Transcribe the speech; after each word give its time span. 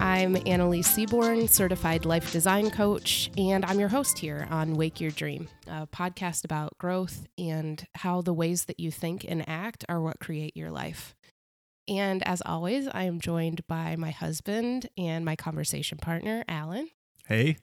I'm 0.00 0.36
Annaliese 0.36 0.84
Seaborn, 0.84 1.48
certified 1.48 2.04
life 2.04 2.32
design 2.32 2.70
coach, 2.70 3.30
and 3.36 3.64
I'm 3.64 3.80
your 3.80 3.88
host 3.88 4.18
here 4.18 4.46
on 4.50 4.74
Wake 4.74 5.00
Your 5.00 5.10
Dream, 5.10 5.48
a 5.66 5.86
podcast 5.88 6.44
about 6.44 6.78
growth 6.78 7.26
and 7.36 7.84
how 7.96 8.22
the 8.22 8.32
ways 8.32 8.66
that 8.66 8.78
you 8.78 8.92
think 8.92 9.24
and 9.26 9.48
act 9.48 9.84
are 9.88 10.00
what 10.00 10.20
create 10.20 10.56
your 10.56 10.70
life. 10.70 11.16
And 11.88 12.26
as 12.26 12.42
always, 12.46 12.86
I 12.86 13.04
am 13.04 13.20
joined 13.20 13.66
by 13.66 13.96
my 13.96 14.10
husband 14.10 14.88
and 14.96 15.24
my 15.24 15.34
conversation 15.34 15.98
partner, 15.98 16.44
Alan. 16.46 16.90
Hey. 17.26 17.56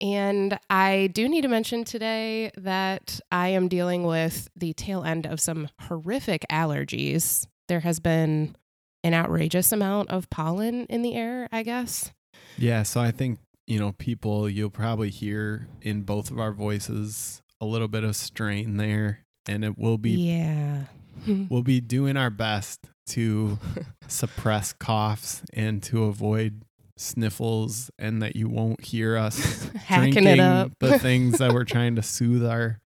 And 0.00 0.58
I 0.70 1.10
do 1.12 1.28
need 1.28 1.42
to 1.42 1.48
mention 1.48 1.84
today 1.84 2.50
that 2.56 3.20
I 3.32 3.48
am 3.48 3.68
dealing 3.68 4.04
with 4.04 4.48
the 4.54 4.74
tail 4.74 5.02
end 5.02 5.26
of 5.26 5.40
some 5.40 5.68
horrific 5.82 6.44
allergies. 6.50 7.46
There 7.68 7.80
has 7.80 8.00
been 8.00 8.56
an 9.04 9.14
outrageous 9.14 9.70
amount 9.70 10.10
of 10.10 10.28
pollen 10.30 10.86
in 10.86 11.02
the 11.02 11.14
air, 11.14 11.48
I 11.52 11.62
guess. 11.62 12.10
Yeah, 12.58 12.82
so 12.82 13.00
I 13.00 13.12
think, 13.12 13.38
you 13.68 13.78
know, 13.78 13.92
people 13.98 14.48
you'll 14.48 14.70
probably 14.70 15.10
hear 15.10 15.68
in 15.82 16.02
both 16.02 16.30
of 16.32 16.40
our 16.40 16.50
voices 16.52 17.40
a 17.60 17.64
little 17.66 17.86
bit 17.88 18.02
of 18.02 18.16
strain 18.16 18.76
there 18.78 19.20
and 19.46 19.64
it 19.64 19.78
will 19.78 19.98
be 19.98 20.10
Yeah. 20.10 20.84
we'll 21.48 21.62
be 21.62 21.80
doing 21.80 22.16
our 22.16 22.30
best 22.30 22.80
to 23.08 23.58
suppress 24.08 24.72
coughs 24.72 25.42
and 25.52 25.82
to 25.84 26.04
avoid 26.04 26.62
sniffles 26.96 27.90
and 27.98 28.22
that 28.22 28.34
you 28.36 28.48
won't 28.48 28.84
hear 28.84 29.16
us 29.16 29.68
Hacking 29.74 30.12
drinking 30.14 30.26
it 30.32 30.40
up. 30.40 30.72
the 30.80 30.98
things 30.98 31.38
that 31.38 31.52
we're 31.52 31.64
trying 31.64 31.96
to 31.96 32.02
soothe 32.02 32.44
our 32.44 32.80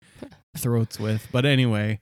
throats 0.57 0.99
with. 0.99 1.27
But 1.31 1.45
anyway, 1.45 1.99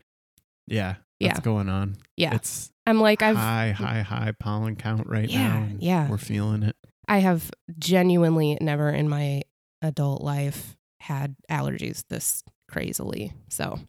yeah, 0.67 0.95
Yeah. 1.19 1.29
what's 1.29 1.39
going 1.41 1.67
on? 1.69 1.97
Yeah. 2.15 2.35
It's 2.35 2.71
I'm 2.87 2.99
like 2.99 3.21
I've 3.21 3.35
high, 3.35 3.71
high, 3.71 4.01
high 4.01 4.31
pollen 4.39 4.75
count 4.75 5.07
right 5.07 5.29
Yeah, 5.29 5.47
now. 5.49 5.67
yeah. 5.79 6.09
We're 6.09 6.17
feeling 6.17 6.63
it. 6.63 6.75
I 7.07 7.19
have 7.19 7.51
genuinely 7.77 8.57
never 8.61 8.89
in 8.89 9.09
my 9.09 9.43
adult 9.81 10.21
life 10.21 10.75
had 10.99 11.35
allergies 11.49 12.03
this 12.09 12.43
crazily. 12.69 13.31
So, 13.49 13.79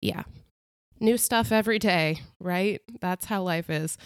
yeah. 0.00 0.22
New 1.00 1.16
stuff 1.16 1.50
every 1.50 1.78
day, 1.78 2.20
right? 2.40 2.80
That's 3.00 3.24
how 3.26 3.42
life 3.42 3.70
is. 3.70 3.96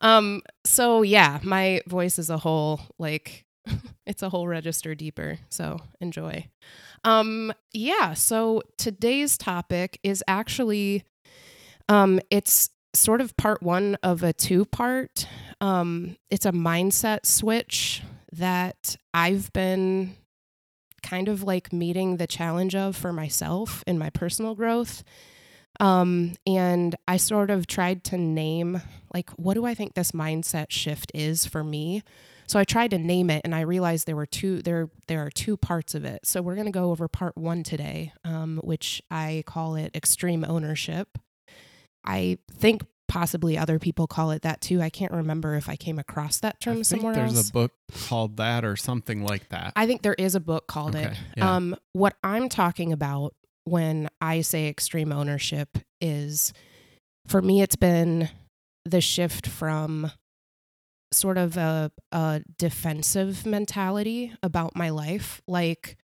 Um 0.00 0.42
so 0.64 1.02
yeah, 1.02 1.40
my 1.42 1.82
voice 1.86 2.18
is 2.18 2.30
a 2.30 2.38
whole 2.38 2.80
like 2.98 3.44
it's 4.06 4.22
a 4.22 4.28
whole 4.30 4.48
register 4.48 4.94
deeper. 4.94 5.38
So, 5.50 5.78
enjoy. 6.00 6.48
Um 7.04 7.52
yeah, 7.72 8.14
so 8.14 8.62
today's 8.78 9.36
topic 9.38 9.98
is 10.02 10.24
actually 10.26 11.04
um 11.88 12.20
it's 12.30 12.70
sort 12.92 13.20
of 13.20 13.36
part 13.36 13.62
1 13.62 13.96
of 14.02 14.22
a 14.22 14.32
two 14.32 14.64
part 14.64 15.26
um, 15.60 16.16
it's 16.30 16.46
a 16.46 16.52
mindset 16.52 17.26
switch 17.26 18.02
that 18.32 18.96
I've 19.12 19.52
been 19.52 20.16
kind 21.02 21.28
of 21.28 21.42
like 21.42 21.72
meeting 21.72 22.16
the 22.16 22.26
challenge 22.26 22.74
of 22.74 22.96
for 22.96 23.12
myself 23.12 23.82
in 23.86 23.98
my 23.98 24.10
personal 24.10 24.54
growth. 24.54 25.02
Um, 25.78 26.34
and 26.46 26.94
I 27.08 27.16
sort 27.16 27.50
of 27.50 27.66
tried 27.66 28.04
to 28.04 28.18
name, 28.18 28.82
like, 29.14 29.30
what 29.30 29.54
do 29.54 29.64
I 29.64 29.74
think 29.74 29.94
this 29.94 30.12
mindset 30.12 30.66
shift 30.70 31.10
is 31.14 31.46
for 31.46 31.64
me? 31.64 32.02
So 32.46 32.58
I 32.58 32.64
tried 32.64 32.90
to 32.90 32.98
name 32.98 33.30
it, 33.30 33.42
and 33.44 33.54
I 33.54 33.60
realized 33.60 34.06
there 34.06 34.16
were 34.16 34.26
two 34.26 34.60
there 34.60 34.90
there 35.06 35.24
are 35.24 35.30
two 35.30 35.56
parts 35.56 35.94
of 35.94 36.04
it. 36.04 36.26
So 36.26 36.42
we're 36.42 36.56
gonna 36.56 36.72
go 36.72 36.90
over 36.90 37.06
part 37.06 37.36
one 37.38 37.62
today, 37.62 38.12
um, 38.24 38.60
which 38.64 39.00
I 39.08 39.44
call 39.46 39.76
it 39.76 39.94
extreme 39.94 40.44
ownership. 40.44 41.16
I 42.04 42.38
think 42.52 42.82
possibly 43.08 43.58
other 43.58 43.78
people 43.80 44.06
call 44.06 44.30
it 44.30 44.42
that 44.42 44.60
too. 44.60 44.80
I 44.80 44.88
can't 44.88 45.12
remember 45.12 45.54
if 45.56 45.68
I 45.68 45.76
came 45.76 45.98
across 45.98 46.38
that 46.40 46.60
term 46.60 46.72
I 46.72 46.74
think 46.76 46.86
somewhere 46.86 47.14
there's 47.14 47.36
else. 47.36 47.50
a 47.50 47.52
book 47.52 47.72
called 48.06 48.36
that 48.36 48.64
or 48.64 48.76
something 48.76 49.24
like 49.24 49.48
that. 49.48 49.72
I 49.74 49.86
think 49.86 50.02
there 50.02 50.14
is 50.14 50.34
a 50.36 50.40
book 50.40 50.68
called 50.68 50.94
it. 50.94 51.16
Yeah. 51.36 51.56
Um, 51.56 51.76
what 51.92 52.14
I'm 52.22 52.48
talking 52.48 52.92
about 52.92 53.34
when 53.64 54.08
I 54.20 54.42
say 54.42 54.68
extreme 54.68 55.12
ownership 55.12 55.78
is 56.00 56.52
for 57.26 57.42
me, 57.42 57.62
it's 57.62 57.76
been 57.76 58.28
the 58.84 59.00
shift 59.00 59.46
from 59.46 60.12
sort 61.12 61.36
of 61.36 61.56
a, 61.56 61.90
a 62.12 62.42
defensive 62.58 63.44
mentality 63.44 64.32
about 64.42 64.76
my 64.76 64.90
life, 64.90 65.42
like 65.48 65.96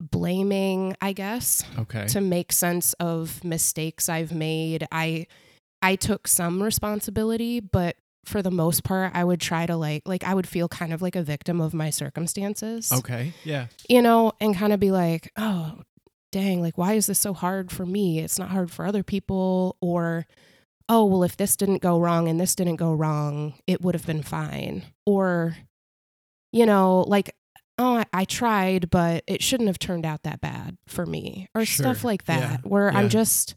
blaming, 0.00 0.96
I 1.00 1.12
guess, 1.12 1.64
okay. 1.78 2.06
to 2.08 2.20
make 2.20 2.52
sense 2.52 2.92
of 2.94 3.42
mistakes 3.44 4.08
I've 4.08 4.32
made. 4.32 4.86
I 4.92 5.26
I 5.82 5.96
took 5.96 6.26
some 6.28 6.62
responsibility, 6.62 7.60
but 7.60 7.96
for 8.24 8.42
the 8.42 8.50
most 8.50 8.82
part, 8.82 9.12
I 9.14 9.24
would 9.24 9.40
try 9.40 9.66
to 9.66 9.76
like 9.76 10.02
like 10.06 10.24
I 10.24 10.34
would 10.34 10.48
feel 10.48 10.68
kind 10.68 10.92
of 10.92 11.00
like 11.00 11.16
a 11.16 11.22
victim 11.22 11.60
of 11.60 11.72
my 11.72 11.90
circumstances. 11.90 12.92
Okay. 12.92 13.32
Yeah. 13.44 13.66
You 13.88 14.02
know, 14.02 14.32
and 14.40 14.54
kind 14.56 14.72
of 14.72 14.80
be 14.80 14.90
like, 14.90 15.30
"Oh, 15.36 15.80
dang, 16.32 16.60
like 16.60 16.76
why 16.76 16.94
is 16.94 17.06
this 17.06 17.18
so 17.18 17.32
hard 17.32 17.70
for 17.70 17.86
me? 17.86 18.18
It's 18.18 18.38
not 18.38 18.50
hard 18.50 18.70
for 18.70 18.84
other 18.84 19.02
people." 19.02 19.76
Or, 19.80 20.26
"Oh, 20.88 21.04
well 21.04 21.22
if 21.22 21.36
this 21.36 21.56
didn't 21.56 21.82
go 21.82 21.98
wrong 22.00 22.28
and 22.28 22.38
this 22.40 22.54
didn't 22.54 22.76
go 22.76 22.92
wrong, 22.92 23.54
it 23.66 23.80
would 23.80 23.94
have 23.94 24.06
been 24.06 24.22
fine." 24.22 24.82
Or, 25.06 25.56
you 26.52 26.66
know, 26.66 27.02
like 27.06 27.34
oh, 27.78 27.96
I, 27.98 28.04
I 28.12 28.24
tried, 28.24 28.90
but 28.90 29.22
it 29.26 29.42
shouldn't 29.42 29.66
have 29.68 29.78
turned 29.78 30.06
out 30.06 30.22
that 30.22 30.40
bad 30.40 30.76
for 30.88 31.04
me, 31.06 31.48
or 31.54 31.64
stuff 31.66 32.00
Sure. 32.00 32.08
like 32.10 32.22
Yeah. 32.28 32.40
that, 32.40 32.66
where 32.66 32.90
Yeah. 32.90 32.98
I'm 32.98 33.08
just, 33.08 33.54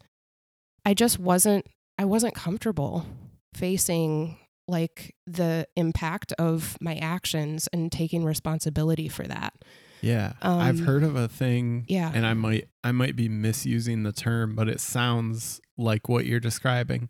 I 0.85 0.93
just 0.93 1.19
wasn't, 1.19 1.65
I 1.97 2.05
wasn't 2.05 2.35
comfortable 2.35 3.05
facing 3.53 4.37
like 4.67 5.15
the 5.25 5.67
impact 5.75 6.31
of 6.33 6.77
my 6.79 6.95
actions 6.95 7.67
and 7.73 7.91
taking 7.91 8.23
responsibility 8.23 9.07
for 9.09 9.23
that. 9.23 9.53
Yeah. 10.01 10.33
I've 10.41 10.79
Um, 10.81 10.85
heard 10.85 11.03
of 11.03 11.15
a 11.15 11.27
thing 11.27 11.85
Yeah. 11.87 12.11
and 12.13 12.25
I 12.25 12.33
might 12.33 12.69
I 12.83 12.91
might 12.91 13.15
be 13.15 13.27
misusing 13.27 14.03
the 14.03 14.11
term, 14.13 14.55
but 14.55 14.69
it 14.69 14.79
sounds 14.79 15.59
like 15.77 16.07
what 16.07 16.25
you're 16.25 16.39
describing. 16.39 17.09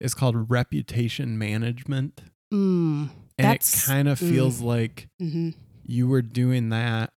It's 0.00 0.14
called 0.14 0.48
reputation 0.50 1.36
management. 1.38 2.22
Mm, 2.54 3.10
And 3.36 3.54
it 3.54 3.82
kind 3.84 4.08
of 4.08 4.18
mm. 4.20 4.28
feels 4.30 4.60
like 4.60 5.08
hmm 5.18 5.50
you 5.84 6.08
were 6.08 6.22
doing 6.22 6.70
that. 6.70 7.10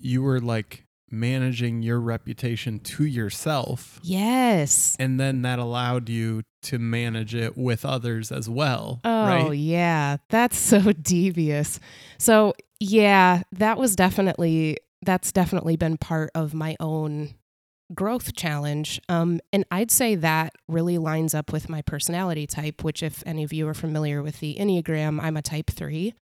You 0.00 0.22
were 0.22 0.40
like 0.40 0.84
managing 1.10 1.82
your 1.82 2.00
reputation 2.00 2.78
to 2.80 3.04
yourself. 3.04 3.98
Yes. 4.02 4.96
And 4.98 5.18
then 5.18 5.42
that 5.42 5.58
allowed 5.58 6.08
you 6.08 6.42
to 6.62 6.78
manage 6.78 7.34
it 7.34 7.56
with 7.56 7.84
others 7.84 8.30
as 8.30 8.48
well. 8.48 9.00
Oh, 9.04 9.26
right? 9.26 9.52
yeah. 9.52 10.18
That's 10.28 10.58
so 10.58 10.92
devious. 10.92 11.80
So, 12.18 12.54
yeah, 12.80 13.42
that 13.52 13.78
was 13.78 13.96
definitely, 13.96 14.78
that's 15.02 15.32
definitely 15.32 15.76
been 15.76 15.96
part 15.96 16.30
of 16.34 16.54
my 16.54 16.76
own 16.80 17.34
growth 17.94 18.34
challenge. 18.34 19.00
Um, 19.08 19.40
and 19.52 19.64
I'd 19.70 19.90
say 19.90 20.14
that 20.16 20.52
really 20.68 20.98
lines 20.98 21.34
up 21.34 21.52
with 21.52 21.68
my 21.68 21.82
personality 21.82 22.46
type, 22.46 22.84
which, 22.84 23.02
if 23.02 23.22
any 23.26 23.42
of 23.44 23.52
you 23.52 23.66
are 23.68 23.74
familiar 23.74 24.22
with 24.22 24.40
the 24.40 24.56
Enneagram, 24.60 25.20
I'm 25.22 25.36
a 25.36 25.42
type 25.42 25.70
three. 25.70 26.14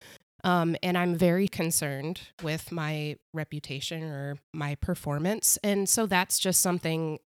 Um, 0.46 0.76
and 0.80 0.96
I'm 0.96 1.16
very 1.16 1.48
concerned 1.48 2.20
with 2.40 2.70
my 2.70 3.16
reputation 3.34 4.04
or 4.04 4.38
my 4.54 4.76
performance. 4.76 5.58
And 5.64 5.88
so 5.88 6.06
that's 6.06 6.38
just 6.38 6.60
something 6.60 7.18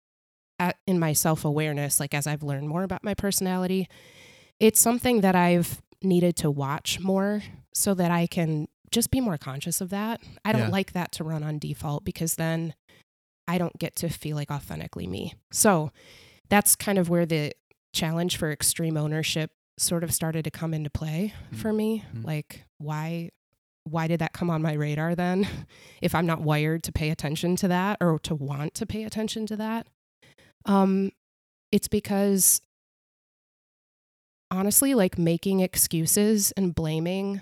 at, 0.59 0.77
in 0.87 0.99
my 0.99 1.13
self 1.13 1.45
awareness, 1.45 2.01
like 2.01 2.15
as 2.15 2.27
I've 2.27 2.43
learned 2.43 2.69
more 2.69 2.83
about 2.83 3.05
my 3.05 3.13
personality, 3.13 3.89
it's 4.59 4.81
something 4.81 5.21
that 5.21 5.35
I've 5.37 5.83
needed 6.03 6.35
to 6.37 6.51
watch 6.51 6.99
more 6.99 7.43
so 7.75 7.93
that 7.93 8.11
I 8.11 8.27
can 8.27 8.69
just 8.91 9.11
be 9.11 9.21
more 9.21 9.37
conscious 9.37 9.83
of 9.83 9.91
that. 9.91 10.21
I 10.45 10.53
don't 10.53 10.63
Yeah. 10.63 10.69
like 10.71 10.93
that 10.95 11.13
to 11.13 11.25
run 11.25 11.43
on 11.43 11.59
default 11.59 12.05
because 12.05 12.37
then 12.37 12.75
I 13.47 13.59
don't 13.59 13.79
get 13.79 13.97
to 13.97 14.09
feel 14.09 14.35
like 14.37 14.51
authentically 14.51 15.07
me. 15.07 15.35
So 15.53 15.93
that's 16.49 16.75
kind 16.75 16.97
of 16.99 17.11
where 17.11 17.27
the 17.27 17.53
challenge 17.93 18.37
for 18.39 18.51
extreme 18.51 18.97
ownership 18.97 19.51
sort 19.81 20.05
of 20.05 20.13
started 20.13 20.45
to 20.45 20.51
come 20.51 20.75
into 20.75 20.91
play 20.91 21.33
Mm. 21.53 21.57
for 21.57 21.73
me. 21.73 22.05
Mm. 22.15 22.25
Like 22.25 22.65
why 22.79 23.31
why 23.85 24.07
did 24.07 24.21
that 24.21 24.35
come 24.35 24.51
on 24.51 24.61
my 24.63 24.75
radar 24.75 25.15
then 25.15 25.49
if 26.03 26.15
I'm 26.15 26.27
not 26.27 26.43
wired 26.43 26.83
to 26.85 26.93
pay 26.93 27.09
attention 27.11 27.57
to 27.57 27.69
that 27.69 27.97
or 28.01 28.19
to 28.21 28.35
want 28.35 28.75
to 28.75 28.87
pay 28.87 29.05
attention 29.05 29.47
to 29.47 29.57
that? 29.57 29.87
Um 30.67 31.13
it's 31.73 31.89
because 31.89 32.61
honestly 34.51 34.95
like 34.95 35.19
making 35.19 35.61
excuses 35.61 36.53
and 36.53 36.75
blaming 36.75 37.41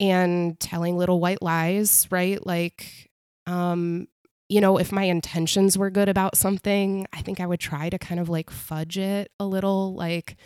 and 0.00 0.58
telling 0.60 0.96
little 0.96 1.20
white 1.20 1.42
lies, 1.42 2.06
right? 2.10 2.44
Like 2.46 3.10
um 3.46 4.08
you 4.48 4.60
know, 4.60 4.76
if 4.76 4.92
my 4.92 5.04
intentions 5.04 5.78
were 5.78 5.88
good 5.88 6.10
about 6.10 6.36
something, 6.36 7.06
I 7.12 7.22
think 7.22 7.40
I 7.40 7.46
would 7.46 7.60
try 7.60 7.88
to 7.88 7.98
kind 7.98 8.20
of 8.20 8.28
like 8.28 8.50
fudge 8.50 8.98
it 8.98 9.30
a 9.40 9.46
little 9.46 9.94
like 9.94 10.36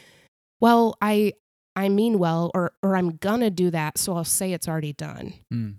well, 0.60 0.96
I 1.00 1.32
I 1.74 1.88
mean 1.88 2.18
well 2.18 2.50
or 2.54 2.72
or 2.82 2.96
I'm 2.96 3.18
to 3.40 3.50
do 3.50 3.70
that, 3.70 3.98
so 3.98 4.16
I'll 4.16 4.24
say 4.24 4.52
it's 4.52 4.68
already 4.68 4.92
done. 4.92 5.34
Mm. 5.52 5.74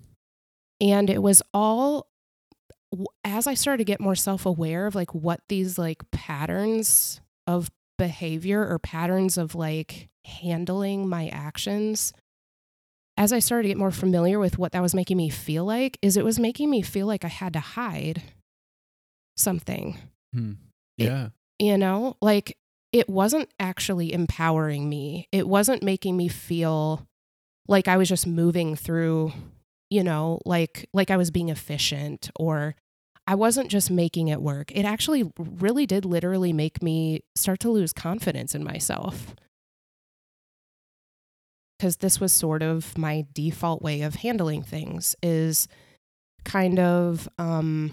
And 0.82 1.10
it 1.10 1.22
was 1.24 1.42
all 1.54 2.08
as 3.24 3.48
I 3.48 3.54
started 3.56 3.80
to 3.80 3.84
get 3.86 4.00
more 4.00 4.16
self-aware 4.16 4.88
of 4.88 4.96
like 4.96 5.14
what 5.14 5.42
these 5.50 5.78
like 5.78 6.10
patterns 6.12 7.20
of 7.46 7.70
behavior 7.98 8.66
or 8.66 8.80
patterns 8.80 9.38
of 9.38 9.56
like 9.56 10.08
handling 10.26 11.08
my 11.10 11.28
actions 11.30 12.14
as 13.18 13.34
I 13.34 13.40
started 13.40 13.64
to 13.64 13.70
get 13.70 13.78
more 13.78 13.90
familiar 13.92 14.38
with 14.38 14.60
what 14.60 14.74
that 14.74 14.82
was 14.82 14.94
making 14.94 15.18
me 15.18 15.30
feel 15.30 15.66
like, 15.66 15.98
is 16.04 16.16
it 16.18 16.24
was 16.24 16.38
making 16.38 16.70
me 16.70 16.84
feel 16.84 17.08
like 17.08 17.26
I 17.26 17.30
had 17.30 17.54
to 17.54 17.60
hide 17.60 18.22
something. 19.36 19.98
Hmm. 20.34 20.54
It- 20.98 21.06
Yeah. 21.06 21.30
You 21.60 21.78
know, 21.80 22.18
like 22.22 22.56
it 22.92 23.10
wasn't 23.10 23.50
actually 23.60 24.14
empowering 24.14 24.90
me. 24.90 25.28
It 25.32 25.48
wasn't 25.48 25.84
making 25.84 26.16
me 26.16 26.28
feel 26.28 27.08
like 27.68 27.88
I 27.88 27.98
was 27.98 28.10
just 28.10 28.26
moving 28.26 28.76
through, 28.76 29.34
you 29.90 30.04
know, 30.04 30.40
like 30.46 30.88
like 30.94 31.12
I 31.12 31.18
was 31.18 31.32
being 31.32 31.50
efficient 31.50 32.32
or 32.36 32.76
I 33.26 33.36
wasn't 33.36 33.70
just 33.70 33.92
making 33.92 34.30
it 34.30 34.42
work. 34.42 34.72
It 34.72 34.86
actually 34.86 35.32
really 35.38 35.86
did 35.86 36.06
literally 36.06 36.54
make 36.54 36.82
me 36.82 37.22
start 37.36 37.60
to 37.62 37.70
lose 37.70 37.92
confidence 37.92 38.56
in 38.56 38.64
myself. 38.64 39.36
Cuz 41.80 41.98
this 41.98 42.20
was 42.20 42.32
sort 42.32 42.64
of 42.64 42.98
my 42.98 43.26
default 43.34 43.82
way 43.82 44.02
of 44.02 44.16
handling 44.16 44.64
things 44.64 45.16
is 45.22 45.68
kind 46.46 46.80
of 46.80 47.28
um 47.38 47.92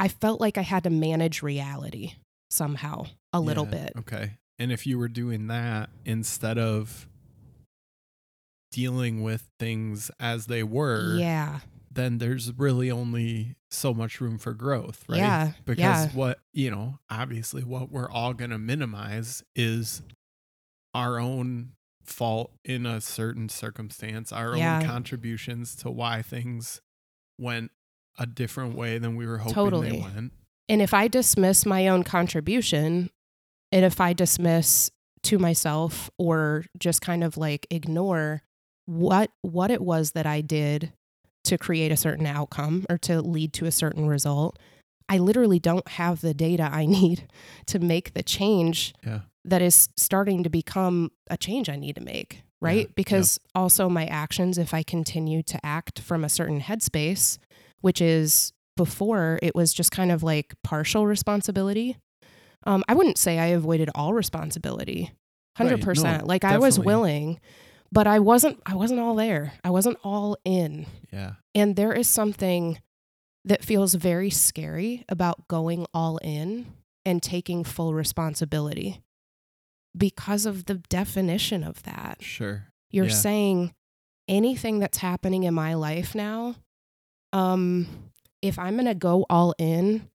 I 0.00 0.08
felt 0.08 0.40
like 0.40 0.58
I 0.58 0.62
had 0.62 0.82
to 0.84 0.90
manage 0.90 1.42
reality 1.42 2.14
somehow 2.52 3.06
a 3.32 3.40
little 3.40 3.64
Yeah, 3.64 3.70
bit. 3.84 3.92
Okay. 3.98 4.32
And 4.58 4.70
if 4.70 4.86
you 4.86 4.98
were 4.98 5.08
doing 5.08 5.46
that 5.48 5.90
instead 6.04 6.58
of 6.58 7.08
dealing 8.70 9.22
with 9.22 9.48
things 9.58 10.10
as 10.18 10.46
they 10.46 10.62
were, 10.62 11.16
Yeah. 11.16 11.60
then 11.90 12.18
there's 12.18 12.52
really 12.58 12.90
only 12.90 13.56
so 13.70 13.92
much 13.92 14.20
room 14.20 14.38
for 14.38 14.54
growth, 14.54 15.04
right? 15.08 15.18
Yeah. 15.18 15.52
Because 15.64 16.06
yeah. 16.06 16.12
what, 16.12 16.40
you 16.52 16.70
know, 16.70 16.98
obviously 17.10 17.64
what 17.64 17.90
we're 17.90 18.10
all 18.10 18.32
going 18.34 18.50
to 18.50 18.58
minimize 18.58 19.42
is 19.54 20.02
our 20.94 21.18
own 21.18 21.72
fault 22.04 22.52
in 22.64 22.86
a 22.86 23.00
certain 23.00 23.48
circumstance, 23.48 24.32
our 24.32 24.56
Yeah. 24.56 24.78
own 24.80 24.86
contributions 24.86 25.74
to 25.76 25.90
why 25.90 26.22
things 26.22 26.80
went 27.38 27.70
a 28.18 28.26
different 28.26 28.74
way 28.74 28.98
than 28.98 29.16
we 29.16 29.26
were 29.26 29.38
hoping 29.38 29.54
Totally. 29.54 29.90
they 29.90 30.00
went. 30.00 30.32
And 30.68 30.80
if 30.80 30.94
I 30.94 31.08
dismiss 31.08 31.66
my 31.66 31.88
own 31.88 32.02
contribution, 32.02 33.10
and 33.70 33.84
if 33.84 34.00
I 34.00 34.12
dismiss 34.12 34.90
to 35.24 35.38
myself 35.38 36.10
or 36.18 36.64
just 36.78 37.00
kind 37.00 37.22
of 37.22 37.36
like 37.36 37.66
ignore 37.70 38.42
what 38.86 39.30
what 39.42 39.70
it 39.70 39.80
was 39.80 40.12
that 40.12 40.26
I 40.26 40.40
did 40.40 40.92
to 41.44 41.58
create 41.58 41.92
a 41.92 41.96
certain 41.96 42.26
outcome 42.26 42.86
or 42.90 42.98
to 42.98 43.20
lead 43.20 43.52
to 43.54 43.66
a 43.66 43.70
certain 43.72 44.06
result, 44.06 44.58
I 45.08 45.18
literally 45.18 45.58
don't 45.58 45.86
have 45.88 46.20
the 46.20 46.34
data 46.34 46.68
I 46.72 46.86
need 46.98 47.28
to 47.66 47.78
make 47.78 48.14
the 48.14 48.22
change 48.22 48.94
Yeah. 49.04 49.20
that 49.44 49.62
is 49.62 49.88
starting 49.96 50.42
to 50.44 50.50
become 50.50 51.10
a 51.30 51.36
change 51.36 51.68
I 51.68 51.76
need 51.76 51.96
to 51.96 52.00
make, 52.02 52.42
right? 52.60 52.86
Yeah, 52.86 52.92
Because 52.96 53.38
also 53.54 53.88
my 53.88 54.06
actions, 54.06 54.58
if 54.58 54.72
I 54.74 54.82
continue 54.82 55.42
to 55.44 55.64
act 55.64 56.00
from 56.00 56.24
a 56.24 56.28
certain 56.28 56.60
headspace, 56.60 57.38
which 57.80 58.00
is 58.00 58.52
before 58.76 59.38
it 59.42 59.54
was 59.54 59.72
just 59.72 59.90
kind 59.90 60.10
of 60.12 60.22
like 60.22 60.54
partial 60.64 61.06
responsibility. 61.06 61.96
Um, 62.64 62.84
I 62.88 62.94
wouldn't 62.94 63.18
say 63.18 63.38
I 63.38 63.46
avoided 63.46 63.90
all 63.94 64.14
responsibility, 64.14 65.10
hundred 65.56 65.76
Right, 65.76 65.84
percent. 65.84 66.22
no, 66.22 66.26
Like 66.28 66.44
I 66.44 66.58
was 66.58 66.78
willing, 66.78 67.40
but 67.90 68.06
I 68.06 68.20
wasn't. 68.20 68.60
I 68.64 68.74
wasn't 68.76 69.00
all 69.00 69.14
there. 69.16 69.52
I 69.64 69.70
wasn't 69.70 69.98
all 70.04 70.36
in. 70.44 70.86
Yeah. 71.12 71.32
And 71.54 71.76
there 71.76 71.92
is 71.92 72.08
something 72.08 72.78
that 73.44 73.64
feels 73.64 73.94
very 73.94 74.30
scary 74.30 75.04
about 75.08 75.48
going 75.48 75.86
all 75.92 76.18
in 76.18 76.66
and 77.04 77.20
taking 77.22 77.64
full 77.64 77.92
responsibility 77.92 79.02
because 79.98 80.46
of 80.46 80.66
the 80.66 80.74
definition 80.88 81.64
of 81.64 81.82
that. 81.82 82.18
Sure. 82.22 82.68
You're 82.90 83.06
Yeah. 83.06 83.14
saying 83.14 83.74
anything 84.28 84.78
that's 84.78 84.98
happening 84.98 85.42
in 85.42 85.52
my 85.52 85.74
life 85.74 86.14
now, 86.14 86.54
um, 87.32 88.11
if 88.42 88.58
I'm 88.58 88.74
going 88.74 88.86
to 88.86 88.94
go 88.94 89.24
all 89.30 89.54
in, 89.58 90.08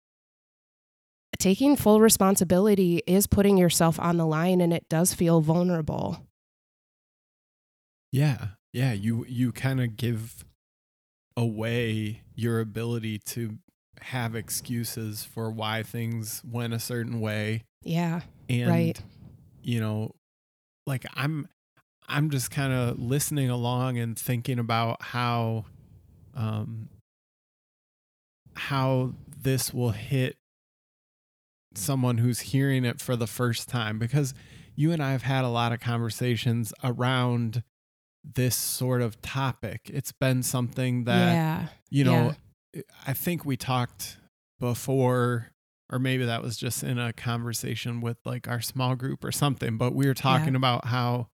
taking 1.38 1.76
full 1.76 2.00
responsibility 2.00 3.02
is 3.06 3.26
putting 3.26 3.56
yourself 3.58 4.00
on 4.00 4.16
the 4.16 4.26
line 4.26 4.60
and 4.60 4.72
it 4.72 4.88
does 4.88 5.12
feel 5.14 5.40
vulnerable. 5.40 6.26
Yeah. 8.12 8.48
Yeah. 8.72 8.92
You 8.92 9.24
you 9.28 9.52
kind 9.52 9.80
of 9.80 9.96
give 9.96 10.44
away 11.36 12.22
your 12.34 12.60
ability 12.60 13.18
to 13.18 13.58
have 14.00 14.34
excuses 14.34 15.24
for 15.24 15.50
why 15.50 15.82
things 15.82 16.42
went 16.44 16.72
a 16.74 16.78
certain 16.78 17.20
way. 17.20 17.64
Yeah. 17.82 18.20
And 18.48 18.68
Right. 18.70 19.02
you 19.62 19.80
know, 19.80 20.12
like 20.86 21.04
I'm 21.14 21.48
I'm 22.06 22.30
just 22.30 22.50
kind 22.50 22.72
of 22.72 22.98
listening 22.98 23.50
along 23.50 23.98
and 23.98 24.16
thinking 24.18 24.58
about 24.58 25.02
how 25.02 25.64
um 26.34 26.88
how 28.56 29.14
this 29.42 29.72
will 29.72 29.90
hit 29.90 30.36
someone 31.74 32.18
who's 32.18 32.40
hearing 32.40 32.84
it 32.84 33.00
for 33.00 33.16
the 33.16 33.26
first 33.26 33.68
time 33.68 33.98
because 33.98 34.34
you 34.76 34.92
and 34.92 35.02
I 35.02 35.12
have 35.12 35.22
had 35.22 35.44
a 35.44 35.48
lot 35.48 35.72
of 35.72 35.80
conversations 35.80 36.72
around 36.82 37.62
this 38.24 38.56
sort 38.56 39.02
of 39.02 39.20
topic. 39.22 39.90
It's 39.92 40.12
been 40.12 40.42
something 40.42 41.04
that 41.04 41.32
yeah. 41.32 41.66
you 41.90 42.04
know, 42.04 42.34
I 43.06 43.12
think 43.12 43.44
we 43.44 43.56
talked 43.56 44.18
before, 44.58 45.52
or 45.90 45.98
maybe 45.98 46.24
that 46.24 46.42
was 46.42 46.56
just 46.56 46.82
in 46.82 46.98
a 46.98 47.12
conversation 47.12 48.00
with 48.00 48.16
like 48.24 48.48
our 48.48 48.60
small 48.60 48.96
group 48.96 49.24
or 49.24 49.32
something, 49.32 49.76
but 49.76 49.94
we 49.94 50.06
were 50.06 50.14
talking 50.14 50.56
about 50.56 50.86
how, 50.86 51.28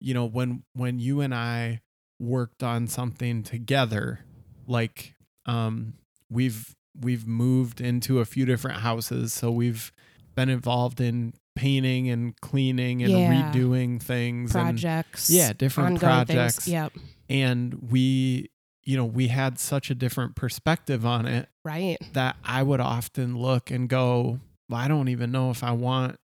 you 0.00 0.14
know, 0.14 0.24
when 0.24 0.64
when 0.72 0.98
you 0.98 1.20
and 1.20 1.34
I 1.34 1.80
worked 2.18 2.62
on 2.62 2.86
something 2.86 3.42
together, 3.42 4.20
like 4.66 5.14
um 5.44 5.94
we've 6.32 6.74
we've 7.00 7.26
moved 7.26 7.80
into 7.80 8.20
a 8.20 8.24
few 8.24 8.44
different 8.44 8.80
houses, 8.80 9.32
so 9.32 9.50
we've 9.50 9.92
been 10.34 10.48
involved 10.48 11.00
in 11.00 11.34
painting 11.54 12.08
and 12.08 12.38
cleaning 12.40 13.02
and 13.02 13.12
Yeah. 13.12 13.52
redoing 13.52 14.00
things 14.02 14.54
and 14.54 14.62
Projects. 14.64 15.28
yeah, 15.30 15.52
different 15.52 16.00
projects 16.00 16.64
Things. 16.64 16.68
Yep. 16.68 16.92
and 17.28 17.74
we 17.90 18.50
you 18.84 18.96
know 18.96 19.04
we 19.04 19.28
had 19.28 19.58
such 19.58 19.90
a 19.90 19.94
different 19.94 20.34
perspective 20.34 21.04
on 21.04 21.26
it 21.26 21.48
Right. 21.64 21.98
that 22.14 22.36
i 22.42 22.62
would 22.62 22.80
often 22.80 23.36
look 23.36 23.70
and 23.70 23.86
go 23.88 24.40
well, 24.70 24.80
i 24.80 24.88
don't 24.88 25.08
even 25.08 25.30
know 25.30 25.50
if 25.50 25.62
i 25.62 25.70
want 25.72 26.18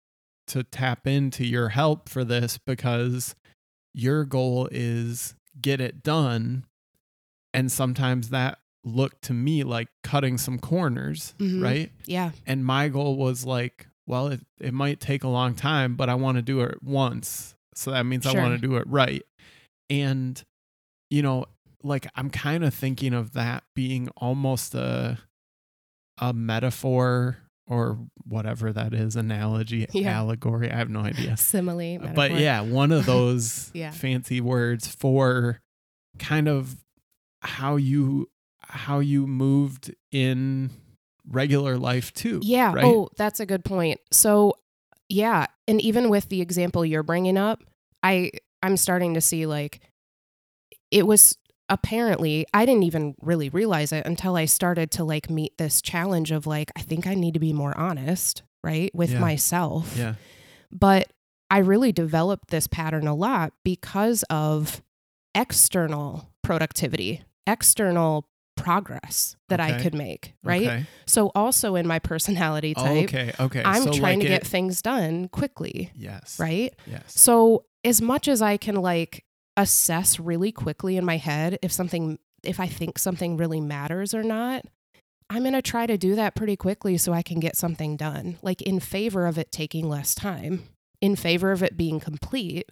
to 0.46 0.62
tap 0.62 1.06
into 1.08 1.44
your 1.44 1.70
help 1.70 2.08
for 2.08 2.24
this 2.24 2.56
because 2.58 3.34
your 3.92 4.24
goal 4.24 4.68
is 4.70 5.34
get 5.60 5.80
it 5.80 6.02
done 6.04 6.64
and 7.52 7.70
sometimes 7.72 8.28
that 8.30 8.58
looked 8.86 9.22
to 9.22 9.32
me 9.34 9.64
like 9.64 9.88
cutting 10.04 10.38
some 10.38 10.58
corners 10.58 11.34
Mhm. 11.38 11.60
right 11.62 11.92
Yeah. 12.06 12.30
and 12.46 12.64
my 12.64 12.88
goal 12.88 13.16
was 13.16 13.44
like 13.44 13.88
well 14.06 14.28
it, 14.28 14.40
it 14.60 14.72
might 14.72 15.00
take 15.00 15.24
a 15.24 15.28
long 15.28 15.54
time 15.54 15.96
but 15.96 16.08
i 16.08 16.14
want 16.14 16.36
to 16.36 16.42
do 16.42 16.60
it 16.60 16.80
once 16.82 17.56
so 17.74 17.90
that 17.90 18.04
means 18.06 18.24
i 18.26 18.32
want 18.32 18.54
to 18.60 18.64
do 18.64 18.76
it 18.76 18.86
right 18.86 19.22
and 19.90 20.42
you 21.10 21.20
know 21.22 21.46
like 21.82 22.06
i'm 22.14 22.30
kind 22.30 22.64
of 22.64 22.72
thinking 22.72 23.12
of 23.12 23.32
that 23.32 23.64
being 23.74 24.08
almost 24.16 24.74
a 24.74 25.18
a 26.18 26.32
metaphor 26.32 27.38
or 27.68 27.98
whatever 28.24 28.72
that 28.72 28.94
is 28.94 29.16
analogy 29.16 29.86
Yeah. 29.92 30.12
allegory 30.18 30.70
i 30.70 30.76
have 30.76 30.90
no 30.90 31.00
idea 31.00 31.36
Simile. 31.36 31.98
but 32.14 32.32
yeah 32.38 32.60
one 32.60 32.92
of 32.92 33.04
those 33.14 33.70
Yeah. 33.74 33.90
fancy 33.90 34.40
words 34.40 34.86
for 34.86 35.60
kind 36.20 36.46
of 36.48 36.76
how 37.42 37.74
you 37.76 38.28
how 38.68 38.98
you 39.00 39.26
moved 39.26 39.94
in 40.12 40.70
regular 41.28 41.76
life 41.76 42.12
too 42.14 42.40
Yeah. 42.42 42.72
right? 42.72 42.84
Oh, 42.84 43.08
that's 43.16 43.40
a 43.40 43.46
good 43.46 43.64
point. 43.64 44.00
So, 44.12 44.54
yeah, 45.08 45.46
and 45.68 45.80
even 45.80 46.08
with 46.08 46.28
the 46.28 46.40
example 46.40 46.84
you're 46.84 47.02
bringing 47.02 47.36
up, 47.36 47.62
I 48.02 48.30
I'm 48.62 48.76
starting 48.76 49.14
to 49.14 49.20
see 49.20 49.46
like 49.46 49.80
it 50.90 51.06
was 51.06 51.36
apparently 51.68 52.46
I 52.54 52.64
didn't 52.64 52.84
even 52.84 53.14
really 53.20 53.48
realize 53.48 53.92
it 53.92 54.06
until 54.06 54.36
I 54.36 54.44
started 54.44 54.90
to 54.92 55.04
like 55.04 55.28
meet 55.30 55.58
this 55.58 55.82
challenge 55.82 56.30
of 56.30 56.46
like 56.46 56.70
I 56.76 56.82
think 56.82 57.06
I 57.06 57.14
need 57.14 57.34
to 57.34 57.40
be 57.40 57.52
more 57.52 57.76
honest, 57.76 58.42
right, 58.62 58.94
with 58.94 59.10
Yeah. 59.12 59.20
myself. 59.20 59.94
yeah 59.96 60.14
But 60.70 61.12
I 61.50 61.58
really 61.58 61.92
developed 61.92 62.48
this 62.50 62.66
pattern 62.66 63.06
a 63.06 63.14
lot 63.14 63.52
because 63.64 64.22
of 64.30 64.82
external 65.34 66.32
productivity, 66.42 67.22
external 67.46 68.28
progress 68.56 69.36
that 69.48 69.60
I 69.60 69.80
could 69.82 69.94
make, 69.94 70.34
right? 70.42 70.66
okay. 70.66 70.86
So 71.06 71.30
also 71.34 71.76
in 71.76 71.86
my 71.86 71.98
personality 71.98 72.74
Oh, 72.76 72.82
type, 72.84 73.04
okay 73.04 73.32
okay 73.38 73.62
I'm 73.64 73.82
So, 73.84 73.92
trying 73.92 74.18
like 74.18 74.20
to 74.20 74.28
get 74.28 74.42
it- 74.42 74.48
things 74.48 74.82
done 74.82 75.28
quickly, 75.28 75.90
yes 75.94 76.38
right? 76.40 76.74
yes 76.86 77.04
So 77.18 77.64
as 77.84 78.02
much 78.02 78.26
as 78.28 78.42
I 78.42 78.56
can 78.56 78.76
like 78.76 79.24
assess 79.56 80.18
really 80.18 80.52
quickly 80.52 80.96
in 80.96 81.04
my 81.04 81.16
head 81.16 81.58
if 81.62 81.70
something 81.72 82.18
if 82.42 82.60
I 82.60 82.66
think 82.66 82.98
something 82.98 83.36
really 83.36 83.60
matters 83.60 84.14
or 84.14 84.22
not, 84.22 84.64
I'm 85.28 85.42
going 85.42 85.54
to 85.54 85.62
try 85.62 85.86
to 85.86 85.96
do 85.98 86.14
that 86.14 86.36
pretty 86.36 86.54
quickly 86.56 86.96
so 86.96 87.12
I 87.12 87.22
can 87.22 87.40
get 87.40 87.56
something 87.56 87.96
done, 87.96 88.38
like 88.42 88.62
in 88.62 88.78
favor 88.78 89.26
of 89.26 89.36
it 89.38 89.50
taking 89.50 89.88
less 89.88 90.14
time, 90.14 90.62
in 91.00 91.16
favor 91.16 91.50
of 91.50 91.62
it 91.64 91.76
being 91.76 91.98
complete. 91.98 92.70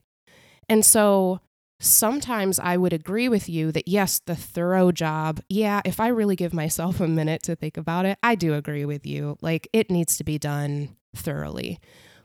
And 0.69 0.85
so 0.85 1.41
sometimes 1.85 2.59
I 2.59 2.77
would 2.77 2.93
agree 2.93 3.29
with 3.29 3.49
you 3.49 3.71
that 3.73 3.89
yes, 3.89 4.21
the 4.25 4.35
thorough 4.35 4.91
job, 4.93 5.41
yeah, 5.49 5.81
if 5.85 6.01
I 6.01 6.09
really 6.09 6.37
give 6.37 6.55
myself 6.55 7.01
a 7.01 7.09
minute 7.09 7.43
to 7.45 7.57
think 7.57 7.77
about 7.77 8.07
it, 8.07 8.19
I 8.23 8.35
do 8.35 8.55
agree 8.55 8.85
with 8.85 9.07
you. 9.07 9.37
Like 9.41 9.69
it 9.73 9.91
needs 9.91 10.17
to 10.17 10.25
be 10.25 10.39
done 10.39 10.97
thoroughly. 11.15 11.79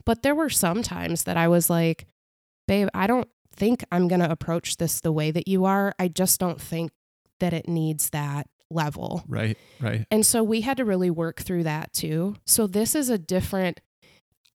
But 0.04 0.22
there 0.22 0.34
were 0.34 0.50
some 0.50 0.82
times 0.82 1.24
that 1.24 1.36
I 1.36 1.48
was 1.48 1.68
like, 1.68 2.06
babe, 2.66 2.88
I 2.94 3.06
don't 3.06 3.28
think 3.54 3.84
I'm 3.92 4.08
going 4.08 4.20
to 4.20 4.30
approach 4.30 4.76
this 4.78 5.00
the 5.00 5.12
way 5.12 5.30
that 5.30 5.46
you 5.46 5.64
are. 5.66 5.94
I 5.98 6.08
just 6.08 6.40
don't 6.40 6.60
think 6.60 6.90
that 7.40 7.52
it 7.52 7.68
needs 7.68 8.10
that 8.10 8.46
level. 8.70 9.24
Right, 9.28 9.58
right. 9.80 10.06
And 10.10 10.24
so 10.24 10.42
we 10.42 10.62
had 10.62 10.76
to 10.78 10.84
really 10.84 11.10
work 11.10 11.40
through 11.40 11.64
that 11.64 11.92
too. 11.92 12.36
So 12.46 12.66
this 12.66 12.94
is 12.94 13.10
a 13.10 13.18
different 13.18 13.80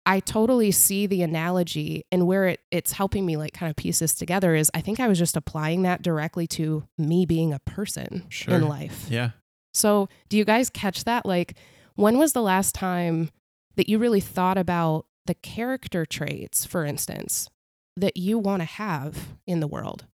I 0.06 0.20
totally 0.20 0.72
see 0.72 1.06
the 1.06 1.22
analogy 1.22 2.06
and 2.12 2.26
where 2.26 2.48
it, 2.48 2.60
it's 2.72 2.94
helping 2.94 3.26
me 3.26 3.38
like 3.38 3.54
kind 3.54 3.70
of 3.70 3.76
piece 3.76 4.00
this 4.00 4.16
together 4.16 4.56
is 4.56 4.72
I 4.74 4.82
think 4.82 5.00
I 5.00 5.08
was 5.08 5.20
just 5.20 5.38
applying 5.38 5.84
that 5.84 6.02
directly 6.02 6.48
to 6.48 6.84
me 6.98 7.26
being 7.26 7.54
a 7.54 7.60
person 7.60 8.26
Sure. 8.30 8.56
in 8.56 8.68
life. 8.68 9.06
Yeah. 9.10 9.32
So, 9.74 10.10
do 10.28 10.38
you 10.38 10.44
guys 10.44 10.70
catch 10.70 11.04
that? 11.06 11.26
Like, 11.26 11.56
when 11.96 12.18
was 12.18 12.34
the 12.34 12.42
last 12.42 12.74
time 12.76 13.30
that 13.76 13.88
you 13.88 14.00
really 14.00 14.20
thought 14.20 14.58
about 14.58 15.06
the 15.28 15.36
character 15.36 16.06
traits, 16.06 16.66
for 16.66 16.84
instance, 16.84 17.50
that 17.96 18.18
you 18.18 18.38
want 18.40 18.62
to 18.62 18.66
have 18.66 19.30
in 19.46 19.60
the 19.60 19.68
world? 19.68 20.08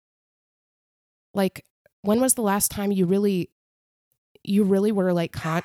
Like, 1.34 1.66
when 2.02 2.20
was 2.22 2.34
the 2.36 2.42
last 2.42 2.72
time 2.72 2.92
you 2.92 3.06
really, 3.06 3.50
you 4.44 4.64
really 4.64 4.92
were 4.92 5.14
like, 5.14 5.32
con- 5.32 5.64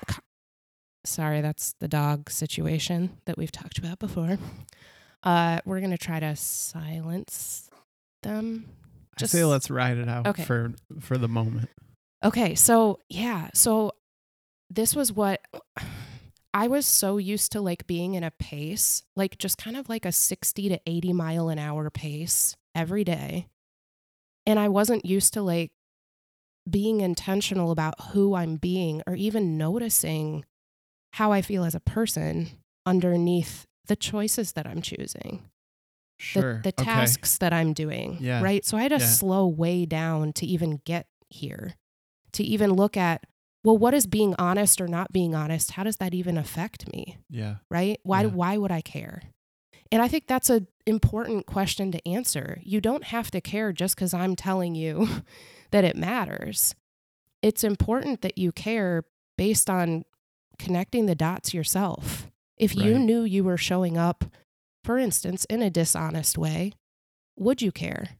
sorry, 1.05 1.41
that's 1.41 1.75
the 1.81 1.89
dog 1.89 2.31
situation 2.31 3.19
that 3.27 3.37
we've 3.37 3.53
talked 3.53 3.79
about 3.79 3.99
before. 3.99 4.39
Uh, 5.23 5.61
we're 5.65 5.81
gonna 5.81 5.99
try 5.99 6.19
to 6.21 6.35
silence 6.37 7.71
them. 8.23 8.69
I 9.21 9.27
say 9.27 9.45
let's 9.45 9.71
ride 9.71 9.99
it 9.99 10.09
out 10.09 10.27
Okay. 10.27 10.43
for 10.45 10.73
for 11.01 11.19
the 11.19 11.29
moment. 11.29 11.69
Okay, 12.25 12.55
so 12.55 12.99
yeah, 13.09 13.49
so 13.55 13.93
this 14.71 14.97
was 14.97 15.13
what 15.13 15.41
I 16.55 16.67
was 16.69 16.87
so 16.87 17.17
used 17.17 17.53
to 17.53 17.61
like 17.61 17.87
being 17.87 18.15
in 18.15 18.25
a 18.25 18.31
pace, 18.31 19.03
like 19.17 19.39
just 19.39 19.57
kind 19.59 19.77
of 19.77 19.89
like 19.89 20.05
a 20.05 20.13
60 20.13 20.69
to 20.69 20.81
80 20.87 21.13
mile 21.15 21.49
an 21.49 21.59
hour 21.59 21.89
pace 21.89 22.57
every 22.75 23.05
day. 23.05 23.49
And 24.45 24.59
I 24.59 24.69
wasn't 24.69 25.07
used 25.07 25.33
to 25.35 25.43
like 25.43 25.71
being 26.69 27.01
intentional 27.01 27.71
about 27.71 27.95
who 28.11 28.35
I'm 28.35 28.57
being 28.57 29.03
or 29.07 29.15
even 29.15 29.57
noticing 29.57 30.45
how 31.13 31.33
I 31.33 31.43
feel 31.43 31.65
as 31.65 31.75
a 31.75 31.81
person 31.81 32.49
underneath 32.87 33.67
the 33.87 33.97
choices 33.97 34.53
that 34.53 34.67
I'm 34.67 34.83
choosing 34.83 35.43
Sure. 36.19 36.61
the, 36.63 36.71
the 36.73 36.83
okay. 36.83 36.85
tasks 36.91 37.39
that 37.39 37.53
I'm 37.53 37.73
doing. 37.73 38.17
Yeah. 38.21 38.41
Right. 38.43 38.65
So 38.65 38.77
I 38.77 38.83
had 38.83 38.91
to 38.91 38.99
Yeah. 38.99 39.07
slow 39.07 39.47
way 39.49 39.85
down 39.87 40.33
to 40.35 40.47
even 40.47 40.81
get 40.85 41.07
here, 41.31 41.75
to 42.33 42.45
even 42.45 42.73
look 42.75 42.97
at, 42.97 43.25
well, 43.65 43.77
what 43.77 43.93
is 43.95 44.07
being 44.07 44.35
honest 44.39 44.81
or 44.81 44.87
not 44.87 45.13
being 45.13 45.35
honest? 45.35 45.73
How 45.73 45.83
does 45.83 45.97
that 45.97 46.15
even 46.15 46.39
affect 46.39 46.91
me? 46.93 47.19
Yeah. 47.29 47.57
Right. 47.71 47.99
Why, 48.05 48.23
Yeah. 48.23 48.29
why 48.29 48.57
would 48.57 48.71
I 48.71 48.83
care? 48.83 49.23
And 49.91 50.01
I 50.01 50.09
think 50.09 50.27
that's 50.29 50.49
an 50.49 50.69
important 50.87 51.47
question 51.47 51.91
to 51.93 52.09
answer. 52.09 52.61
You 52.63 52.81
don't 52.81 53.05
have 53.05 53.31
to 53.33 53.41
care 53.41 53.73
just 53.73 53.97
because 53.97 54.15
I'm 54.15 54.37
telling 54.37 54.75
you 54.77 55.09
that 55.73 55.85
it 55.85 55.97
matters. 55.97 56.75
It's 57.43 57.65
important 57.65 58.23
that 58.23 58.39
you 58.39 58.53
care 58.53 59.05
based 59.37 59.69
on 59.69 60.05
connecting 60.59 61.07
the 61.07 61.15
dots 61.15 61.53
yourself. 61.55 62.29
If 62.57 62.77
you 62.77 62.93
Right. 62.95 63.01
knew 63.01 63.23
you 63.23 63.45
were 63.45 63.57
showing 63.57 63.97
up, 63.97 64.25
for 64.85 64.99
instance, 64.99 65.45
in 65.47 65.63
a 65.63 65.71
dishonest 65.71 66.39
way, 66.39 66.73
would 67.37 67.63
you 67.63 67.73
care? 67.73 68.19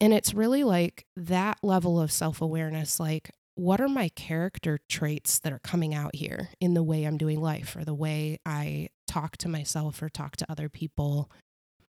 And 0.00 0.12
it's 0.14 0.32
really 0.34 0.62
like 0.64 1.04
that 1.16 1.58
level 1.62 2.00
of 2.00 2.12
self 2.12 2.40
awareness 2.40 3.00
like, 3.00 3.30
what 3.56 3.80
are 3.80 3.88
my 3.88 4.08
character 4.10 4.78
traits 4.88 5.40
that 5.40 5.52
are 5.52 5.58
coming 5.58 5.92
out 5.92 6.14
here 6.14 6.50
in 6.60 6.74
the 6.74 6.82
way 6.82 7.02
I'm 7.04 7.18
doing 7.18 7.40
life 7.40 7.74
or 7.74 7.84
the 7.84 7.94
way 7.94 8.38
I 8.46 8.88
talk 9.08 9.36
to 9.38 9.48
myself 9.48 10.00
or 10.00 10.08
talk 10.08 10.36
to 10.36 10.46
other 10.48 10.68
people? 10.68 11.28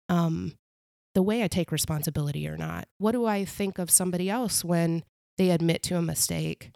Um, 0.09 0.55
the 1.15 1.23
way 1.23 1.43
I 1.43 1.49
take 1.49 1.73
responsibility 1.73 2.47
or 2.47 2.57
not. 2.57 2.87
What 2.99 3.13
do 3.13 3.27
I 3.27 3.45
think 3.45 3.79
of 3.79 3.91
somebody 3.91 4.31
else 4.31 4.65
when 4.65 5.03
they 5.37 5.51
admit 5.51 5.83
to 5.85 5.97
a 5.97 6.03
mistake? 6.03 6.71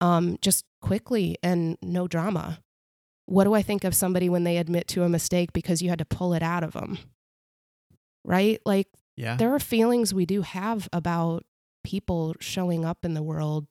Um, 0.00 0.38
just 0.40 0.64
quickly 0.84 1.38
and 1.42 1.78
no 1.80 2.06
drama. 2.06 2.60
What 3.24 3.44
do 3.44 3.54
I 3.54 3.62
think 3.62 3.84
of 3.84 3.94
somebody 3.94 4.28
when 4.28 4.44
they 4.44 4.58
admit 4.58 4.86
to 4.88 5.02
a 5.02 5.08
mistake 5.08 5.54
because 5.54 5.80
you 5.80 5.88
had 5.88 5.98
to 5.98 6.04
pull 6.04 6.34
it 6.34 6.42
out 6.42 6.62
of 6.62 6.72
them? 6.72 6.98
Right? 8.22 8.60
Like 8.66 8.88
Yeah. 9.16 9.36
there 9.36 9.54
are 9.54 9.58
feelings 9.58 10.12
we 10.12 10.26
do 10.26 10.42
have 10.42 10.88
about 10.92 11.44
people 11.84 12.34
showing 12.38 12.84
up 12.84 12.98
in 13.02 13.14
the 13.14 13.22
world 13.22 13.66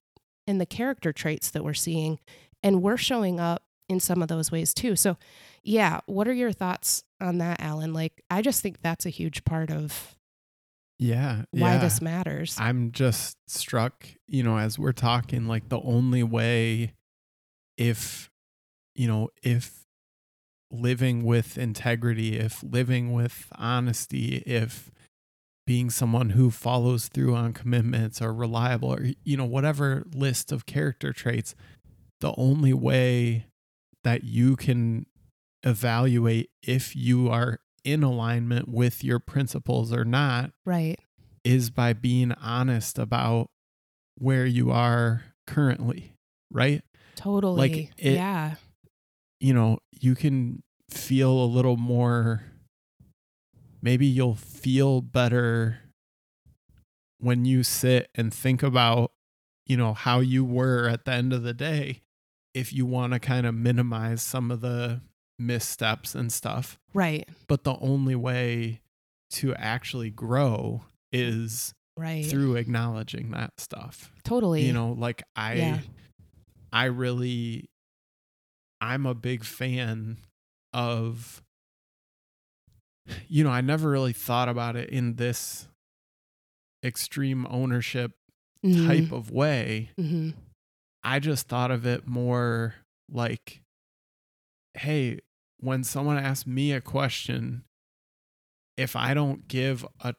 and 0.47 0.59
the 0.59 0.65
character 0.65 1.13
traits 1.13 1.51
that 1.51 1.63
we're 1.63 1.73
seeing 1.75 2.19
and 2.63 2.81
we're 2.81 2.97
showing 2.97 3.39
up 3.39 3.63
in 3.89 3.99
some 3.99 4.21
of 4.21 4.27
those 4.27 4.51
ways 4.51 4.73
too 4.73 4.95
so 4.95 5.17
yeah 5.63 5.99
what 6.05 6.27
are 6.27 6.33
your 6.33 6.51
thoughts 6.51 7.03
on 7.19 7.39
that 7.39 7.59
alan 7.59 7.91
like 7.91 8.21
i 8.29 8.39
just 8.41 8.61
think 8.61 8.77
that's 8.81 9.05
a 9.05 9.09
huge 9.09 9.43
part 9.43 9.71
of 9.71 10.15
yeah. 10.99 11.41
why 11.51 11.73
yeah. 11.73 11.77
this 11.79 12.01
matters 12.01 12.55
I'm 12.59 12.91
just 12.91 13.35
struck, 13.47 14.05
you 14.27 14.43
know, 14.43 14.57
as 14.57 14.77
we're 14.79 14.93
talking, 14.93 15.47
like 15.47 15.69
the 15.69 15.81
only 15.81 16.23
way 16.23 16.93
if, 17.77 18.29
you 18.95 19.07
know, 19.07 19.29
if 19.41 19.85
living 20.71 21.23
with 21.23 21.57
integrity, 21.57 22.37
if 22.37 22.63
living 22.63 23.13
with 23.13 23.47
honesty, 23.55 24.43
if 24.45 24.91
being 25.65 25.89
someone 25.89 26.31
who 26.31 26.49
follows 26.51 27.07
through 27.07 27.35
on 27.35 27.53
commitments 27.53 28.21
or 28.21 28.33
reliable 28.33 28.93
or, 28.93 29.05
you 29.23 29.37
know, 29.37 29.45
whatever 29.45 30.03
list 30.13 30.51
of 30.51 30.65
character 30.65 31.13
traits, 31.13 31.55
the 32.21 32.33
only 32.37 32.73
way 32.73 33.45
that 34.03 34.23
you 34.23 34.55
can 34.55 35.05
evaluate 35.63 36.49
if 36.61 36.95
you 36.95 37.29
are 37.29 37.59
in 37.83 38.03
alignment 38.03 38.67
with 38.67 39.03
your 39.03 39.19
principles 39.19 39.91
or 39.91 40.05
not 40.05 40.51
right 40.65 40.99
is 41.43 41.69
by 41.69 41.91
being 41.91 42.31
honest 42.33 42.97
about 42.97 43.49
where 44.17 44.45
you 44.45 44.71
are 44.71 45.23
currently, 45.45 46.15
right? 46.51 46.81
Totally 47.15 47.89
it- 47.97 48.13
yeah 48.15 48.55
You 49.39 49.53
know, 49.53 49.79
you 49.99 50.15
can 50.15 50.63
feel 50.89 51.31
a 51.31 51.45
little 51.45 51.75
more, 51.77 52.43
maybe 53.81 54.05
you'll 54.05 54.35
feel 54.35 55.01
better 55.01 55.79
when 57.19 57.45
you 57.45 57.63
sit 57.63 58.09
and 58.15 58.33
think 58.33 58.63
about, 58.63 59.11
you 59.65 59.77
know, 59.77 59.93
how 59.93 60.19
you 60.19 60.43
were 60.45 60.87
at 60.87 61.05
the 61.05 61.11
end 61.11 61.33
of 61.33 61.43
the 61.43 61.53
day 61.53 62.01
if 62.53 62.71
you 62.71 62.85
want 62.85 63.13
to 63.13 63.19
kind 63.19 63.45
of 63.45 63.53
minimize 63.55 64.21
some 64.21 64.51
of 64.51 64.61
the 64.61 65.01
missteps 65.39 66.15
and 66.15 66.31
stuff. 66.31 66.77
right 66.93 67.27
But 67.47 67.63
the 67.63 67.75
only 67.79 68.15
way 68.15 68.81
to 69.31 69.55
actually 69.55 70.09
grow 70.11 70.83
is 71.11 71.73
right 71.97 72.25
through 72.25 72.55
acknowledging 72.55 73.31
that 73.31 73.59
stuff. 73.59 74.11
totally 74.23 74.65
You 74.65 74.73
know, 74.73 74.91
like 74.93 75.23
I 75.35 75.55
Yeah. 75.55 75.79
I 76.73 76.85
really 76.85 77.69
I'm 78.81 79.05
a 79.05 79.13
big 79.13 79.45
fan 79.45 80.17
of 80.73 81.41
you 83.27 83.43
know, 83.43 83.49
I 83.49 83.61
never 83.61 83.89
really 83.89 84.13
thought 84.13 84.49
about 84.49 84.75
it 84.75 84.89
in 84.89 85.15
this 85.15 85.67
extreme 86.83 87.45
ownership 87.49 88.11
Mhm. 88.65 88.85
type 88.87 89.11
of 89.11 89.29
way. 89.31 89.91
Mhm. 89.99 90.33
I 91.03 91.19
just 91.19 91.47
thought 91.47 91.69
of 91.71 91.85
it 91.85 92.07
more 92.07 92.75
like 93.09 93.61
hey, 94.75 95.19
when 95.59 95.83
someone 95.83 96.17
asks 96.17 96.47
me 96.47 96.71
a 96.71 96.81
question, 96.81 97.63
if 98.75 98.95
I 98.95 99.13
don't 99.13 99.47
give 99.47 99.85
a 99.99 100.15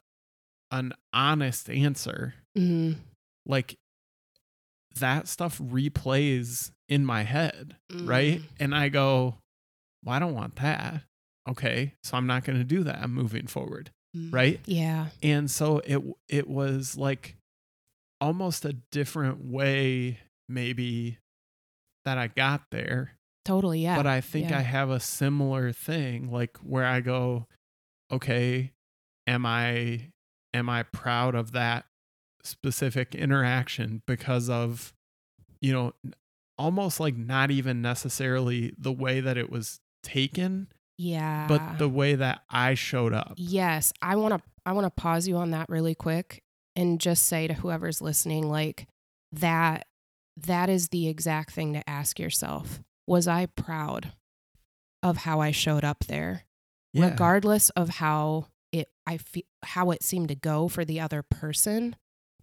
an 0.71 0.93
honest 1.13 1.69
answer, 1.71 2.35
Mhm. 2.57 2.97
like 3.47 3.79
that 4.97 5.29
stuff 5.29 5.59
replays 5.59 6.71
in 6.89 7.05
my 7.05 7.23
head, 7.23 7.77
right? 7.93 8.41
Mhm. 8.41 8.45
And 8.61 8.75
I 8.75 8.89
go, 8.89 9.39
well, 10.05 10.15
I 10.15 10.19
don't 10.19 10.35
want 10.35 10.57
that. 10.57 11.03
Okay, 11.49 11.95
so 12.03 12.17
I'm 12.17 12.27
not 12.27 12.45
going 12.45 12.59
to 12.59 12.65
do 12.65 12.85
that 12.85 13.01
I'm 13.03 13.13
moving 13.13 13.47
forward, 13.47 13.91
Mhm. 14.17 14.33
right? 14.33 14.61
yeah 14.67 15.09
And 15.23 15.51
so 15.51 15.79
it 15.81 16.03
it 16.29 16.49
was 16.49 16.97
like 16.97 17.37
almost 18.21 18.65
a 18.65 18.73
different 18.91 19.45
way 19.45 20.21
maybe 20.49 21.19
that 22.07 22.17
I 22.19 22.29
got 22.29 22.63
there, 22.71 23.19
totally 23.45 23.81
yeah 23.83 23.97
but 23.97 24.07
I 24.07 24.21
think 24.23 24.51
yeah. 24.51 24.59
I 24.59 24.63
have 24.63 24.89
a 24.91 25.01
similar 25.01 25.73
thing 25.73 26.31
like 26.31 26.57
where 26.59 26.87
I 26.87 27.01
go, 27.01 27.47
okay, 28.11 28.73
am 29.27 29.45
I 29.47 30.13
am 30.55 30.69
I 30.71 30.83
proud 30.85 31.35
of 31.35 31.53
that 31.53 31.85
specific 32.45 33.15
interaction 33.15 34.03
because 34.07 34.49
of 34.49 34.93
you 35.61 35.73
know 35.73 35.93
almost 36.59 37.01
like 37.01 37.17
not 37.17 37.51
even 37.51 37.83
necessarily 37.83 38.75
the 38.79 38.93
way 38.93 39.21
that 39.21 39.37
it 39.37 39.51
was 39.51 39.81
taken 40.03 40.69
yeah 40.99 41.47
but 41.49 41.79
the 41.79 41.89
way 41.89 42.15
that 42.15 42.43
I 42.51 42.75
showed 42.75 43.13
up. 43.13 43.35
Yes, 43.37 43.93
I 44.01 44.17
want 44.17 44.35
to 44.35 44.43
I 44.67 44.73
want 44.73 44.87
to 44.87 44.91
pause 44.91 45.27
you 45.29 45.37
on 45.37 45.51
that 45.51 45.69
really 45.69 45.95
quick 45.95 46.43
and 46.77 47.01
just 47.01 47.25
say 47.25 47.47
to 47.47 47.55
whoever's 47.55 48.01
listening 48.01 48.49
like 48.49 48.87
that 49.33 49.87
that 50.37 50.69
is 50.69 50.89
the 50.89 51.09
exact 51.09 51.53
thing 51.53 51.75
to 51.75 51.89
ask 51.89 52.19
yourself. 52.19 52.81
Was 53.07 53.29
I 53.29 53.47
proud 53.47 54.13
of 55.03 55.19
how 55.19 55.41
I 55.41 55.51
showed 55.51 55.85
up 55.85 56.05
there? 56.07 56.45
Yeah. 56.93 57.11
Regardless 57.11 57.71
of 57.71 57.89
how 57.89 58.47
it 58.73 58.89
I 59.07 59.19
feel 59.19 59.45
how 59.65 59.91
it 59.91 60.03
seemed 60.03 60.29
to 60.29 60.35
go 60.35 60.69
for 60.69 60.85
the 60.85 61.01
other 61.01 61.23
person, 61.23 61.97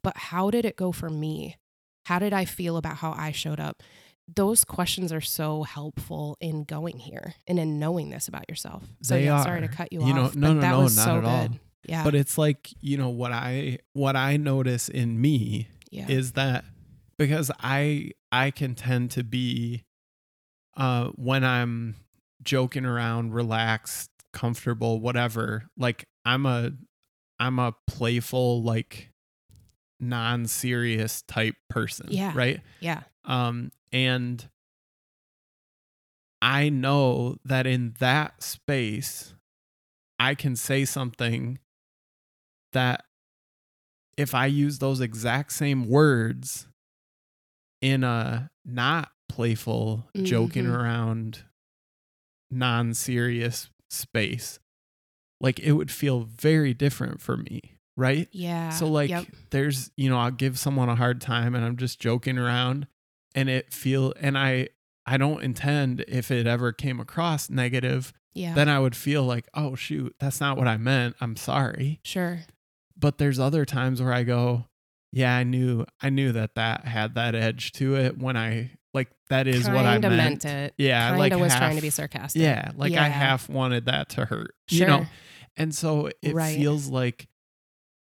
but 0.04 0.18
how 0.18 0.50
did 0.50 0.66
it 0.66 0.76
go 0.76 0.92
for 0.92 1.10
me? 1.10 1.58
How 2.06 2.20
did 2.20 2.34
I 2.34 2.46
feel 2.46 2.78
about 2.78 2.98
how 2.98 3.12
I 3.14 3.32
showed 3.32 3.60
up? 3.60 3.84
Those 4.34 4.64
questions 4.64 5.12
are 5.12 5.22
so 5.22 5.64
helpful 5.64 6.38
in 6.40 6.64
going 6.64 6.98
here 7.00 7.36
and 7.48 7.60
in 7.60 7.80
knowing 7.80 8.10
this 8.10 8.28
about 8.28 8.48
yourself. 8.50 8.84
So 9.02 9.16
They 9.16 9.26
yeah, 9.26 9.44
sorry 9.44 9.62
to 9.62 9.68
cut 9.68 9.92
you, 9.92 10.06
You 10.06 10.14
know, 10.14 10.24
off. 10.24 10.36
no, 10.36 10.48
but 10.50 10.54
no, 10.56 10.62
that 10.62 10.72
no, 10.72 10.80
was 10.82 10.96
not 10.96 11.04
so 11.06 11.18
at 11.18 11.26
all. 11.26 11.48
good. 11.48 11.60
Yeah. 11.88 12.04
But 12.04 12.16
it's 12.16 12.38
like, 12.38 12.70
you 12.80 12.98
know, 12.98 13.10
what 13.10 13.32
I 13.32 13.80
what 13.94 14.16
I 14.16 14.38
notice 14.38 14.88
in 14.88 15.20
me 15.20 15.68
yeah. 15.92 16.08
is 16.08 16.34
that 16.34 16.64
because 17.18 17.52
I 17.60 18.12
I 18.32 18.52
can 18.52 18.76
tend 18.76 19.12
to 19.12 19.24
be 19.24 19.84
uh 20.78 21.10
when 21.16 21.44
I'm 21.44 21.96
joking 22.44 22.86
around, 22.86 23.34
relaxed, 23.34 24.10
comfortable, 24.32 25.00
whatever, 25.02 25.66
like 25.78 26.06
I'm 26.24 26.46
a 26.46 26.72
I'm 27.40 27.60
a 27.60 27.74
playful 27.88 28.64
like 28.64 29.11
non-serious 30.02 31.22
type 31.24 31.56
person, 31.70 32.08
Yeah. 32.10 32.32
right? 32.36 32.60
yeah. 32.80 33.04
Um 33.24 33.72
and 33.94 34.50
I 36.42 36.70
know 36.70 37.38
that 37.46 37.68
in 37.68 37.94
that 38.00 38.42
space 38.44 39.36
I 40.20 40.36
can 40.36 40.56
say 40.56 40.86
something 40.86 41.60
that 42.74 43.04
if 44.18 44.36
I 44.36 44.46
use 44.46 44.80
those 44.80 45.02
exact 45.02 45.52
same 45.54 45.88
words 45.88 46.68
in 47.82 48.04
a 48.04 48.52
not 48.64 49.12
playful, 49.30 50.08
joking 50.22 50.66
Mhm. 50.66 50.76
around, 50.80 51.44
non 52.52 52.94
serious 52.94 53.70
space, 53.90 54.60
like 55.40 55.60
it 55.60 55.72
would 55.74 55.90
feel 55.92 56.22
very 56.22 56.74
different 56.74 57.20
for 57.22 57.36
me, 57.38 57.78
right? 57.98 58.28
Yeah. 58.32 58.70
So, 58.70 58.88
like, 58.88 59.10
yep. 59.10 59.26
there's, 59.50 59.92
you 59.98 60.10
know, 60.10 60.18
I'll 60.18 60.32
give 60.32 60.58
someone 60.58 60.90
a 60.90 60.96
hard 60.96 61.22
time 61.22 61.56
and 61.56 61.64
I'm 61.66 61.78
just 61.78 62.00
joking 62.00 62.38
around 62.38 62.88
and 63.36 63.50
it 63.50 63.74
feel, 63.74 64.14
and 64.20 64.38
I, 64.38 64.70
I 65.06 65.18
don't 65.18 65.44
intend 65.44 66.04
if 66.08 66.32
it 66.32 66.48
ever 66.48 66.72
came 66.72 67.00
across 67.00 67.50
negative, 67.50 68.14
yeah. 68.34 68.54
then 68.54 68.70
I 68.70 68.80
would 68.80 68.96
feel 68.96 69.24
like, 69.24 69.48
oh, 69.54 69.76
shoot, 69.76 70.16
that's 70.20 70.40
not 70.40 70.58
what 70.58 70.68
I 70.68 70.78
meant. 70.78 71.16
I'm 71.22 71.36
sorry 71.36 72.00
sure. 72.04 72.40
but 72.98 73.18
there's 73.18 73.40
other 73.40 73.66
times 73.66 74.02
where 74.02 74.14
I 74.14 74.24
go, 74.24 74.66
yeah, 75.12 75.36
I 75.36 75.44
knew 75.44 75.86
I 76.02 76.10
knew 76.10 76.32
that 76.32 76.56
that 76.56 76.86
had 76.86 77.16
that 77.16 77.36
edge 77.36 77.74
to 77.74 77.96
it 77.96 78.18
when 78.18 78.38
I 78.38 78.72
like 78.94 79.10
that 79.30 79.48
is 79.48 79.68
what 79.68 79.86
I 79.86 79.94
Kinda 79.96 80.10
meant. 80.12 80.46
it. 80.46 80.74
Yeah, 80.78 81.08
Kinda 81.10 81.20
like 81.20 81.36
was 81.36 81.52
half, 81.52 81.60
trying 81.62 81.76
to 81.76 81.82
be 81.82 81.90
sarcastic. 81.90 82.42
Yeah, 82.42 82.72
like 82.78 82.94
Yeah. 82.94 83.04
I 83.04 83.08
half 83.10 83.50
wanted 83.50 83.86
that 83.86 84.08
to 84.10 84.26
hurt. 84.26 84.54
Sure. 84.70 84.80
You 84.80 84.86
know. 84.88 85.06
And 85.58 85.76
so 85.76 86.10
it 86.22 86.34
Right. 86.34 86.56
feels 86.56 86.88
like 86.88 87.28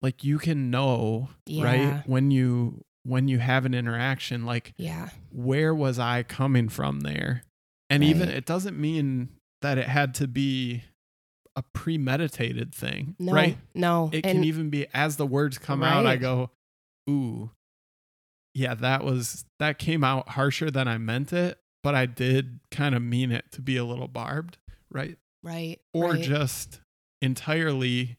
like 0.02 0.24
you 0.24 0.38
can 0.40 0.70
know, 0.72 1.30
Yeah. 1.46 1.64
right? 1.64 2.08
When 2.08 2.32
you 2.32 2.84
when 3.04 3.28
you 3.28 3.40
have 3.40 3.66
an 3.66 3.74
interaction 3.74 4.46
like 4.46 4.74
Yeah. 4.78 5.10
where 5.32 5.74
was 5.74 5.98
I 6.00 6.24
coming 6.24 6.70
from 6.70 7.00
there? 7.02 7.44
And 7.90 8.04
even 8.04 8.30
it 8.30 8.46
doesn't 8.46 8.80
mean 8.80 9.30
that 9.62 9.78
it 9.78 9.88
had 9.88 10.14
to 10.16 10.28
be 10.28 10.84
a 11.56 11.64
premeditated 11.74 12.74
thing, 12.74 13.16
No. 13.20 13.34
right? 13.34 13.58
No. 13.76 14.10
it 14.14 14.26
and 14.26 14.38
can 14.38 14.44
even 14.46 14.70
be 14.70 14.88
as 14.94 15.18
the 15.18 15.26
words 15.26 15.58
come 15.58 15.84
out 15.84 16.06
i 16.06 16.16
go 16.16 16.50
ooh 17.10 17.50
yeah 18.54 18.74
that 18.76 19.04
was 19.04 19.44
that 19.60 19.78
came 19.80 20.04
out 20.04 20.30
harsher 20.30 20.70
than 20.72 20.88
i 20.88 20.98
meant 20.98 21.34
it 21.34 21.58
but 21.84 21.96
i 21.96 22.06
did 22.06 22.60
kind 22.70 22.96
of 22.96 23.02
mean 23.02 23.32
it 23.32 23.46
to 23.52 23.62
be 23.62 23.76
a 23.78 23.84
little 23.84 24.08
barbed 24.08 24.58
right 24.92 25.18
right. 25.44 25.80
or 25.94 26.12
right. 26.12 26.24
just 26.24 26.80
entirely 27.22 28.18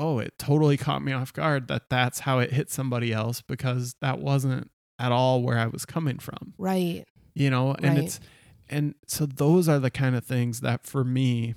oh 0.00 0.18
it 0.18 0.32
totally 0.38 0.76
caught 0.76 1.02
me 1.02 1.12
off 1.12 1.32
guard 1.32 1.68
that 1.68 1.88
that's 1.90 2.20
how 2.20 2.38
it 2.38 2.52
hit 2.52 2.70
somebody 2.70 3.12
else 3.12 3.40
because 3.42 3.94
that 4.00 4.18
wasn't 4.18 4.70
at 4.98 5.12
all 5.12 5.42
where 5.42 5.58
i 5.58 5.66
was 5.66 5.84
coming 5.84 6.18
from 6.18 6.54
right. 6.58 7.04
you 7.34 7.48
know 7.50 7.72
and 7.74 7.94
Right. 7.96 7.98
it's 8.04 8.20
and 8.68 8.94
so 9.06 9.26
those 9.26 9.68
are 9.68 9.78
the 9.78 9.90
kind 9.90 10.14
of 10.16 10.24
things 10.24 10.60
that 10.60 10.86
for 10.86 11.04
me 11.04 11.54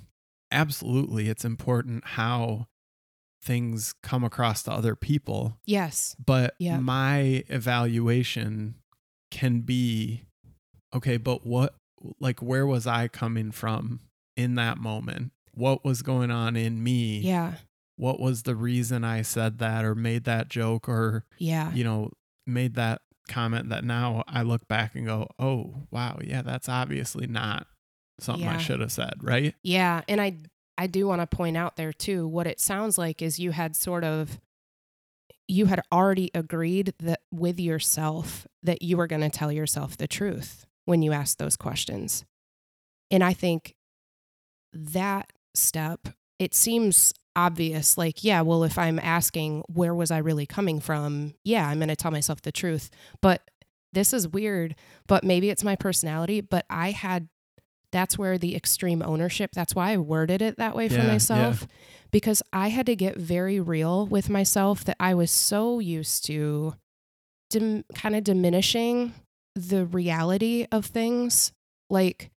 absolutely 0.52 1.28
it's 1.28 1.44
important 1.44 2.04
how 2.04 2.66
things 3.42 3.94
come 4.02 4.24
across 4.24 4.62
to 4.62 4.72
other 4.72 4.94
people 4.96 5.58
Yes. 5.66 6.16
but 6.24 6.54
my 6.78 7.44
evaluation 7.48 8.76
can 9.30 9.60
be 9.60 10.24
okay 10.94 11.16
but 11.16 11.46
what 11.46 11.74
like 12.20 12.40
where 12.40 12.66
was 12.66 12.86
i 12.86 13.08
coming 13.08 13.50
from 13.50 14.00
in 14.36 14.54
that 14.54 14.78
moment 14.78 15.32
what 15.52 15.84
was 15.84 16.02
going 16.02 16.30
on 16.30 16.56
in 16.56 16.82
me 16.82 17.18
Yeah. 17.18 17.54
What 17.96 18.18
was 18.20 18.42
the 18.42 18.56
reason 18.56 19.04
i 19.04 19.22
said 19.22 19.58
that 19.58 19.84
or 19.84 19.94
made 19.94 20.24
that 20.24 20.48
joke 20.48 20.88
or 20.88 21.24
Yeah. 21.38 21.72
you 21.72 21.84
know, 21.84 22.10
made 22.46 22.74
that 22.74 23.00
comment 23.28 23.70
that 23.70 23.84
now 23.84 24.22
I 24.28 24.42
look 24.42 24.68
back 24.68 24.94
and 24.94 25.06
go, 25.06 25.28
oh, 25.38 25.86
wow, 25.90 26.18
yeah, 26.22 26.42
that's 26.42 26.68
obviously 26.68 27.26
not 27.26 27.66
something 28.20 28.46
I 28.46 28.58
should 28.58 28.80
have 28.80 28.92
said, 28.92 29.14
right? 29.22 29.54
Yeah, 29.62 30.02
and 30.08 30.20
I 30.20 30.36
I 30.76 30.86
do 30.88 31.06
want 31.06 31.22
to 31.22 31.26
point 31.26 31.56
out 31.56 31.76
there 31.76 31.92
too 31.94 32.28
what 32.28 32.46
it 32.46 32.60
sounds 32.60 32.98
like 32.98 33.22
is 33.22 33.38
you 33.38 33.52
had 33.52 33.76
sort 33.76 34.04
of 34.04 34.38
you 35.48 35.66
had 35.66 35.80
already 35.90 36.30
agreed 36.34 36.92
that 37.00 37.20
with 37.32 37.58
yourself 37.58 38.46
that 38.62 38.82
you 38.82 38.96
were 38.98 39.06
going 39.06 39.22
to 39.22 39.30
tell 39.30 39.50
yourself 39.52 39.96
the 39.96 40.06
truth 40.08 40.66
when 40.84 41.00
you 41.00 41.12
asked 41.12 41.38
those 41.38 41.56
questions. 41.56 42.24
And 43.10 43.22
I 43.24 43.32
think 43.32 43.74
that 44.72 45.32
step 45.54 46.08
it 46.38 46.54
seems 46.54 47.14
obvious 47.36 47.96
like 47.98 48.22
yeah, 48.24 48.40
well 48.42 48.64
if 48.64 48.78
I'm 48.78 48.98
asking 48.98 49.62
where 49.68 49.94
was 49.94 50.10
I 50.10 50.18
really 50.18 50.46
coming 50.46 50.80
from? 50.80 51.34
Yeah, 51.44 51.68
I'm 51.68 51.78
going 51.78 51.88
to 51.88 51.96
tell 51.96 52.10
myself 52.10 52.42
the 52.42 52.52
truth. 52.52 52.90
But 53.20 53.42
this 53.92 54.12
is 54.12 54.26
weird, 54.28 54.74
but 55.06 55.22
maybe 55.24 55.50
it's 55.50 55.62
my 55.64 55.76
personality, 55.76 56.40
but 56.40 56.64
I 56.70 56.90
had 56.90 57.28
that's 57.92 58.18
where 58.18 58.38
the 58.38 58.56
extreme 58.56 59.02
ownership 59.02 59.52
that's 59.54 59.72
why 59.72 59.92
i 59.92 59.96
worded 59.96 60.42
it 60.42 60.56
that 60.56 60.74
way 60.74 60.88
for 60.88 60.94
Yeah, 60.96 61.02
yeah. 61.04 61.12
myself 61.12 61.68
because 62.10 62.42
i 62.52 62.66
had 62.66 62.86
to 62.86 62.96
get 62.96 63.16
very 63.16 63.60
real 63.60 64.04
with 64.08 64.28
myself 64.28 64.82
that 64.86 64.96
i 64.98 65.14
was 65.14 65.30
so 65.30 65.78
used 65.78 66.24
to 66.26 66.74
dim- 67.50 67.84
kind 67.94 68.16
of 68.16 68.24
diminishing 68.24 69.14
the 69.54 69.86
reality 69.86 70.66
of 70.72 70.86
things 70.86 71.52
like 71.88 72.32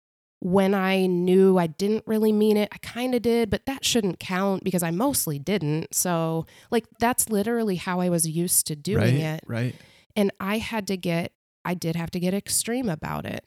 when 0.45 0.75
i 0.75 1.07
knew 1.07 1.59
i 1.59 1.67
didn't 1.67 2.05
really 2.07 2.33
mean 2.33 2.57
it 2.57 2.69
i 2.71 2.79
kind 2.79 3.15
of 3.15 3.23
did 3.23 3.49
but 3.49 3.65
that 3.67 3.85
shouldn't 3.85 4.21
count 4.21 4.63
because 4.63 4.83
i 4.83 4.91
mostly 4.91 5.39
didn't 5.39 5.95
so 5.95 6.45
like 6.71 6.85
that's 6.99 7.31
literally 7.31 7.77
how 7.77 7.99
i 7.99 8.09
was 8.11 8.29
used 8.29 8.67
to 8.67 8.77
doing 8.77 9.17
right, 9.17 9.35
it 9.35 9.45
right. 9.47 9.75
and 10.15 10.31
I 10.41 10.59
had 10.59 10.87
to 10.89 10.97
get, 10.97 11.33
I 11.65 11.75
did 11.75 11.97
have 11.97 12.11
to 12.13 12.21
get 12.21 12.35
extreme 12.35 12.89
about 12.89 13.25
it. 13.27 13.45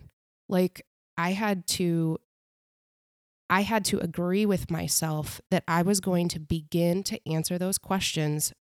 Like, 0.50 0.86
I 1.18 1.32
had 1.32 1.68
to, 1.68 2.18
I 3.50 3.62
had 3.62 3.86
to 3.86 4.00
agree 4.00 4.46
with 4.46 4.70
myself 4.72 5.40
that 5.52 5.64
I 5.68 5.82
was 5.84 6.00
going 6.00 6.28
to 6.30 6.40
begin 6.40 7.04
to 7.04 7.20
answer 7.30 7.58
those 7.58 7.78
questions 7.78 8.54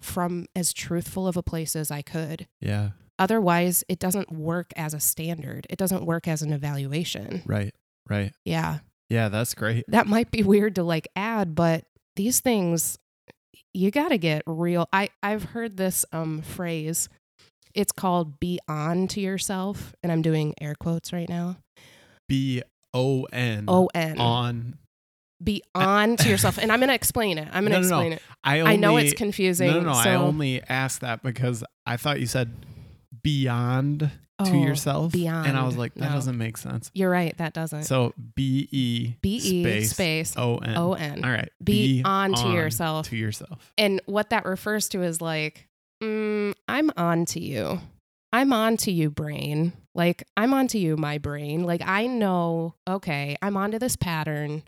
from 0.00 0.46
as 0.56 0.72
truthful 0.72 1.26
of 1.26 1.36
a 1.36 1.42
place 1.42 1.76
as 1.76 1.90
I 1.90 2.02
could. 2.02 2.46
Yeah, 2.60 2.90
Otherwise, 3.18 3.84
it 3.88 3.98
doesn't 3.98 4.32
work 4.32 4.72
as 4.76 4.94
a 4.94 5.00
standard, 5.00 5.66
it 5.70 5.76
doesn't 5.78 6.04
work 6.04 6.26
as 6.26 6.42
an 6.42 6.52
evaluation. 6.52 7.42
right, 7.46 7.74
right. 8.08 8.32
Yeah. 8.44 8.78
Yeah, 9.10 9.28
that's 9.28 9.54
great. 9.54 9.84
That 9.88 10.06
might 10.06 10.30
be 10.30 10.42
weird 10.42 10.74
to 10.76 10.82
like 10.82 11.06
add, 11.14 11.54
but 11.54 11.84
these 12.16 12.40
things, 12.40 12.98
you 13.74 13.90
got 13.90 14.08
to 14.08 14.16
get 14.18 14.42
real. 14.46 14.88
I, 14.92 15.10
I've 15.22 15.44
heard 15.44 15.76
this 15.76 16.04
um, 16.12 16.40
phrase. 16.40 17.10
It's 17.74 17.92
called 17.92 18.40
be 18.40 18.58
on 18.68 19.08
to 19.08 19.20
yourself. 19.20 19.94
And 20.02 20.10
I'm 20.10 20.22
doing 20.22 20.54
air 20.60 20.74
quotes 20.80 21.12
right 21.12 21.28
now. 21.28 21.56
B 22.28 22.62
O 22.94 23.24
N 23.32 23.64
O 23.68 23.88
N. 23.94 24.18
on. 24.18 24.78
Be 25.42 25.62
on 25.74 26.16
to 26.16 26.28
yourself. 26.30 26.56
And 26.58 26.72
I'm 26.72 26.78
going 26.80 26.88
to 26.88 26.94
explain 26.94 27.36
it. 27.38 27.48
I'm 27.52 27.66
going 27.66 27.82
to 27.82 27.86
No, 27.86 27.88
no, 27.88 27.88
no. 27.88 27.98
explain 27.98 28.12
it. 28.14 28.22
I 28.44 28.60
only, 28.60 28.72
I 28.72 28.76
know 28.76 28.96
it's 28.96 29.12
confusing. 29.12 29.68
No, 29.68 29.80
no, 29.80 29.86
no. 29.92 30.02
so, 30.02 30.10
I 30.10 30.14
only 30.14 30.62
asked 30.68 31.00
that 31.02 31.22
because 31.22 31.62
I 31.86 31.96
thought 31.98 32.18
you 32.20 32.26
said 32.26 32.54
beyond 33.22 34.00
to 34.00 34.08
Oh, 34.50 34.52
yourself, 34.64 35.14
and 35.14 35.56
I 35.56 35.64
was 35.64 35.76
like, 35.76 35.94
that 35.94 36.08
No. 36.08 36.14
doesn't 36.14 36.36
make 36.36 36.56
sense. 36.56 36.90
You're 36.94 37.10
right. 37.10 37.36
That 37.38 37.52
doesn't. 37.52 37.84
So 37.84 38.12
B 38.34 38.68
E 38.72 39.14
B 39.20 39.36
E 39.36 39.62
space 39.62 39.90
space 39.92 40.34
O 40.36 40.56
N. 40.56 40.76
O 40.76 40.94
N. 40.94 41.24
All 41.24 41.30
right. 41.30 41.50
Be 41.62 42.02
on 42.04 42.34
to 42.34 42.48
yourself. 42.48 43.08
To 43.10 43.16
yourself. 43.16 43.72
And 43.78 44.00
what 44.06 44.30
that 44.30 44.44
refers 44.44 44.88
to 44.90 45.02
is 45.02 45.20
like, 45.20 45.68
mm, 46.02 46.54
I'm 46.66 46.90
on 46.96 47.24
to 47.26 47.40
you. 47.40 47.80
I'm 48.32 48.52
on 48.52 48.78
to 48.78 48.90
you, 48.90 49.10
brain. 49.10 49.74
Like, 49.94 50.24
I'm 50.36 50.54
on 50.54 50.66
to 50.68 50.78
you, 50.78 50.96
my 50.96 51.18
brain. 51.18 51.64
Like, 51.64 51.82
I 51.84 52.06
know, 52.06 52.74
okay, 52.88 53.36
I'm 53.42 53.56
onto 53.58 53.78
this 53.78 53.94
pattern. 53.94 54.62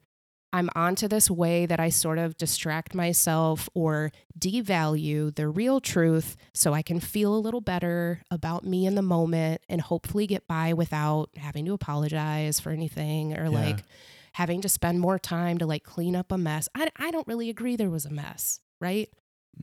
I'm 0.54 0.70
onto 0.76 1.08
this 1.08 1.28
way 1.28 1.66
that 1.66 1.80
I 1.80 1.88
sort 1.88 2.18
of 2.18 2.36
distract 2.36 2.94
myself 2.94 3.68
or 3.74 4.12
devalue 4.38 5.34
the 5.34 5.48
real 5.48 5.80
truth 5.80 6.36
so 6.54 6.72
I 6.72 6.80
can 6.82 7.00
feel 7.00 7.34
a 7.34 7.38
little 7.40 7.60
better 7.60 8.22
about 8.30 8.64
me 8.64 8.86
in 8.86 8.94
the 8.94 9.02
moment 9.02 9.62
and 9.68 9.80
hopefully 9.80 10.28
get 10.28 10.46
by 10.46 10.72
without 10.72 11.30
having 11.36 11.64
to 11.66 11.72
apologize 11.72 12.60
for 12.60 12.70
anything 12.70 13.36
or 13.36 13.44
Yeah. 13.44 13.48
like 13.50 13.82
having 14.34 14.60
to 14.60 14.68
spend 14.68 15.00
more 15.00 15.18
time 15.18 15.58
to 15.58 15.66
like 15.66 15.82
clean 15.82 16.14
up 16.14 16.30
a 16.30 16.38
mess. 16.38 16.68
I, 16.74 16.88
I 16.96 17.10
don't 17.10 17.26
really 17.26 17.50
agree 17.50 17.74
there 17.74 17.90
was 17.90 18.06
a 18.06 18.10
mess, 18.10 18.60
right? 18.80 19.08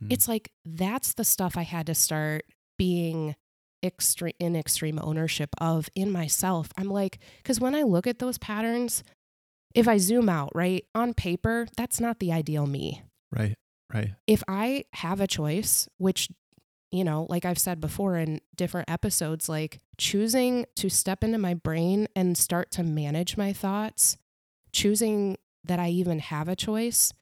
Mm. 0.04 0.12
It's 0.12 0.28
like 0.28 0.52
that's 0.66 1.14
the 1.14 1.24
stuff 1.24 1.56
I 1.56 1.64
had 1.64 1.86
to 1.88 1.96
start 1.96 2.44
being 2.78 3.36
extreme 3.84 4.34
in 4.40 4.56
extreme 4.58 5.00
ownership 5.02 5.50
of 5.60 5.90
in 5.96 6.12
myself. 6.12 6.70
I'm 6.78 6.90
like, 6.90 7.20
because 7.38 7.60
when 7.62 7.76
I 7.76 7.84
look 7.84 8.08
at 8.08 8.20
those 8.20 8.38
patterns, 8.38 9.04
if 9.74 9.88
I 9.88 9.98
zoom 9.98 10.30
out, 10.30 10.52
right, 10.54 10.86
on 10.94 11.14
paper, 11.14 11.68
that's 11.78 12.00
not 12.00 12.20
the 12.20 12.32
ideal 12.32 12.66
me. 12.66 13.04
right, 13.32 13.56
right. 13.94 14.12
If 14.28 14.44
I 14.48 14.86
have 14.94 15.22
a 15.22 15.28
choice, 15.28 15.88
which, 15.98 16.30
you 16.92 17.04
know, 17.04 17.26
like 17.30 17.46
I've 17.46 17.60
said 17.60 17.80
before 17.80 18.18
in 18.18 18.42
different 18.56 18.90
episodes, 18.90 19.48
like 19.48 19.80
choosing 19.98 20.66
to 20.76 20.90
step 20.90 21.24
into 21.24 21.38
my 21.38 21.54
brain 21.54 22.08
and 22.16 22.38
start 22.38 22.72
to 22.72 22.84
manage 22.84 23.38
my 23.38 23.54
thoughts, 23.54 24.18
choosing 24.72 25.38
that 25.64 25.80
I 25.80 25.90
even 25.90 26.20
have 26.20 26.48
a 26.48 26.56
choice, 26.56 27.14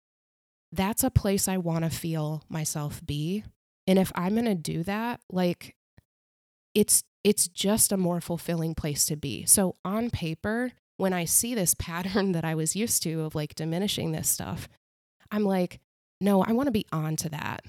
that's 0.71 1.03
a 1.03 1.11
place 1.11 1.47
I 1.47 1.57
want 1.57 1.83
to 1.83 1.89
feel 1.89 2.43
myself 2.49 3.05
be. 3.05 3.43
And 3.87 3.97
if 3.97 4.11
I'm 4.15 4.33
going 4.33 4.45
to 4.45 4.55
do 4.55 4.83
that, 4.83 5.19
like 5.31 5.75
it's 6.75 7.03
it's 7.23 7.47
just 7.47 7.91
a 7.91 7.97
more 7.97 8.21
fulfilling 8.21 8.75
place 8.75 9.05
to 9.07 9.15
be. 9.15 9.45
So 9.45 9.75
on 9.83 10.09
paper, 10.09 10.71
when 10.99 11.13
I 11.13 11.25
see 11.25 11.55
this 11.55 11.73
pattern 11.73 12.31
that 12.33 12.45
I 12.45 12.55
was 12.55 12.75
used 12.75 13.01
to 13.03 13.21
of 13.21 13.33
like 13.35 13.55
diminishing 13.55 14.11
this 14.11 14.29
stuff, 14.29 14.67
I'm 15.31 15.43
like, 15.43 15.79
no, 16.21 16.43
I 16.43 16.51
want 16.51 16.67
to 16.67 16.71
be 16.71 16.85
on 16.91 17.15
to 17.17 17.29
that. 17.29 17.61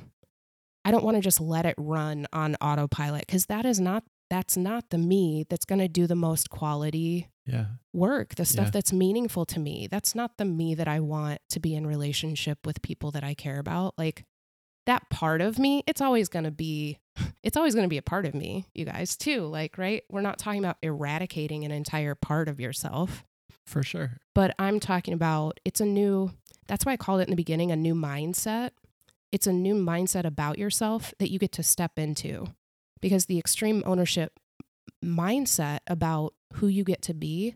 I 0.84 0.90
don't 0.90 1.04
want 1.04 1.16
to 1.16 1.20
just 1.20 1.40
let 1.40 1.66
it 1.66 1.74
run 1.78 2.26
on 2.32 2.56
autopilot 2.56 3.26
because 3.26 3.46
that 3.46 3.64
is 3.64 3.78
not 3.80 4.02
that's 4.30 4.56
not 4.56 4.90
the 4.90 4.98
me 4.98 5.44
that's 5.50 5.64
going 5.64 5.80
to 5.80 5.88
do 5.88 6.06
the 6.06 6.14
most 6.14 6.50
quality 6.50 7.28
Yeah. 7.46 7.66
work, 7.92 8.36
the 8.36 8.44
stuff 8.44 8.66
Yeah. 8.66 8.70
that's 8.70 8.92
meaningful 8.92 9.44
to 9.46 9.58
me. 9.58 9.88
That's 9.90 10.14
not 10.14 10.36
the 10.38 10.44
me 10.44 10.74
that 10.76 10.86
I 10.86 11.00
want 11.00 11.40
to 11.50 11.58
be 11.60 11.74
in 11.74 11.84
relationship 11.86 12.64
with 12.64 12.80
people 12.80 13.10
that 13.10 13.24
I 13.24 13.34
care 13.34 13.58
about. 13.58 13.94
Like 13.98 14.24
that 14.90 15.08
part 15.08 15.40
of 15.40 15.56
me, 15.56 15.84
it's 15.86 16.00
always 16.00 16.28
going 16.28 16.44
to 16.44 16.50
be 16.50 16.98
it's 17.44 17.56
always 17.56 17.74
going 17.74 17.84
to 17.84 17.88
be 17.88 17.96
a 17.96 18.02
part 18.02 18.26
of 18.26 18.34
me, 18.34 18.66
you 18.74 18.84
guys, 18.84 19.16
too. 19.16 19.42
Like, 19.46 19.78
right? 19.78 20.02
We're 20.10 20.20
not 20.20 20.38
talking 20.38 20.58
about 20.58 20.78
eradicating 20.82 21.64
an 21.64 21.70
entire 21.70 22.16
part 22.16 22.48
of 22.48 22.58
yourself, 22.58 23.24
For 23.66 23.84
sure. 23.84 24.18
but 24.34 24.52
I'm 24.58 24.80
talking 24.80 25.14
about 25.14 25.60
it's 25.64 25.80
a 25.80 25.84
new 25.84 26.32
that's 26.66 26.84
why 26.84 26.92
I 26.92 26.96
called 26.96 27.20
it 27.20 27.24
in 27.24 27.30
the 27.30 27.36
beginning 27.36 27.70
a 27.70 27.76
new 27.76 27.94
mindset. 27.94 28.70
It's 29.30 29.46
a 29.46 29.52
new 29.52 29.74
mindset 29.74 30.24
about 30.24 30.58
yourself 30.58 31.14
that 31.20 31.30
you 31.30 31.38
get 31.38 31.52
to 31.52 31.62
step 31.62 31.96
into 31.96 32.46
because 33.00 33.26
the 33.26 33.38
extreme 33.38 33.84
ownership 33.86 34.32
mindset 35.04 35.80
about 35.86 36.34
who 36.54 36.66
you 36.66 36.82
get 36.82 37.00
to 37.02 37.14
be 37.14 37.54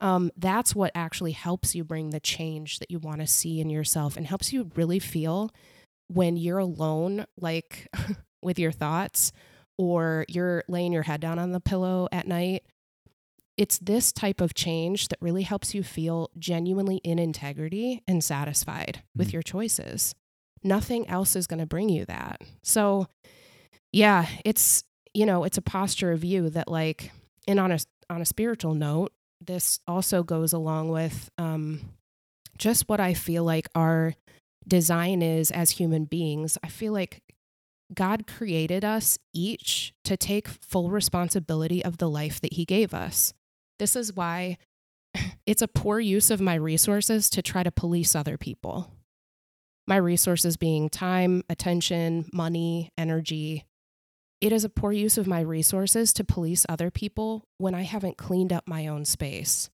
um, 0.00 0.30
that's 0.34 0.74
what 0.74 0.92
actually 0.94 1.32
helps 1.32 1.74
you 1.74 1.84
bring 1.84 2.08
the 2.08 2.20
change 2.20 2.78
that 2.78 2.90
you 2.90 2.98
want 2.98 3.20
to 3.20 3.26
see 3.26 3.60
in 3.60 3.68
yourself 3.68 4.16
and 4.16 4.26
helps 4.26 4.50
you 4.50 4.70
really 4.74 4.98
feel 4.98 5.50
when 6.12 6.36
you're 6.36 6.58
alone 6.58 7.24
like 7.38 7.88
with 8.42 8.58
your 8.58 8.72
thoughts 8.72 9.32
or 9.78 10.24
you're 10.28 10.64
laying 10.68 10.92
your 10.92 11.02
head 11.04 11.20
down 11.20 11.38
on 11.38 11.52
the 11.52 11.60
pillow 11.60 12.08
at 12.12 12.26
night 12.26 12.64
it's 13.56 13.78
this 13.78 14.10
type 14.10 14.40
of 14.40 14.54
change 14.54 15.08
that 15.08 15.18
really 15.20 15.42
helps 15.42 15.74
you 15.74 15.82
feel 15.82 16.30
genuinely 16.38 16.96
in 17.04 17.18
integrity 17.18 18.02
and 18.08 18.24
satisfied 18.24 19.02
with 19.14 19.28
Mm. 19.28 19.32
your 19.34 19.42
choices. 19.42 20.14
Nothing 20.64 21.06
else 21.08 21.36
is 21.36 21.46
going 21.46 21.58
to 21.60 21.66
bring 21.66 21.90
you 21.90 22.06
that. 22.06 22.40
So, 22.62 23.06
yeah, 23.92 24.26
it's 24.46 24.84
you 25.12 25.26
know, 25.26 25.44
it's 25.44 25.58
a 25.58 25.62
posture 25.62 26.12
of 26.12 26.24
you 26.24 26.48
that 26.50 26.68
like 26.68 27.10
and 27.46 27.60
on 27.60 27.70
a 27.72 27.78
on 28.08 28.22
a 28.22 28.26
spiritual 28.26 28.72
note, 28.74 29.12
this 29.42 29.80
also 29.86 30.22
goes 30.22 30.54
along 30.54 30.88
with 30.88 31.28
um 31.36 31.80
just 32.56 32.88
what 32.88 33.00
I 33.00 33.12
feel 33.12 33.44
like 33.44 33.68
our 33.74 34.14
design 34.66 35.22
is 35.22 35.50
as 35.50 35.72
human 35.72 36.04
beings. 36.04 36.58
I 36.62 36.68
feel 36.68 36.92
like 36.92 37.22
God 37.92 38.26
created 38.26 38.84
us 38.84 39.18
each 39.32 39.92
to 40.04 40.16
take 40.16 40.48
full 40.48 40.90
responsibility 40.90 41.84
of 41.84 41.98
the 41.98 42.08
life 42.08 42.40
that 42.40 42.54
he 42.54 42.64
gave 42.64 42.94
us. 42.94 43.32
This 43.78 43.96
is 43.96 44.14
why 44.14 44.58
it's 45.46 45.62
a 45.62 45.68
poor 45.68 45.98
use 45.98 46.30
of 46.30 46.40
my 46.40 46.54
resources 46.54 47.28
to 47.30 47.42
try 47.42 47.62
to 47.62 47.72
police 47.72 48.14
other 48.14 48.36
people. 48.36 48.92
My 49.86 49.96
resources 49.96 50.56
being 50.56 50.88
time, 50.88 51.42
attention, 51.48 52.28
money, 52.32 52.90
energy. 52.96 53.64
It 54.40 54.52
is 54.52 54.64
a 54.64 54.68
poor 54.68 54.92
use 54.92 55.18
of 55.18 55.26
my 55.26 55.40
resources 55.40 56.12
to 56.12 56.24
police 56.24 56.64
other 56.68 56.90
people 56.90 57.44
when 57.58 57.74
I 57.74 57.82
haven't 57.82 58.16
cleaned 58.16 58.52
up 58.52 58.68
my 58.68 58.86
own 58.86 59.04
space. 59.04 59.68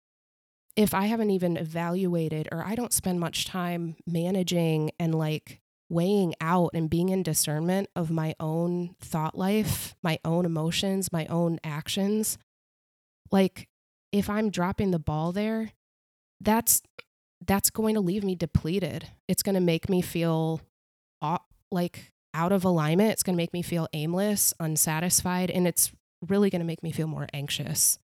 If 0.76 0.92
I 0.92 1.06
haven't 1.06 1.30
even 1.30 1.56
evaluated 1.56 2.48
or 2.52 2.62
I 2.64 2.74
don't 2.74 2.92
spend 2.92 3.18
much 3.18 3.46
time 3.46 3.96
managing 4.06 4.90
and 4.98 5.14
like 5.14 5.60
weighing 5.88 6.34
out 6.40 6.70
and 6.74 6.90
being 6.90 7.08
in 7.08 7.22
discernment 7.22 7.88
of 7.96 8.10
my 8.10 8.34
own 8.38 8.94
thought 9.00 9.38
life, 9.38 9.94
my 10.02 10.18
own 10.24 10.44
emotions, 10.44 11.12
my 11.12 11.26
own 11.26 11.58
actions, 11.64 12.36
like 13.30 13.68
if 14.12 14.28
I'm 14.28 14.50
dropping 14.50 14.90
the 14.90 14.98
ball 14.98 15.32
there, 15.32 15.72
that's 16.40 16.82
that's 17.46 17.70
going 17.70 17.94
to 17.94 18.00
leave 18.00 18.24
me 18.24 18.34
depleted. 18.34 19.08
It's 19.28 19.42
going 19.42 19.54
to 19.54 19.60
make 19.60 19.88
me 19.88 20.02
feel 20.02 20.60
like 21.70 22.12
out 22.34 22.52
of 22.52 22.64
alignment. 22.64 23.12
It's 23.12 23.22
going 23.22 23.34
to 23.34 23.42
make 23.42 23.52
me 23.52 23.62
feel 23.62 23.88
aimless, 23.92 24.54
unsatisfied, 24.60 25.50
and 25.50 25.66
it's 25.66 25.92
really 26.26 26.50
going 26.50 26.60
to 26.60 26.66
make 26.66 26.82
me 26.82 26.92
feel 26.92 27.06
more 27.06 27.26
anxious. 27.32 27.98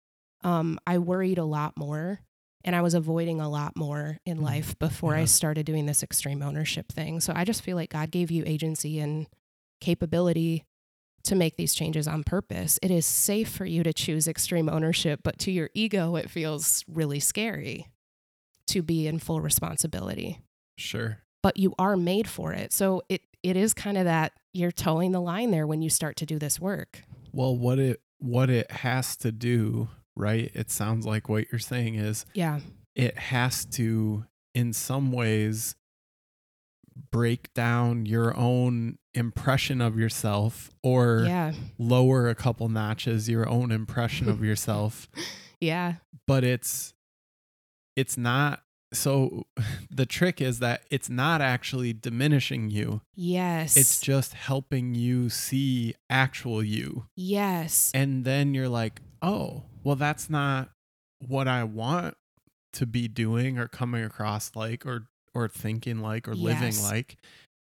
Um, 0.43 0.79
I 0.87 0.99
worried 0.99 1.39
a 1.39 1.45
lot 1.45 1.77
more 1.77 2.21
and 2.65 2.77
I 2.77 2.83
was 2.83 2.95
avoiding 2.95 3.41
a 3.41 3.49
lot 3.49 3.77
more 3.77 4.19
in 4.27 4.39
Mm, 4.39 4.43
life 4.43 4.79
before 4.79 5.15
I 5.15 5.25
started 5.25 5.67
doing 5.67 5.87
this 5.87 6.03
extreme 6.03 6.43
ownership 6.43 6.93
thing. 6.93 7.21
So 7.21 7.33
I 7.35 7.45
just 7.45 7.63
feel 7.63 7.77
like 7.77 7.91
God 7.91 8.11
gave 8.11 8.31
you 8.31 8.45
agency 8.47 8.99
and 8.99 9.27
capability 9.81 10.65
to 11.25 11.35
make 11.35 11.57
these 11.57 11.75
changes 11.75 12.09
on 12.09 12.25
purpose. 12.25 12.79
It 12.83 12.91
is 12.91 13.05
safe 13.07 13.49
for 13.49 13.65
you 13.65 13.83
to 13.83 13.93
choose 13.93 14.27
extreme 14.27 14.69
ownership, 14.69 15.21
but 15.23 15.39
to 15.41 15.51
your 15.51 15.71
ego, 15.75 16.17
it 16.17 16.31
feels 16.31 16.85
really 16.89 17.21
scary 17.21 17.89
to 18.69 18.83
be 18.83 19.07
in 19.07 19.19
full 19.19 19.41
responsibility. 19.41 20.41
Sure. 20.77 21.19
But 21.43 21.57
you 21.57 21.75
are 21.79 21.97
made 21.97 22.29
for 22.29 22.53
it. 22.53 22.73
So 22.73 23.03
it, 23.09 23.23
it 23.43 23.57
is 23.57 23.75
kind 23.75 23.99
of 23.99 24.05
that 24.05 24.33
you're 24.53 24.73
toeing 24.73 25.13
the 25.13 25.21
line 25.21 25.51
there 25.51 25.67
when 25.67 25.83
you 25.83 25.91
start 25.91 26.17
to 26.17 26.27
do 26.27 26.39
this 26.39 26.61
work. 26.61 27.03
Well, 27.33 27.57
what 27.57 27.79
it 27.79 28.01
what 28.19 28.51
it 28.51 28.71
has 28.71 29.17
to 29.19 29.33
do, 29.33 29.89
right? 30.17 30.51
It 30.55 30.71
sounds 30.71 31.07
like 31.07 31.29
what 31.29 31.47
you're 31.53 31.59
saying 31.59 31.95
is 31.97 32.25
Yeah. 32.35 32.61
it 32.95 33.17
has 33.19 33.65
to 33.67 34.25
in 34.55 34.73
some 34.73 35.13
ways 35.13 35.77
break 37.13 37.53
down 37.55 38.05
your 38.07 38.37
own 38.37 38.99
impression 39.15 39.81
of 39.81 39.99
yourself 39.99 40.71
or 40.83 41.25
Yeah. 41.27 41.53
lower 41.79 42.29
a 42.29 42.35
couple 42.35 42.69
notches 42.69 43.29
your 43.29 43.49
own 43.49 43.71
impression 43.73 44.29
of 44.29 44.43
yourself 44.45 45.09
Yeah. 45.61 45.95
but 46.27 46.45
it's 46.45 46.93
it's 47.97 48.17
not 48.17 48.63
so 48.93 49.47
the 49.91 50.05
trick 50.07 50.41
is 50.41 50.59
that 50.59 50.83
it's 50.91 51.09
not 51.09 51.41
actually 51.41 51.93
diminishing 51.93 52.71
you 52.71 53.01
Yes. 53.15 53.77
it's 53.77 54.01
just 54.01 54.35
helping 54.35 54.95
you 54.95 55.31
see 55.31 55.95
actual 56.11 56.63
you 56.63 57.07
yes. 57.17 57.91
and 57.95 58.25
then 58.25 58.53
you're 58.55 58.69
like 58.69 59.01
oh 59.23 59.63
well 59.85 59.97
that's 59.97 60.29
not 60.31 60.71
what 61.27 61.47
i 61.49 61.63
want 61.65 62.17
to 62.73 62.87
be 62.87 63.09
doing 63.09 63.59
or 63.59 63.67
coming 63.69 64.05
across 64.05 64.55
like 64.55 64.87
or 64.87 65.07
or 65.35 65.49
thinking 65.49 66.01
like 66.01 66.27
or 66.29 66.35
living 66.35 66.73
like 66.83 67.17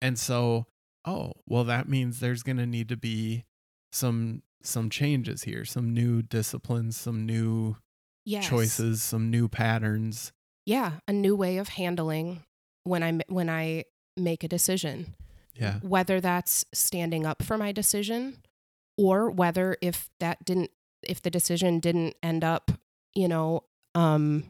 and 0.02 0.18
so 0.18 0.66
oh 1.04 1.32
well 1.46 1.64
that 1.64 1.88
means 1.88 2.20
there's 2.20 2.42
going 2.42 2.56
to 2.58 2.66
need 2.66 2.88
to 2.88 2.96
be 2.96 3.44
some 3.92 4.42
some 4.62 4.90
changes 4.90 5.42
here 5.44 5.64
some 5.64 5.92
new 5.94 6.22
disciplines 6.22 6.96
some 6.96 7.24
new 7.26 7.76
Yes. 8.24 8.46
choices 8.46 9.02
some 9.02 9.30
new 9.30 9.48
patterns 9.48 10.32
Yeah, 10.66 10.98
a 11.08 11.14
new 11.14 11.34
way 11.34 11.56
of 11.56 11.68
handling 11.68 12.44
when 12.84 13.02
I 13.02 13.20
when 13.28 13.48
I 13.48 13.84
make 14.18 14.44
a 14.44 14.48
decision. 14.48 15.14
yeah 15.54 15.78
Whether 15.80 16.20
that's 16.20 16.66
standing 16.74 17.24
up 17.24 17.42
for 17.42 17.56
my 17.56 17.72
decision 17.72 18.42
or 18.98 19.30
whether 19.30 19.78
if 19.80 20.10
that 20.20 20.44
didn't 20.44 20.70
if 21.02 21.22
the 21.22 21.30
decision 21.30 21.80
didn't 21.80 22.16
end 22.22 22.44
up, 22.44 22.70
you 23.14 23.28
know, 23.28 23.64
um 23.94 24.44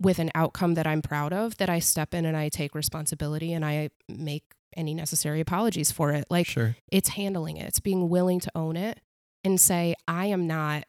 with 0.00 0.18
an 0.18 0.30
outcome 0.34 0.74
that 0.74 0.86
I'm 0.86 1.00
proud 1.00 1.32
of, 1.32 1.56
that 1.56 1.70
I 1.70 1.78
step 1.78 2.12
in 2.12 2.26
and 2.26 2.36
I 2.36 2.50
take 2.50 2.74
responsibility 2.74 3.52
and 3.54 3.64
I 3.64 3.88
make 4.08 4.44
any 4.76 4.92
necessary 4.92 5.40
apologies 5.40 5.90
for 5.90 6.12
it. 6.12 6.26
Like 6.30 6.46
sure 6.46 6.76
it's 6.92 7.10
handling 7.10 7.56
it. 7.56 7.66
It's 7.66 7.80
being 7.80 8.08
willing 8.08 8.40
to 8.40 8.50
own 8.54 8.76
it 8.76 9.00
and 9.42 9.60
say, 9.60 9.94
I 10.06 10.26
am 10.26 10.46
not, 10.46 10.84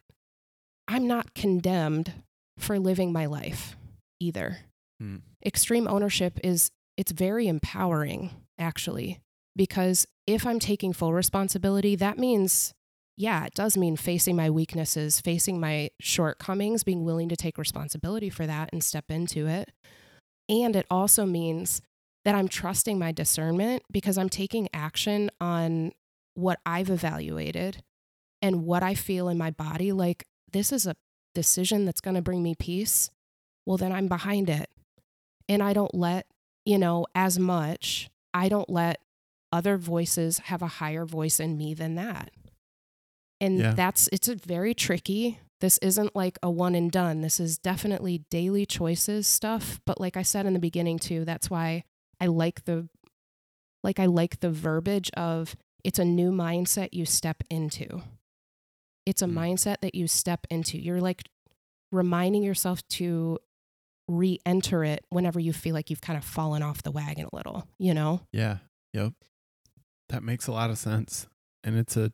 I'm 0.87 1.07
not 1.07 1.33
condemned 1.33 2.11
for 2.57 2.79
living 2.79 3.13
my 3.13 3.27
life 3.27 3.77
either. 4.19 4.59
Hmm. 4.99 5.17
Extreme 5.45 5.87
ownership 5.87 6.39
is 6.43 6.71
it's 6.97 7.11
very 7.11 7.47
empowering 7.47 8.31
actually 8.59 9.19
because 9.55 10.07
if 10.25 10.45
I'm 10.45 10.59
taking 10.59 10.91
full 10.91 11.13
responsibility, 11.13 11.95
that 11.95 12.17
means 12.17 12.73
yeah, 13.17 13.45
it 13.45 13.55
does 13.55 13.75
mean 13.75 13.97
facing 13.97 14.35
my 14.35 14.49
weaknesses, 14.51 15.19
facing 15.19 15.59
my 15.59 15.89
shortcomings, 15.99 16.83
being 16.83 17.03
willing 17.03 17.29
to 17.29 17.35
take 17.35 17.57
responsibility 17.57 18.29
for 18.29 18.45
that 18.45 18.69
and 18.71 18.83
step 18.83 19.05
into 19.09 19.47
it. 19.47 19.71
And 20.47 20.75
it 20.75 20.85
also 20.91 21.25
means 21.25 21.81
that 22.25 22.35
I'm 22.35 22.47
trusting 22.47 22.99
my 22.99 23.11
discernment 23.11 23.81
because 23.91 24.17
I'm 24.17 24.29
taking 24.29 24.69
action 24.71 25.31
on 25.41 25.93
what 26.35 26.59
I've 26.65 26.91
evaluated 26.91 27.83
and 28.41 28.65
what 28.65 28.83
I 28.83 28.93
feel 28.93 29.29
in 29.29 29.37
my 29.37 29.49
body. 29.49 29.91
Like, 29.91 30.25
this 30.53 30.71
is 30.71 30.85
a 30.85 30.95
decision 31.33 31.85
that's 31.85 32.01
going 32.01 32.15
to 32.15 32.21
bring 32.21 32.43
me 32.43 32.53
peace. 32.53 33.09
Well, 33.65 33.77
then 33.77 33.91
I'm 33.91 34.07
behind 34.07 34.49
it. 34.49 34.69
And 35.49 35.63
I 35.63 35.73
don't 35.73 35.95
let, 35.95 36.27
you 36.65 36.77
know, 36.77 37.07
as 37.15 37.39
much, 37.39 38.09
I 38.33 38.47
don't 38.47 38.69
let 38.69 38.99
other 39.51 39.77
voices 39.77 40.39
have 40.39 40.61
a 40.61 40.67
higher 40.67 41.05
voice 41.05 41.39
in 41.39 41.57
me 41.57 41.73
than 41.73 41.95
that. 41.95 42.29
And 43.39 43.59
Yeah. 43.59 43.73
that's, 43.73 44.09
it's 44.11 44.27
a 44.27 44.35
very 44.35 44.73
tricky. 44.73 45.39
This 45.59 45.77
isn't 45.79 46.15
like 46.15 46.37
a 46.43 46.49
one 46.51 46.75
and 46.75 46.91
done. 46.91 47.21
This 47.21 47.39
is 47.39 47.57
definitely 47.57 48.19
daily 48.29 48.65
choices 48.65 49.27
stuff. 49.27 49.79
But 49.85 49.99
like 49.99 50.15
I 50.17 50.21
said 50.23 50.45
in 50.45 50.53
the 50.53 50.59
beginning 50.59 50.99
too, 50.99 51.25
that's 51.25 51.49
why 51.49 51.83
I 52.19 52.27
like 52.27 52.65
the, 52.65 52.87
like 53.83 53.99
I 53.99 54.05
like 54.05 54.39
the 54.39 54.49
verbiage 54.51 55.09
of 55.17 55.55
it's 55.83 55.99
a 55.99 56.05
new 56.05 56.31
mindset 56.31 56.89
you 56.91 57.05
step 57.05 57.43
into. 57.49 58.01
It's 59.05 59.21
a 59.21 59.25
Mm. 59.27 59.33
mindset 59.33 59.77
that 59.81 59.95
you 59.95 60.07
step 60.07 60.45
into. 60.49 60.77
You're 60.77 61.01
like 61.01 61.23
reminding 61.91 62.43
yourself 62.43 62.85
to 62.89 63.39
re 64.09 64.39
enter 64.45 64.83
it 64.83 65.05
whenever 65.09 65.39
you 65.39 65.53
feel 65.53 65.73
like 65.73 65.89
you've 65.89 66.01
kind 66.01 66.17
of 66.17 66.23
fallen 66.23 66.61
off 66.63 66.81
the 66.83 66.91
wagon 66.91 67.27
a 67.31 67.35
little, 67.35 67.67
you 67.79 67.93
know? 67.93 68.21
Yeah. 68.31 68.57
Yep. 68.93 69.13
That 70.09 70.23
makes 70.23 70.47
a 70.47 70.51
lot 70.51 70.69
of 70.69 70.77
sense. 70.77 71.27
And 71.63 71.77
it's 71.77 71.97
a 71.97 72.11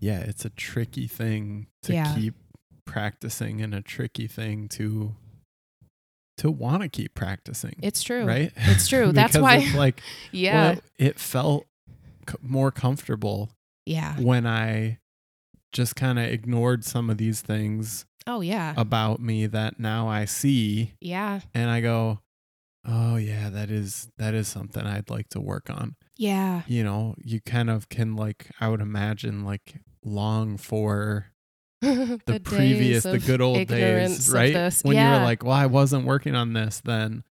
yeah, 0.00 0.20
it's 0.20 0.44
a 0.44 0.50
tricky 0.50 1.06
thing 1.06 1.66
to 1.84 1.92
Yeah. 1.92 2.14
keep 2.14 2.34
practicing 2.84 3.60
and 3.62 3.74
a 3.74 3.80
tricky 3.82 4.26
thing 4.26 4.68
to 4.70 5.14
to 6.38 6.50
want 6.50 6.82
to 6.82 6.88
keep 6.88 7.14
practicing. 7.14 7.74
It's 7.82 8.02
true. 8.02 8.24
right? 8.24 8.50
It's 8.56 8.88
true. 8.88 9.12
That's 9.12 9.36
why- 9.36 9.70
like 9.76 10.00
Yeah. 10.32 10.72
well, 10.72 10.80
it 10.98 11.18
felt 11.18 11.66
c- 12.28 12.36
more 12.42 12.70
comfortable 12.70 13.50
yeah. 13.84 14.18
when 14.18 14.46
I 14.46 14.98
just 15.72 15.96
kind 15.96 16.18
of 16.18 16.24
ignored 16.24 16.84
some 16.84 17.10
of 17.10 17.18
these 17.18 17.42
things 17.42 18.06
Oh, 18.26 18.40
yeah. 18.40 18.72
about 18.76 19.20
me 19.20 19.46
that 19.48 19.78
now 19.78 20.08
I 20.08 20.24
see 20.24 20.94
yeah. 21.00 21.40
and 21.54 21.68
I 21.70 21.80
go, 21.82 22.20
"Oh 22.86 23.16
yeah, 23.16 23.50
that 23.50 23.70
is 23.70 24.08
that 24.18 24.32
is 24.34 24.48
something 24.48 24.84
I'd 24.86 25.10
like 25.10 25.28
to 25.30 25.40
work 25.40 25.68
on." 25.70 25.94
Yeah. 26.16 26.62
You 26.66 26.84
know, 26.84 27.14
you 27.22 27.40
kind 27.40 27.68
of 27.70 27.88
can 27.90 28.16
like 28.16 28.46
I 28.60 28.68
would 28.68 28.80
imagine 28.80 29.44
like 29.44 29.74
long 30.04 30.56
for 30.56 31.26
the, 31.80 32.20
the, 32.26 32.40
previous 32.40 33.04
the 33.04 33.18
good 33.18 33.40
old 33.40 33.66
days, 33.66 34.30
right? 34.30 34.54
When 34.82 34.96
yeah. 34.96 35.14
you 35.14 35.18
were 35.20 35.24
like, 35.24 35.42
"Well, 35.44 35.52
I 35.54 35.66
wasn't 35.66 36.04
working 36.06 36.34
on 36.34 36.52
this 36.52 36.80
then." 36.84 37.24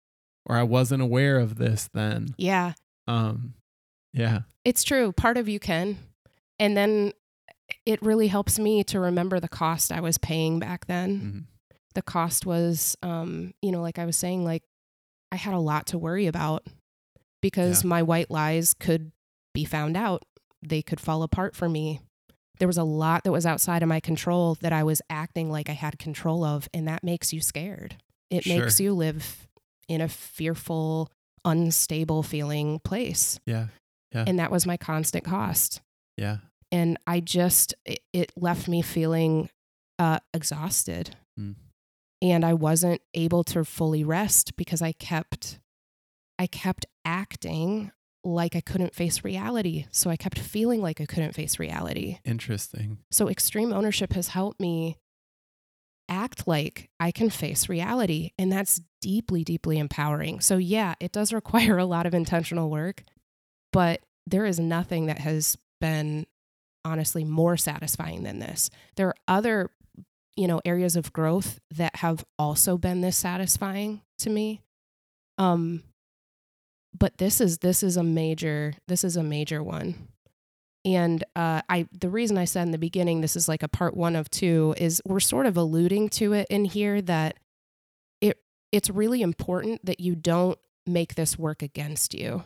Or 0.45 0.55
I 0.55 0.63
wasn't 0.63 1.03
aware 1.03 1.37
of 1.37 1.57
this 1.57 1.89
then. 1.93 2.33
yeah. 2.37 2.73
Um 3.07 3.53
yeah. 4.13 4.39
It's 4.65 4.83
true. 4.83 5.11
Part 5.11 5.37
of 5.37 5.47
you 5.47 5.59
can. 5.59 5.97
And 6.57 6.75
then 6.75 7.13
it 7.85 8.01
really 8.01 8.27
helps 8.27 8.57
me 8.57 8.83
to 8.85 8.99
remember 8.99 9.39
the 9.39 9.47
cost 9.47 9.91
I 9.91 9.99
was 10.01 10.17
paying 10.17 10.57
back 10.57 10.87
then. 10.87 11.19
Mhm. 11.21 11.43
The 11.93 12.01
cost 12.01 12.47
was, 12.47 12.97
um, 13.03 13.53
you 13.61 13.71
know, 13.71 13.81
like 13.81 13.99
I 13.99 14.05
was 14.05 14.17
saying, 14.17 14.43
like 14.43 14.63
I 15.31 15.35
had 15.35 15.53
a 15.53 15.59
lot 15.59 15.85
to 15.87 15.99
worry 15.99 16.25
about 16.25 16.65
because 17.41 17.83
Yeah. 17.83 17.89
my 17.89 18.01
white 18.01 18.31
lies 18.31 18.73
could 18.73 19.11
be 19.53 19.65
found 19.65 19.95
out. 19.95 20.23
They 20.63 20.81
could 20.81 20.99
fall 20.99 21.21
apart 21.21 21.55
for 21.55 21.69
me. 21.69 22.01
There 22.59 22.67
was 22.67 22.77
a 22.77 22.83
lot 22.83 23.23
that 23.23 23.31
was 23.31 23.45
outside 23.45 23.81
of 23.83 23.89
my 23.89 23.99
control 23.99 24.55
that 24.61 24.73
I 24.73 24.83
was 24.83 25.01
acting 25.09 25.49
like 25.49 25.69
I 25.69 25.73
had 25.73 25.97
control 25.97 26.43
of, 26.43 26.67
and 26.73 26.87
that 26.87 27.03
makes 27.03 27.31
you 27.33 27.41
scared. 27.41 27.95
It 28.29 28.45
makes 28.45 28.79
you 28.79 28.93
live 28.93 29.47
in 29.87 30.01
a 30.01 30.07
fearful, 30.09 31.09
unstable 31.45 32.21
feeling 32.21 32.79
place. 32.79 33.39
Yeah. 33.45 33.67
And 34.13 34.37
that 34.39 34.51
was 34.51 34.65
my 34.65 34.75
constant 34.77 35.23
cost 35.23 35.81
Yeah. 36.17 36.37
and 36.71 36.97
I 37.07 37.19
just 37.19 37.73
it, 37.85 37.99
it 38.13 38.31
left 38.35 38.67
me 38.67 38.81
feeling 38.81 39.49
uh, 39.97 40.19
exhausted, 40.33 41.15
Mm. 41.39 41.55
and 42.21 42.43
I 42.45 42.53
wasn't 42.53 43.01
able 43.13 43.43
to 43.45 43.63
fully 43.63 44.03
rest 44.03 44.55
because 44.57 44.81
I 44.81 44.91
kept 44.93 45.59
I 46.37 46.47
kept 46.47 46.85
acting 47.05 47.91
like 48.23 48.55
I 48.55 48.61
couldn't 48.61 48.95
face 48.95 49.23
reality. 49.23 49.85
So 49.91 50.09
I 50.09 50.15
kept 50.15 50.39
feeling 50.39 50.81
like 50.81 50.99
I 50.99 51.05
couldn't 51.05 51.33
face 51.35 51.59
reality. 51.59 52.19
Interesting. 52.25 52.99
So 53.11 53.29
extreme 53.29 53.71
ownership 53.71 54.13
has 54.13 54.29
helped 54.29 54.59
me 54.59 54.97
act 56.09 56.47
like 56.47 56.89
I 56.99 57.11
can 57.11 57.29
face 57.29 57.69
reality, 57.69 58.31
and 58.37 58.51
that's 58.51 58.81
deeply, 59.01 59.43
deeply 59.43 59.77
empowering. 59.77 60.39
So 60.39 60.57
yeah, 60.57 60.95
it 60.99 61.11
does 61.11 61.31
require 61.33 61.77
a 61.77 61.85
lot 61.85 62.05
of 62.05 62.13
intentional 62.13 62.69
work, 62.69 63.03
but 63.71 64.01
there 64.27 64.45
is 64.45 64.59
nothing 64.59 65.05
that 65.05 65.19
has 65.19 65.57
been 65.79 66.25
honestly 66.83 67.23
more 67.23 67.57
satisfying 67.57 68.23
than 68.23 68.39
this. 68.39 68.69
There 68.95 69.07
are 69.07 69.15
other, 69.27 69.69
you 70.35 70.47
know, 70.47 70.61
areas 70.65 70.95
of 70.95 71.13
growth 71.13 71.59
that 71.71 71.97
have 71.97 72.25
also 72.37 72.77
been 72.77 73.01
this 73.01 73.17
satisfying 73.17 74.01
to 74.19 74.29
me. 74.29 74.61
Um 75.37 75.83
but 76.97 77.17
this 77.17 77.39
is 77.41 77.59
this 77.59 77.83
is 77.83 77.97
a 77.97 78.03
major 78.03 78.73
this 78.87 79.03
is 79.03 79.15
a 79.17 79.23
major 79.23 79.61
one. 79.63 80.07
And 80.85 81.23
uh, 81.35 81.61
I, 81.67 81.87
the 81.91 82.09
reason 82.09 82.37
I 82.37 82.45
said 82.45 82.61
in 82.63 82.71
the 82.71 82.77
beginning 82.77 83.19
this 83.19 83.35
is 83.35 83.49
like 83.49 83.63
a 83.63 83.67
part 83.67 83.97
one 83.97 84.15
of 84.15 84.29
two 84.29 84.73
is 84.77 85.01
we're 85.05 85.19
sort 85.19 85.45
of 85.45 85.57
alluding 85.57 86.07
to 86.09 86.31
it 86.33 86.47
in 86.49 86.63
here 86.65 87.01
that 87.01 87.35
it 88.21 88.37
it's 88.71 88.89
really 88.89 89.21
important 89.21 89.85
that 89.85 89.99
you 89.99 90.15
don't 90.15 90.57
make 90.87 91.15
this 91.15 91.37
work 91.37 91.61
against 91.61 92.13
you. 92.13 92.43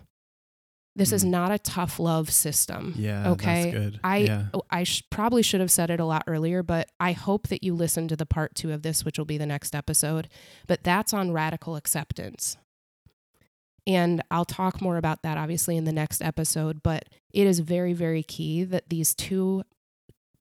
This 0.96 1.12
is 1.12 1.24
Mm. 1.24 1.30
not 1.30 1.52
a 1.52 1.58
tough 1.60 2.00
love 2.00 2.30
system. 2.32 2.94
Yeah. 2.98 3.32
Okay. 3.32 3.64
That's 3.64 3.76
good. 3.76 4.00
I 4.04 4.18
yeah. 4.18 4.46
oh, 4.54 4.62
I 4.70 4.84
sh- 4.84 5.04
probably 5.10 5.42
should 5.42 5.62
have 5.62 5.72
said 5.72 5.90
it 5.90 6.00
a 6.00 6.06
lot 6.06 6.24
earlier, 6.28 6.62
but 6.64 6.90
I 7.00 7.14
hope 7.14 7.48
that 7.48 7.64
you 7.64 7.74
listen 7.76 8.08
to 8.10 8.16
the 8.16 8.26
part 8.26 8.54
two 8.56 8.72
of 8.72 8.82
this, 8.84 9.04
which 9.06 9.18
will 9.18 9.26
be 9.26 9.38
the 9.40 9.46
next 9.48 9.74
episode. 9.76 10.28
But 10.68 10.84
that's 10.84 11.14
on 11.14 11.32
radical 11.32 11.76
acceptance. 11.76 12.58
And 13.86 14.22
I'll 14.32 14.46
talk 14.46 14.82
more 14.82 14.98
about 14.98 15.24
that 15.24 15.38
obviously 15.38 15.76
in 15.78 15.84
the 15.84 15.92
next 15.92 16.22
episode. 16.22 16.82
But 16.84 17.10
it 17.34 17.46
is 17.48 17.60
very, 17.60 17.94
very 17.94 18.24
key 18.24 18.64
that 18.64 18.90
these 18.90 19.14
two 19.14 19.64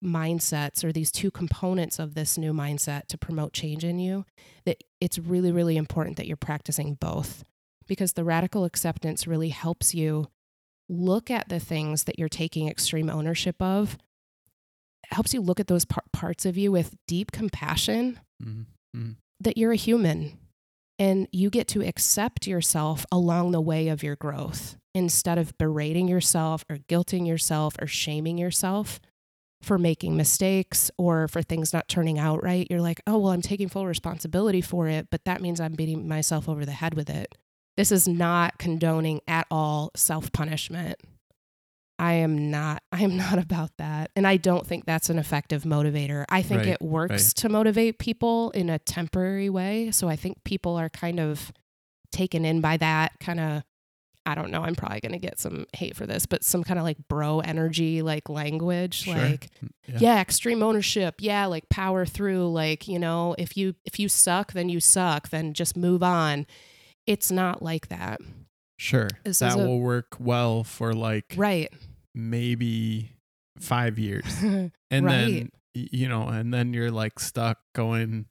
mindsets 0.05 0.83
or 0.83 0.92
these 0.92 1.12
two 1.12 1.31
components 1.31 1.98
of 1.98 2.14
this 2.14 2.37
new 2.37 2.52
mindset 2.52 3.07
to 3.07 3.18
promote 3.18 3.52
change 3.52 3.85
in 3.85 3.98
you, 3.98 4.24
that 4.64 4.83
it's 5.00 5.18
really, 5.18 5.52
really 5.52 5.76
important 5.76 6.16
that 6.16 6.26
you're 6.26 6.37
practicing 6.37 6.94
both 6.94 7.44
because 7.87 8.12
the 8.14 8.24
radical 8.24 8.64
acceptance 8.64 9.26
really 9.26 9.50
helps 9.50 9.94
you 9.94 10.28
look 10.88 11.31
at 11.31 11.48
the 11.48 11.61
things 11.61 12.05
that 12.05 12.18
you're 12.18 12.28
taking 12.28 12.68
extreme 12.68 13.09
ownership 13.09 13.61
of 13.62 13.96
helps 15.11 15.35
you 15.35 15.40
look 15.40 15.61
at 15.61 15.66
those 15.68 15.85
par- 15.85 16.05
parts 16.12 16.44
of 16.46 16.57
you 16.57 16.72
with 16.72 16.96
deep 17.07 17.31
compassion 17.33 18.18
Mhm. 18.42 18.66
Mhm. 18.96 19.16
that 19.40 19.57
you're 19.57 19.72
a 19.72 19.76
human 19.76 20.38
and 21.03 21.27
you 21.33 21.51
get 21.51 21.67
to 21.67 21.85
accept 21.85 22.47
yourself 22.47 23.05
along 23.11 23.51
the 23.51 23.61
way 23.61 23.88
of 23.88 24.05
your 24.05 24.15
growth 24.15 24.77
instead 24.95 25.37
of 25.37 25.59
berating 25.59 26.07
yourself 26.07 26.65
or 26.71 26.77
guilting 26.77 27.27
yourself 27.27 27.75
or 27.81 27.88
shaming 27.88 28.38
yourself 28.38 29.01
for 29.61 29.79
making 29.79 30.17
mistakes 30.17 30.93
or 30.97 31.27
for 31.27 31.43
things 31.43 31.73
not 31.73 31.88
turning 31.88 32.21
out 32.21 32.41
right. 32.41 32.69
You're 32.71 32.81
like, 32.81 33.03
oh, 33.09 33.19
well, 33.19 33.33
I'm 33.33 33.43
taking 33.43 33.69
full 33.69 33.85
responsibility 33.85 34.61
for 34.61 34.87
it, 34.87 35.09
but 35.11 35.25
that 35.25 35.43
means 35.43 35.59
I'm 35.61 35.73
beating 35.73 36.07
myself 36.07 36.49
over 36.49 36.65
the 36.65 36.71
head 36.71 36.95
with 36.95 37.11
it. 37.11 37.35
This 37.77 37.91
is 37.91 38.07
not 38.07 38.59
condoning 38.59 39.23
at 39.27 39.49
all 39.51 39.91
self 39.97 40.31
punishment. 40.31 41.01
I 42.03 42.15
am 42.15 42.51
not 42.51 42.83
I 42.93 43.03
am 43.03 43.17
not 43.17 43.38
about 43.38 43.71
that. 43.79 44.11
And 44.17 44.27
I 44.27 44.37
don't 44.37 44.67
think 44.67 44.85
that's 44.87 45.09
an 45.09 45.19
effective 45.19 45.62
motivator. 45.62 46.25
I 46.29 46.43
think 46.43 46.59
Right, 46.62 46.69
it 46.71 46.83
works 46.83 47.33
to 47.35 47.49
motivate 47.49 47.99
people 47.99 48.51
in 48.51 48.69
a 48.69 48.79
temporary 48.79 49.49
way. 49.49 49.91
So 49.93 50.09
I 50.09 50.17
think 50.17 50.43
people 50.45 50.77
are 50.77 50.88
kind 50.88 51.21
of 51.21 51.53
taken 52.11 52.45
in 52.45 52.61
by 52.61 52.77
that 52.79 53.12
kind 53.21 53.38
of 53.41 53.62
I 54.25 54.37
don't 54.37 54.53
know, 54.53 54.62
I'm 54.62 54.77
probably 54.77 55.01
going 55.01 55.12
to 55.12 55.19
get 55.19 55.41
some 55.41 55.67
hate 55.75 55.97
for 55.97 56.07
this, 56.07 56.27
but 56.27 56.45
some 56.45 56.62
kind 56.62 56.79
of 56.79 56.85
like 56.85 56.97
bro 57.09 57.41
energy 57.41 58.03
like 58.03 58.29
language 58.29 59.03
Sure. 59.03 59.15
like 59.17 59.49
mm, 59.65 59.69
Yeah. 59.87 59.99
yeah 59.99 60.21
extreme 60.21 60.62
ownership 60.62 61.17
yeah 61.19 61.47
like 61.47 61.69
power 61.69 62.05
through 62.07 62.53
like 62.53 62.87
you 62.88 62.99
know 63.01 63.35
if 63.38 63.57
you 63.57 63.75
if 63.85 63.99
you 63.99 64.09
suck 64.09 64.53
then 64.53 64.69
you 64.69 64.79
suck 64.81 65.31
then 65.31 65.55
just 65.55 65.77
move 65.77 66.03
on 66.05 66.47
it's 67.07 67.31
not 67.33 67.62
like 67.62 67.88
that 67.88 68.21
Sure. 68.77 69.09
This 69.25 69.38
that 69.41 69.55
a- 69.55 69.59
will 69.59 69.81
work 69.81 70.17
well 70.21 70.62
for 70.65 70.93
like 70.93 71.35
right 71.37 71.73
maybe 72.14 73.12
five 73.59 73.98
years. 73.98 74.25
And 74.42 74.72
then, 74.90 75.05
Right. 75.05 75.51
y- 75.75 75.88
you 75.90 76.09
know, 76.09 76.29
and 76.29 76.53
then 76.53 76.75
you're 76.75 76.90
like 76.90 77.18
stuck 77.18 77.59
going, 77.75 78.27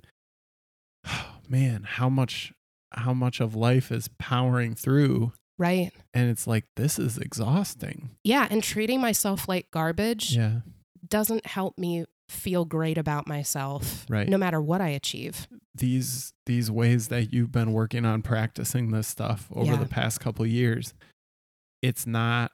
oh, 1.08 1.38
man, 1.50 1.84
how 1.84 2.08
much, 2.10 2.54
how 2.94 3.14
much 3.14 3.40
of 3.40 3.56
life 3.56 3.92
is 3.92 4.10
powering 4.20 4.76
through 4.76 5.34
Right. 5.58 5.92
and 6.14 6.30
it's 6.30 6.46
like 6.48 6.66
this 6.76 7.00
is 7.00 7.18
exhausting. 7.18 8.12
Yeah. 8.24 8.48
And 8.52 8.64
treating 8.64 9.00
myself 9.02 9.48
like 9.48 9.72
garbage 9.72 10.36
Yeah. 10.36 10.60
doesn't 11.08 11.46
help 11.48 11.78
me 11.80 12.06
feel 12.30 12.64
great 12.66 12.98
about 12.98 13.28
myself, 13.28 14.06
Right. 14.10 14.28
no 14.30 14.38
matter 14.38 14.62
what 14.62 14.82
I 14.82 14.90
achieve. 14.90 15.48
These 15.76 16.34
these 16.46 16.70
ways 16.72 17.08
that 17.10 17.34
you've 17.34 17.52
been 17.52 17.74
working 17.74 18.06
on 18.06 18.22
practicing 18.22 18.92
this 18.92 19.08
stuff 19.08 19.48
over 19.52 19.74
Yeah. 19.74 19.78
the 19.78 19.86
past 19.88 20.20
couple 20.20 20.46
years, 20.46 20.94
it's 21.82 22.06
not 22.08 22.52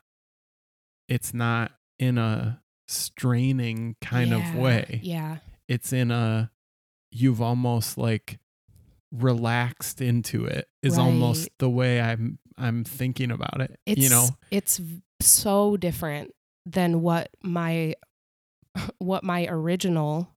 it's 1.07 1.33
not 1.33 1.71
in 1.99 2.17
a 2.17 2.61
straining 2.87 3.95
kind 4.01 4.33
of 4.33 4.55
way. 4.55 4.99
Yeah. 5.03 5.37
It's 5.67 5.91
in 5.93 6.11
a 6.11 6.51
you've 7.11 7.41
almost 7.41 7.97
like 7.97 8.39
relaxed 9.11 10.01
into 10.01 10.45
it 10.45 10.67
is 10.83 10.97
almost 10.97 11.49
the 11.59 11.69
way 11.69 12.01
I'm 12.01 12.39
I'm 12.57 12.83
thinking 12.83 13.31
about 13.31 13.61
it. 13.61 13.79
It's 13.85 14.01
you 14.01 14.09
know, 14.09 14.27
it's 14.51 14.81
so 15.21 15.77
different 15.77 16.33
than 16.65 17.01
what 17.01 17.29
my 17.43 17.95
what 18.99 19.23
my 19.23 19.47
original 19.49 20.29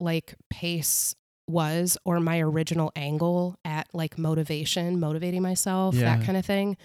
like 0.00 0.34
pace 0.50 1.14
was 1.46 1.98
or 2.04 2.20
my 2.20 2.40
original 2.40 2.90
angle 2.96 3.56
at 3.64 3.86
like 3.92 4.16
motivation, 4.18 4.98
motivating 4.98 5.42
myself, 5.42 5.94
Yeah. 5.94 6.16
that 6.16 6.24
kind 6.24 6.38
of 6.38 6.44
thing. 6.46 6.76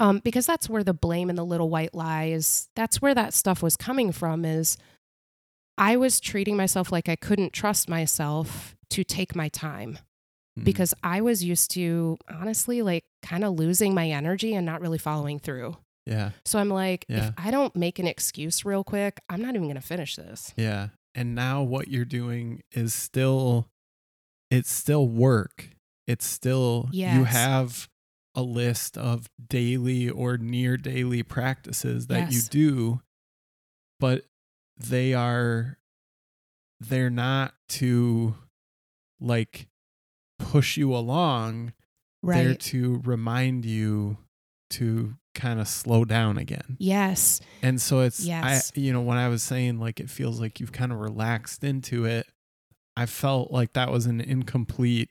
Um, 0.00 0.20
because 0.20 0.46
that's 0.46 0.68
where 0.68 0.84
the 0.84 0.94
blame 0.94 1.28
and 1.28 1.38
the 1.38 1.44
little 1.44 1.68
white 1.70 1.94
lies, 1.94 2.68
that's 2.76 3.02
where 3.02 3.14
that 3.14 3.34
stuff 3.34 3.62
was 3.62 3.76
coming 3.76 4.12
from 4.12 4.44
is 4.44 4.76
I 5.76 5.96
was 5.96 6.20
treating 6.20 6.56
myself 6.56 6.92
like 6.92 7.08
I 7.08 7.16
couldn't 7.16 7.52
trust 7.52 7.88
myself 7.88 8.76
to 8.90 9.04
take 9.04 9.34
my 9.34 9.48
time 9.48 9.98
Mhm. 10.58 10.64
because 10.64 10.94
I 11.02 11.20
was 11.20 11.42
used 11.44 11.70
to 11.72 12.16
honestly 12.28 12.82
like 12.82 13.04
kind 13.22 13.44
of 13.44 13.54
losing 13.58 13.94
my 13.94 14.08
energy 14.08 14.54
and 14.54 14.64
not 14.64 14.80
really 14.80 14.98
following 14.98 15.38
through. 15.38 15.76
yeah. 16.06 16.30
So 16.46 16.58
I'm 16.58 16.70
like, 16.70 17.04
Yeah. 17.08 17.28
if 17.28 17.34
I 17.36 17.50
don't 17.50 17.76
make 17.76 17.98
an 17.98 18.06
excuse 18.06 18.64
real 18.64 18.82
quick, 18.82 19.20
I'm 19.28 19.42
not 19.42 19.50
even 19.56 19.64
going 19.64 19.74
to 19.74 19.80
finish 19.82 20.16
this. 20.16 20.54
Yeah. 20.56 20.88
And 21.14 21.34
now 21.34 21.62
what 21.62 21.88
you're 21.88 22.04
doing 22.06 22.62
is 22.72 22.94
still 22.94 23.68
it's 24.50 24.72
still 24.72 25.06
work. 25.08 25.68
It's 26.06 26.24
still 26.24 26.88
you 26.92 27.24
have 27.24 27.88
a 28.34 28.42
list 28.42 28.96
of 28.96 29.28
daily 29.48 30.08
or 30.08 30.36
near 30.36 30.76
daily 30.76 31.22
practices 31.22 32.06
that 32.08 32.32
you 32.32 32.40
do, 32.42 33.00
but 33.98 34.24
they 34.76 35.14
are 35.14 35.78
they're 36.80 37.10
not 37.10 37.54
to 37.68 38.34
like 39.20 39.68
push 40.38 40.76
you 40.76 40.94
along. 40.94 41.72
They're 42.22 42.54
to 42.54 43.00
remind 43.04 43.64
you 43.64 44.18
to 44.70 45.14
kind 45.34 45.60
of 45.60 45.68
slow 45.68 46.04
down 46.04 46.36
again. 46.36 46.76
Yes. 46.78 47.40
And 47.62 47.80
so 47.80 48.00
it's 48.00 48.20
Yes. 48.24 48.72
I 48.74 48.80
you 48.80 48.92
know 48.92 49.00
when 49.00 49.18
I 49.18 49.28
was 49.28 49.42
saying 49.42 49.78
like 49.78 50.00
it 50.00 50.10
feels 50.10 50.40
like 50.40 50.60
you've 50.60 50.72
kind 50.72 50.92
of 50.92 50.98
relaxed 50.98 51.64
into 51.64 52.04
it, 52.04 52.26
I 52.96 53.06
felt 53.06 53.50
like 53.50 53.72
that 53.74 53.90
was 53.90 54.06
an 54.06 54.20
incomplete 54.20 55.10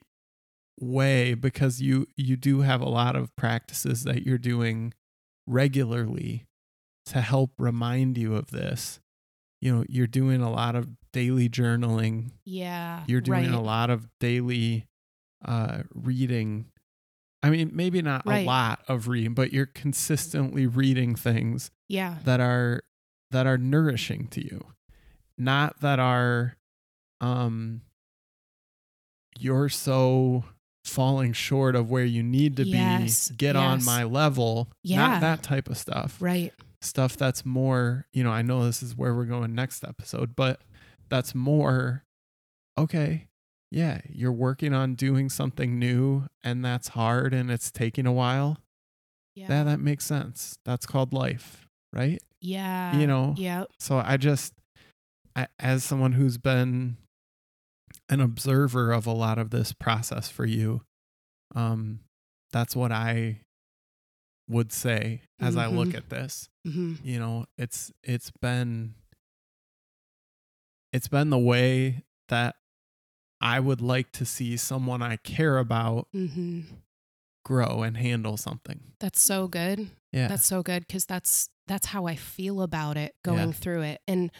way 0.80 1.34
because 1.34 1.80
you 1.80 2.06
you 2.16 2.36
do 2.36 2.60
have 2.60 2.80
a 2.80 2.88
lot 2.88 3.16
of 3.16 3.34
practices 3.36 4.04
that 4.04 4.24
you're 4.24 4.38
doing 4.38 4.94
regularly 5.46 6.46
to 7.06 7.20
help 7.20 7.52
remind 7.58 8.18
you 8.18 8.34
of 8.34 8.50
this. 8.50 9.00
You 9.60 9.74
know, 9.74 9.84
you're 9.88 10.06
doing 10.06 10.40
a 10.40 10.50
lot 10.50 10.76
of 10.76 10.88
daily 11.12 11.48
journaling. 11.48 12.30
Yeah. 12.44 13.02
You're 13.08 13.20
doing 13.20 13.50
right. 13.50 13.58
a 13.58 13.60
lot 13.60 13.90
of 13.90 14.08
daily 14.20 14.86
uh 15.44 15.82
reading. 15.94 16.66
I 17.42 17.50
mean, 17.50 17.70
maybe 17.72 18.02
not 18.02 18.26
a 18.26 18.44
lot 18.44 18.80
of 18.88 19.06
reading, 19.08 19.32
but 19.34 19.52
you're 19.52 19.66
consistently 19.66 20.66
reading 20.66 21.14
things 21.14 21.70
Yeah. 21.88 22.16
that 22.24 22.40
are 22.40 22.82
that 23.30 23.46
are 23.46 23.58
nourishing 23.58 24.26
to 24.28 24.44
you 24.44 24.64
not 25.40 25.80
that 25.82 26.00
are 26.00 26.56
um 27.20 27.80
you're 29.38 29.68
so 29.68 30.44
falling 30.88 31.32
short 31.32 31.74
of 31.76 31.90
where 31.90 32.04
you 32.04 32.22
need 32.22 32.56
to 32.56 32.64
Yes, 32.66 33.28
be 33.28 33.36
get 33.36 33.56
on 33.56 33.84
my 33.84 34.04
level 34.04 34.68
Yeah. 34.82 34.96
not 34.96 35.20
that 35.20 35.42
type 35.42 35.68
of 35.68 35.76
stuff 35.78 36.16
Right. 36.20 36.52
stuff 36.80 37.16
that's 37.16 37.44
more 37.46 38.06
you 38.12 38.22
know 38.24 38.30
i 38.32 38.42
know 38.42 38.64
this 38.64 38.82
is 38.82 38.96
where 38.96 39.14
we're 39.14 39.24
going 39.24 39.54
next 39.54 39.84
episode 39.84 40.34
but 40.36 40.60
that's 41.08 41.34
more 41.34 42.04
okay 42.78 43.26
yeah 43.70 44.00
you're 44.08 44.32
working 44.32 44.72
on 44.72 44.94
doing 44.94 45.28
something 45.28 45.78
new 45.78 46.24
and 46.42 46.64
that's 46.64 46.88
hard 46.88 47.34
and 47.34 47.50
it's 47.50 47.70
taking 47.70 48.06
a 48.06 48.12
while 48.12 48.58
Yeah. 49.34 49.46
yeah 49.50 49.64
that 49.64 49.80
makes 49.80 50.04
sense 50.06 50.58
that's 50.64 50.86
called 50.86 51.12
life 51.12 51.66
right 51.92 52.22
yeah. 52.40 52.96
you 52.96 53.06
know 53.06 53.34
Yep. 53.36 53.68
so 53.80 53.98
I 53.98 54.16
just, 54.16 54.52
I, 55.34 55.48
as 55.58 55.82
someone 55.82 56.12
who's 56.12 56.38
been 56.38 56.96
an 58.08 58.20
observer 58.20 58.92
of 58.92 59.06
a 59.06 59.12
lot 59.12 59.38
of 59.38 59.50
this 59.50 59.72
process 59.72 60.28
for 60.28 60.46
you, 60.46 60.82
um, 61.54 62.00
that's 62.52 62.74
what 62.74 62.90
I 62.92 63.42
would 64.48 64.72
say 64.72 65.22
as 65.40 65.56
I 65.56 65.66
look 65.66 65.88
Mhm. 65.90 65.94
at 65.98 66.08
this. 66.08 66.48
hmm 66.64 66.94
You 67.02 67.18
know, 67.18 67.46
it's 67.58 67.92
it's 68.02 68.30
been 68.40 68.94
it's 70.92 71.08
been 71.08 71.30
the 71.30 71.38
way 71.38 72.04
that 72.28 72.56
I 73.40 73.60
would 73.60 73.80
like 73.80 74.10
to 74.12 74.24
see 74.24 74.56
someone 74.56 75.02
I 75.02 75.16
care 75.16 75.58
about 75.58 76.08
hmm 76.12 76.62
grow 77.44 77.82
and 77.82 77.96
handle 77.96 78.36
something. 78.36 78.92
That's 79.00 79.22
so 79.22 79.48
good. 79.48 79.90
Yeah. 80.12 80.28
That's 80.28 80.44
so 80.46 80.62
good 80.62 80.86
because 80.86 81.04
that's 81.06 81.48
that's 81.66 81.86
how 81.86 82.06
I 82.06 82.14
feel 82.16 82.62
about 82.62 82.96
it 82.96 83.14
going 83.22 83.48
Yeah. 83.48 83.52
through 83.52 83.82
it, 83.82 84.00
and 84.08 84.30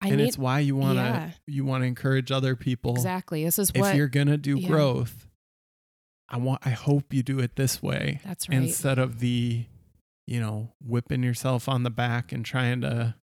I 0.00 0.08
and 0.08 0.18
need 0.18 0.28
it's 0.28 0.38
why 0.38 0.60
you 0.60 0.76
want 0.76 0.98
to 0.98 1.02
yeah. 1.02 1.30
you 1.46 1.64
want 1.64 1.82
to 1.82 1.86
encourage 1.86 2.30
other 2.30 2.56
people 2.56 2.92
exactly. 2.92 3.44
This 3.44 3.58
is 3.58 3.70
if 3.74 3.80
what 3.80 3.96
you're 3.96 4.08
gonna 4.08 4.36
do 4.36 4.58
yeah. 4.58 4.68
growth, 4.68 5.26
I 6.28 6.38
want 6.38 6.66
I 6.66 6.70
hope 6.70 7.12
you 7.12 7.22
do 7.22 7.38
it 7.40 7.56
this 7.56 7.82
way 7.82 8.20
that's 8.24 8.48
right. 8.48 8.58
instead 8.58 8.98
of 8.98 9.20
the, 9.20 9.66
you 10.26 10.40
know, 10.40 10.72
whipping 10.80 11.22
yourself 11.22 11.68
on 11.68 11.82
the 11.82 11.90
back 11.90 12.32
and 12.32 12.44
trying 12.44 12.80
to 12.82 13.16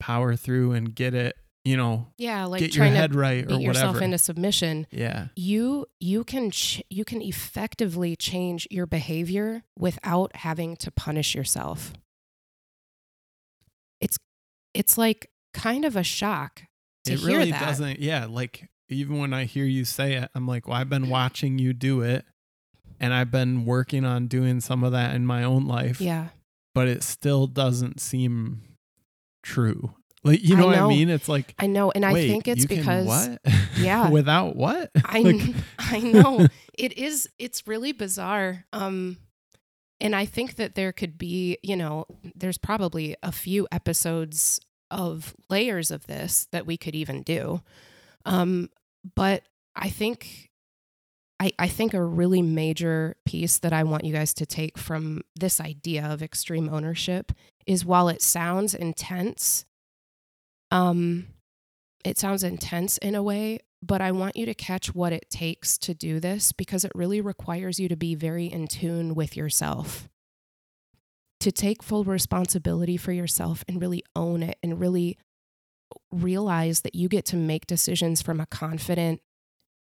power 0.00 0.36
through 0.36 0.72
and 0.72 0.94
get 0.94 1.14
it, 1.14 1.36
you 1.64 1.76
know, 1.76 2.08
yeah, 2.18 2.44
like 2.44 2.60
get 2.60 2.74
your 2.74 2.84
trying 2.84 2.94
head 2.94 3.12
to 3.12 3.18
right 3.18 3.44
or 3.44 3.56
beat 3.56 3.62
yourself 3.62 4.02
into 4.02 4.18
submission. 4.18 4.86
yeah, 4.90 5.28
you 5.34 5.86
you 5.98 6.24
can 6.24 6.50
ch- 6.50 6.82
you 6.90 7.04
can 7.04 7.22
effectively 7.22 8.16
change 8.16 8.68
your 8.70 8.86
behavior 8.86 9.62
without 9.78 10.36
having 10.36 10.76
to 10.76 10.90
punish 10.90 11.34
yourself 11.34 11.94
it's 14.00 14.18
it's 14.74 14.98
like 14.98 15.30
kind 15.54 15.84
of 15.84 15.96
a 15.96 16.02
shock 16.02 16.62
to 17.04 17.12
it 17.14 17.22
really 17.22 17.50
that 17.50 17.60
doesn't. 17.60 18.00
Yeah, 18.00 18.26
like 18.26 18.68
even 18.88 19.18
when 19.18 19.32
I 19.34 19.44
hear 19.44 19.64
you 19.64 19.84
say 19.84 20.14
it, 20.14 20.30
I'm 20.34 20.46
like, 20.46 20.66
well, 20.66 20.76
I've 20.76 20.88
been 20.88 21.08
watching 21.08 21.58
you 21.58 21.72
do 21.72 22.00
it, 22.02 22.24
and 23.00 23.12
I've 23.12 23.30
been 23.30 23.64
working 23.64 24.04
on 24.04 24.26
doing 24.28 24.60
some 24.60 24.82
of 24.84 24.92
that 24.92 25.14
in 25.14 25.26
my 25.26 25.44
own 25.44 25.66
life. 25.66 26.00
yeah 26.00 26.28
but 26.74 26.86
it 26.86 27.02
still 27.02 27.48
doesn't 27.48 28.00
seem 28.00 28.62
true. 29.42 29.94
Like 30.22 30.42
you 30.44 30.54
I 30.56 30.60
know, 30.60 30.66
what 30.66 30.76
I 30.78 30.86
mean? 30.88 31.08
It's 31.08 31.28
like 31.28 31.54
i 31.58 31.66
know 31.66 31.90
and 31.90 32.04
i 32.04 32.12
Wait, 32.12 32.28
think 32.28 32.46
it's 32.46 32.66
because 32.66 33.06
what? 33.06 33.40
Yeah. 33.78 34.10
without 34.10 34.54
what? 34.54 34.90
I 35.04 35.20
Like, 35.20 35.54
I 35.78 35.98
know 36.00 36.46
it 36.78 36.96
is 36.98 37.28
it's 37.38 37.66
really 37.66 37.92
bizarre 37.92 38.64
um 38.72 39.16
and 40.00 40.14
I 40.14 40.26
think 40.26 40.54
that 40.56 40.76
there 40.76 40.92
could 40.92 41.18
be, 41.18 41.58
you 41.64 41.74
know, 41.74 42.04
there's 42.36 42.58
probably 42.58 43.16
a 43.20 43.32
few 43.32 43.66
episodes 43.72 44.60
of 44.90 45.34
layers 45.50 45.90
of 45.90 46.06
this 46.06 46.46
that 46.52 46.66
we 46.66 46.76
could 46.76 46.94
even 46.94 47.22
do. 47.22 47.62
Um 48.24 48.70
but 49.14 49.44
I 49.74 49.88
think 49.90 50.48
I, 51.40 51.52
I 51.58 51.68
think 51.68 51.94
a 51.94 52.02
really 52.02 52.42
major 52.42 53.16
piece 53.24 53.58
that 53.58 53.72
I 53.72 53.84
want 53.84 54.04
you 54.04 54.12
guys 54.12 54.34
to 54.34 54.46
take 54.46 54.76
from 54.76 55.22
this 55.36 55.60
idea 55.60 56.04
of 56.04 56.22
extreme 56.22 56.68
ownership 56.68 57.32
is 57.66 57.84
while 57.84 58.08
it 58.08 58.22
sounds 58.22 58.74
intense, 58.74 59.64
um, 60.70 61.28
it 62.04 62.18
sounds 62.18 62.42
intense 62.42 62.98
in 62.98 63.14
a 63.14 63.22
way, 63.22 63.60
but 63.82 64.00
I 64.00 64.10
want 64.10 64.36
you 64.36 64.46
to 64.46 64.54
catch 64.54 64.94
what 64.94 65.12
it 65.12 65.30
takes 65.30 65.78
to 65.78 65.94
do 65.94 66.18
this 66.18 66.50
because 66.50 66.84
it 66.84 66.92
really 66.94 67.20
requires 67.20 67.78
you 67.78 67.88
to 67.88 67.96
be 67.96 68.16
very 68.16 68.46
in 68.46 68.66
tune 68.66 69.14
with 69.14 69.36
yourself. 69.36 70.08
To 71.40 71.52
take 71.52 71.82
full 71.82 72.04
responsibility 72.04 72.96
for 72.96 73.12
yourself 73.12 73.64
and 73.68 73.80
really 73.80 74.02
own 74.16 74.42
it 74.42 74.58
and 74.62 74.80
really 74.80 75.16
realize 76.10 76.80
that 76.82 76.94
you 76.94 77.08
get 77.08 77.24
to 77.26 77.36
make 77.36 77.66
decisions 77.66 78.20
from 78.20 78.40
a 78.40 78.46
confident, 78.46 79.20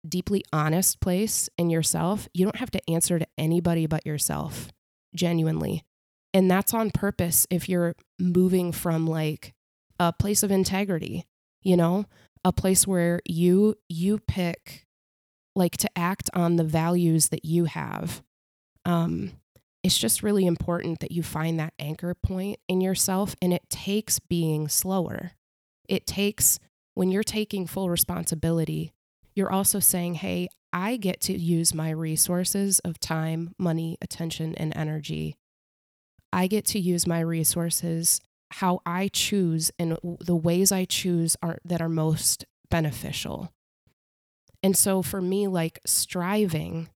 deeply 0.07 0.43
honest 0.53 0.99
place 0.99 1.49
in 1.57 1.69
yourself. 1.69 2.27
You 2.33 2.45
don't 2.45 2.57
have 2.57 2.71
to 2.71 2.89
answer 2.89 3.19
to 3.19 3.27
anybody 3.37 3.87
but 3.87 4.05
yourself, 4.05 4.69
genuinely. 5.15 5.83
And 6.33 6.49
that's 6.49 6.73
on 6.73 6.91
purpose 6.91 7.47
if 7.49 7.67
you're 7.67 7.95
moving 8.19 8.71
from 8.71 9.07
like 9.07 9.53
a 9.99 10.13
place 10.13 10.43
of 10.43 10.51
integrity, 10.51 11.25
you 11.63 11.75
know, 11.75 12.05
a 12.45 12.53
place 12.53 12.85
where 12.85 13.19
you 13.25 13.75
you 13.89 14.19
pick 14.19 14.85
like 15.55 15.75
to 15.77 15.89
act 15.97 16.29
on 16.35 16.57
the 16.57 16.63
values 16.63 17.29
that 17.29 17.43
you 17.43 17.65
have 17.65 18.21
Um, 18.85 19.31
it's 19.83 19.97
just 19.97 20.23
really 20.23 20.45
important 20.45 20.99
that 20.99 21.11
you 21.11 21.23
find 21.23 21.59
that 21.59 21.73
anchor 21.79 22.13
point 22.13 22.59
in 22.67 22.81
yourself, 22.81 23.35
and 23.41 23.53
it 23.53 23.69
takes 23.69 24.19
being 24.19 24.67
slower. 24.67 25.31
It 25.87 26.05
takes 26.05 26.59
when 26.93 27.11
you're 27.11 27.23
taking 27.23 27.67
full 27.67 27.89
responsibility, 27.89 28.91
you're 29.35 29.51
also 29.51 29.79
saying, 29.79 30.15
Hey, 30.15 30.47
I 30.73 30.97
get 30.97 31.21
to 31.21 31.37
use 31.37 31.73
my 31.73 31.91
resources 31.91 32.79
of 32.79 32.99
time, 32.99 33.53
money, 33.57 33.97
attention, 34.01 34.55
and 34.55 34.75
energy. 34.75 35.37
I 36.33 36.47
get 36.47 36.65
to 36.65 36.79
use 36.79 37.07
my 37.07 37.19
resources 37.19 38.19
how 38.51 38.81
I 38.85 39.09
choose 39.09 39.71
and 39.77 39.97
the 40.21 40.35
ways 40.35 40.71
I 40.71 40.85
choose 40.85 41.35
are 41.41 41.59
that 41.65 41.81
are 41.81 41.89
most 41.89 42.45
beneficial. 42.69 43.51
And 44.63 44.75
so 44.75 45.01
for 45.01 45.21
me, 45.21 45.47
like 45.47 45.79
striving, 45.85 46.89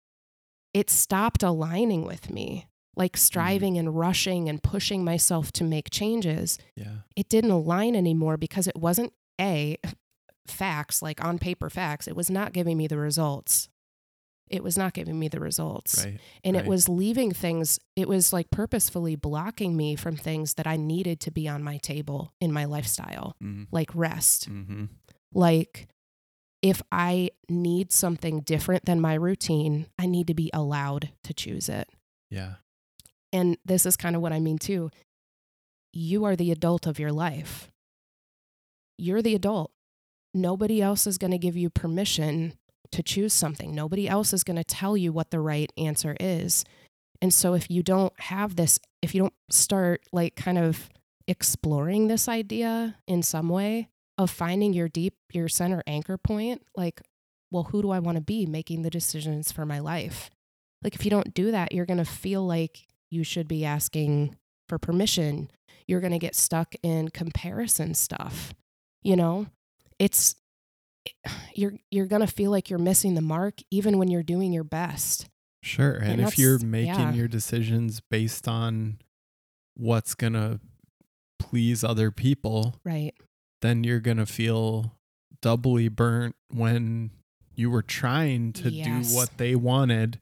it 0.72 0.90
stopped 0.90 1.42
aligning 1.42 2.04
with 2.04 2.30
me. 2.30 2.66
Like 3.00 3.12
Mm-hmm. 3.14 3.18
striving 3.30 3.78
and 3.78 3.88
rushing 3.98 4.48
and 4.50 4.62
pushing 4.62 5.02
myself 5.04 5.50
to 5.52 5.64
make 5.64 5.88
changes, 5.90 6.58
Yeah. 6.76 6.98
it 7.16 7.28
didn't 7.28 7.50
align 7.50 7.96
anymore 7.96 8.36
because 8.36 8.66
it 8.68 8.76
wasn't 8.76 9.12
A, 9.40 9.78
facts, 10.46 11.00
like 11.02 11.24
on 11.24 11.38
paper 11.38 11.70
facts. 11.70 12.06
It 12.06 12.14
was 12.16 12.30
not 12.30 12.52
giving 12.52 12.76
me 12.76 12.86
the 12.86 12.98
results. 12.98 13.68
It 14.48 14.62
was 14.64 14.76
not 14.76 14.94
giving 14.94 15.18
me 15.18 15.28
the 15.28 15.38
results 15.40 16.04
Right. 16.04 16.18
and 16.44 16.56
right. 16.56 16.64
it 16.64 16.68
was 16.68 16.88
leaving 16.88 17.30
things 17.32 17.78
it 17.94 18.08
was 18.08 18.32
like 18.32 18.50
purposefully 18.50 19.14
blocking 19.14 19.76
me 19.76 19.94
from 19.94 20.16
things 20.16 20.54
that 20.54 20.66
i 20.66 20.76
needed 20.76 21.20
to 21.20 21.30
be 21.30 21.46
on 21.48 21.62
my 21.62 21.78
table 21.78 22.32
in 22.40 22.52
my 22.52 22.64
lifestyle 22.64 23.36
Mm-hmm. 23.40 23.64
like 23.70 23.90
rest 23.94 24.50
Mm-hmm. 24.50 24.86
like 25.32 25.86
if 26.62 26.82
i 26.90 27.30
need 27.48 27.92
something 27.92 28.40
different 28.40 28.86
than 28.86 29.00
my 29.00 29.14
routine 29.14 29.86
i 30.00 30.06
need 30.06 30.26
to 30.26 30.34
be 30.34 30.50
allowed 30.52 31.10
to 31.22 31.32
choose 31.32 31.68
it 31.68 31.88
Yeah. 32.28 32.54
And 33.32 33.56
this 33.64 33.86
is 33.86 33.96
kind 33.96 34.16
of 34.16 34.22
what 34.22 34.32
i 34.32 34.40
mean 34.40 34.58
too 34.58 34.90
you 35.92 36.24
are 36.24 36.36
the 36.36 36.52
adult 36.52 36.86
of 36.86 36.98
your 36.98 37.12
life 37.12 37.70
you're 38.98 39.22
the 39.22 39.34
adult 39.34 39.70
nobody 40.32 40.80
else 40.80 41.06
is 41.06 41.18
going 41.18 41.32
to 41.32 41.38
give 41.38 41.56
you 41.56 41.68
permission 41.68 42.54
to 42.92 43.02
choose 43.02 43.32
something. 43.32 43.74
Nobody 43.74 44.08
else 44.08 44.32
is 44.32 44.44
going 44.44 44.56
to 44.56 44.64
tell 44.64 44.96
you 44.96 45.12
what 45.12 45.30
the 45.30 45.40
right 45.40 45.72
answer 45.76 46.16
is. 46.18 46.64
And 47.22 47.32
so 47.32 47.54
if 47.54 47.70
you 47.70 47.82
don't 47.82 48.18
have 48.20 48.56
this, 48.56 48.78
if 49.02 49.14
you 49.14 49.22
don't 49.22 49.34
start 49.50 50.02
like 50.12 50.36
kind 50.36 50.58
of 50.58 50.88
exploring 51.28 52.08
this 52.08 52.28
idea 52.28 52.96
in 53.06 53.22
some 53.22 53.48
way 53.48 53.88
of 54.18 54.30
finding 54.30 54.72
your 54.72 54.88
deep, 54.88 55.14
your 55.32 55.48
center 55.48 55.82
anchor 55.86 56.16
point, 56.16 56.62
like, 56.76 57.00
well, 57.50 57.64
who 57.64 57.82
do 57.82 57.90
I 57.90 57.98
want 57.98 58.16
to 58.16 58.22
be 58.22 58.46
making 58.46 58.82
the 58.82 58.90
decisions 58.90 59.52
for 59.52 59.66
my 59.66 59.78
life? 59.78 60.30
Like, 60.82 60.94
if 60.94 61.04
you 61.04 61.10
don't 61.10 61.34
do 61.34 61.50
that, 61.50 61.72
you're 61.72 61.86
going 61.86 61.98
to 61.98 62.04
feel 62.04 62.46
like 62.46 62.86
you 63.10 63.24
should 63.24 63.48
be 63.48 63.64
asking 63.64 64.36
for 64.68 64.78
permission. 64.78 65.50
You're 65.86 66.00
going 66.00 66.12
to 66.12 66.18
get 66.18 66.34
stuck 66.36 66.74
in 66.82 67.08
comparison 67.08 67.94
stuff. 67.94 68.54
You 69.02 69.16
know, 69.16 69.46
it's 69.98 70.36
you're 71.54 71.74
you're 71.90 72.06
going 72.06 72.20
to 72.20 72.32
feel 72.32 72.50
like 72.50 72.70
you're 72.70 72.78
missing 72.78 73.14
the 73.14 73.20
mark 73.22 73.54
even 73.70 73.98
when 73.98 74.08
you're 74.08 74.22
doing 74.22 74.52
your 74.52 74.64
best. 74.64 75.26
Sure. 75.62 75.92
And, 75.92 76.12
And 76.12 76.20
if 76.22 76.38
you're 76.38 76.58
making 76.58 76.94
yeah. 76.94 77.12
your 77.12 77.28
decisions 77.28 78.00
based 78.10 78.48
on 78.48 78.98
what's 79.76 80.14
going 80.14 80.32
to 80.32 80.60
please 81.38 81.84
other 81.84 82.10
people, 82.10 82.76
Right. 82.84 83.12
then 83.60 83.84
you're 83.84 84.00
going 84.00 84.16
to 84.16 84.26
feel 84.26 84.96
doubly 85.42 85.88
burnt 85.88 86.34
when 86.50 87.10
you 87.54 87.70
were 87.70 87.82
trying 87.82 88.52
to 88.54 88.70
Yes. 88.70 89.10
do 89.10 89.14
what 89.14 89.36
they 89.36 89.54
wanted 89.54 90.20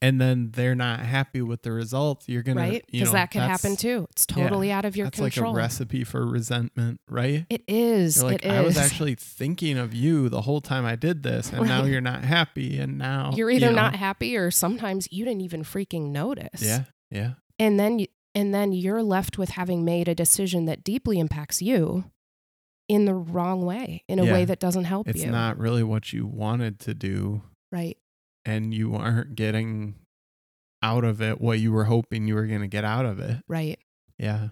and 0.00 0.20
then 0.20 0.50
they're 0.52 0.74
not 0.74 1.00
happy 1.00 1.42
with 1.42 1.62
the 1.62 1.72
result. 1.72 2.24
You're 2.26 2.42
gonna 2.42 2.60
right 2.60 2.84
Because 2.90 3.12
that 3.12 3.30
could 3.30 3.42
happen 3.42 3.76
too. 3.76 4.06
It's 4.10 4.26
yeah, 4.30 4.44
totally 4.44 4.70
out 4.72 4.84
of 4.84 4.96
your 4.96 5.06
That's 5.06 5.18
control. 5.18 5.52
That's 5.54 5.56
like 5.80 5.80
a 5.80 5.84
recipe 5.84 6.04
for 6.04 6.26
resentment, 6.26 7.00
right? 7.08 7.46
It 7.50 7.62
is. 7.68 8.22
Like, 8.22 8.44
it 8.44 8.46
is. 8.46 8.52
I 8.52 8.60
was 8.62 8.76
actually 8.78 9.14
thinking 9.14 9.78
of 9.78 9.94
you 9.94 10.28
the 10.28 10.42
whole 10.42 10.60
time 10.60 10.84
I 10.84 10.96
did 10.96 11.22
this, 11.22 11.52
and 11.52 11.66
now 11.66 11.84
you're 11.84 12.00
not 12.00 12.24
happy, 12.24 12.78
and 12.78 12.98
now 12.98 13.32
You're 13.34 13.50
you 13.50 13.56
either 13.56 13.70
know. 13.70 13.76
not 13.76 13.96
happy 13.96 14.36
or 14.36 14.50
sometimes 14.50 15.08
you 15.10 15.24
didn't 15.24 15.42
even 15.42 15.62
freaking 15.64 16.10
notice. 16.10 16.62
Yeah, 16.62 16.84
yeah, 17.10 17.32
And 17.58 17.78
then 17.78 17.98
you, 18.00 18.06
and 18.34 18.54
then 18.54 18.72
you're 18.72 19.02
left 19.02 19.38
with 19.38 19.50
having 19.50 19.84
made 19.84 20.06
a 20.08 20.14
decision 20.14 20.66
that 20.66 20.84
deeply 20.84 21.18
impacts 21.18 21.60
you 21.62 22.04
in 22.88 23.04
the 23.04 23.14
wrong 23.14 23.64
way, 23.66 24.02
in 24.08 24.18
a 24.18 24.24
Yeah. 24.24 24.32
way 24.32 24.44
that 24.44 24.60
doesn't 24.60 24.84
help 24.84 25.08
it's 25.08 25.18
you. 25.18 25.24
It's 25.24 25.32
not 25.32 25.58
really 25.58 25.82
what 25.82 26.12
you 26.12 26.26
wanted 26.26 26.78
to 26.80 26.94
do, 26.94 27.42
right. 27.72 27.96
And 28.44 28.72
you 28.72 28.94
aren't 28.94 29.34
getting 29.34 29.94
out 30.82 31.04
of 31.04 31.20
it 31.20 31.40
what 31.40 31.58
you 31.58 31.72
were 31.72 31.84
hoping 31.84 32.28
you 32.28 32.34
were 32.34 32.46
going 32.46 32.60
to 32.60 32.68
get 32.68 32.84
out 32.84 33.04
of 33.04 33.18
it. 33.18 33.38
Right. 33.48 33.78
Yeah, 34.18 34.48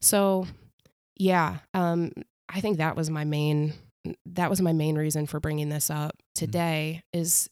So, 0.00 0.46
yeah, 1.16 1.58
um, 1.74 2.12
I 2.48 2.60
think 2.60 2.78
that 2.78 2.96
was 2.96 3.10
my 3.10 3.24
main 3.24 3.74
that 4.26 4.50
was 4.50 4.60
my 4.60 4.72
main 4.72 4.96
reason 4.96 5.26
for 5.26 5.40
bringing 5.40 5.68
this 5.68 5.90
up 5.90 6.14
today. 6.34 7.02
Is 7.12 7.48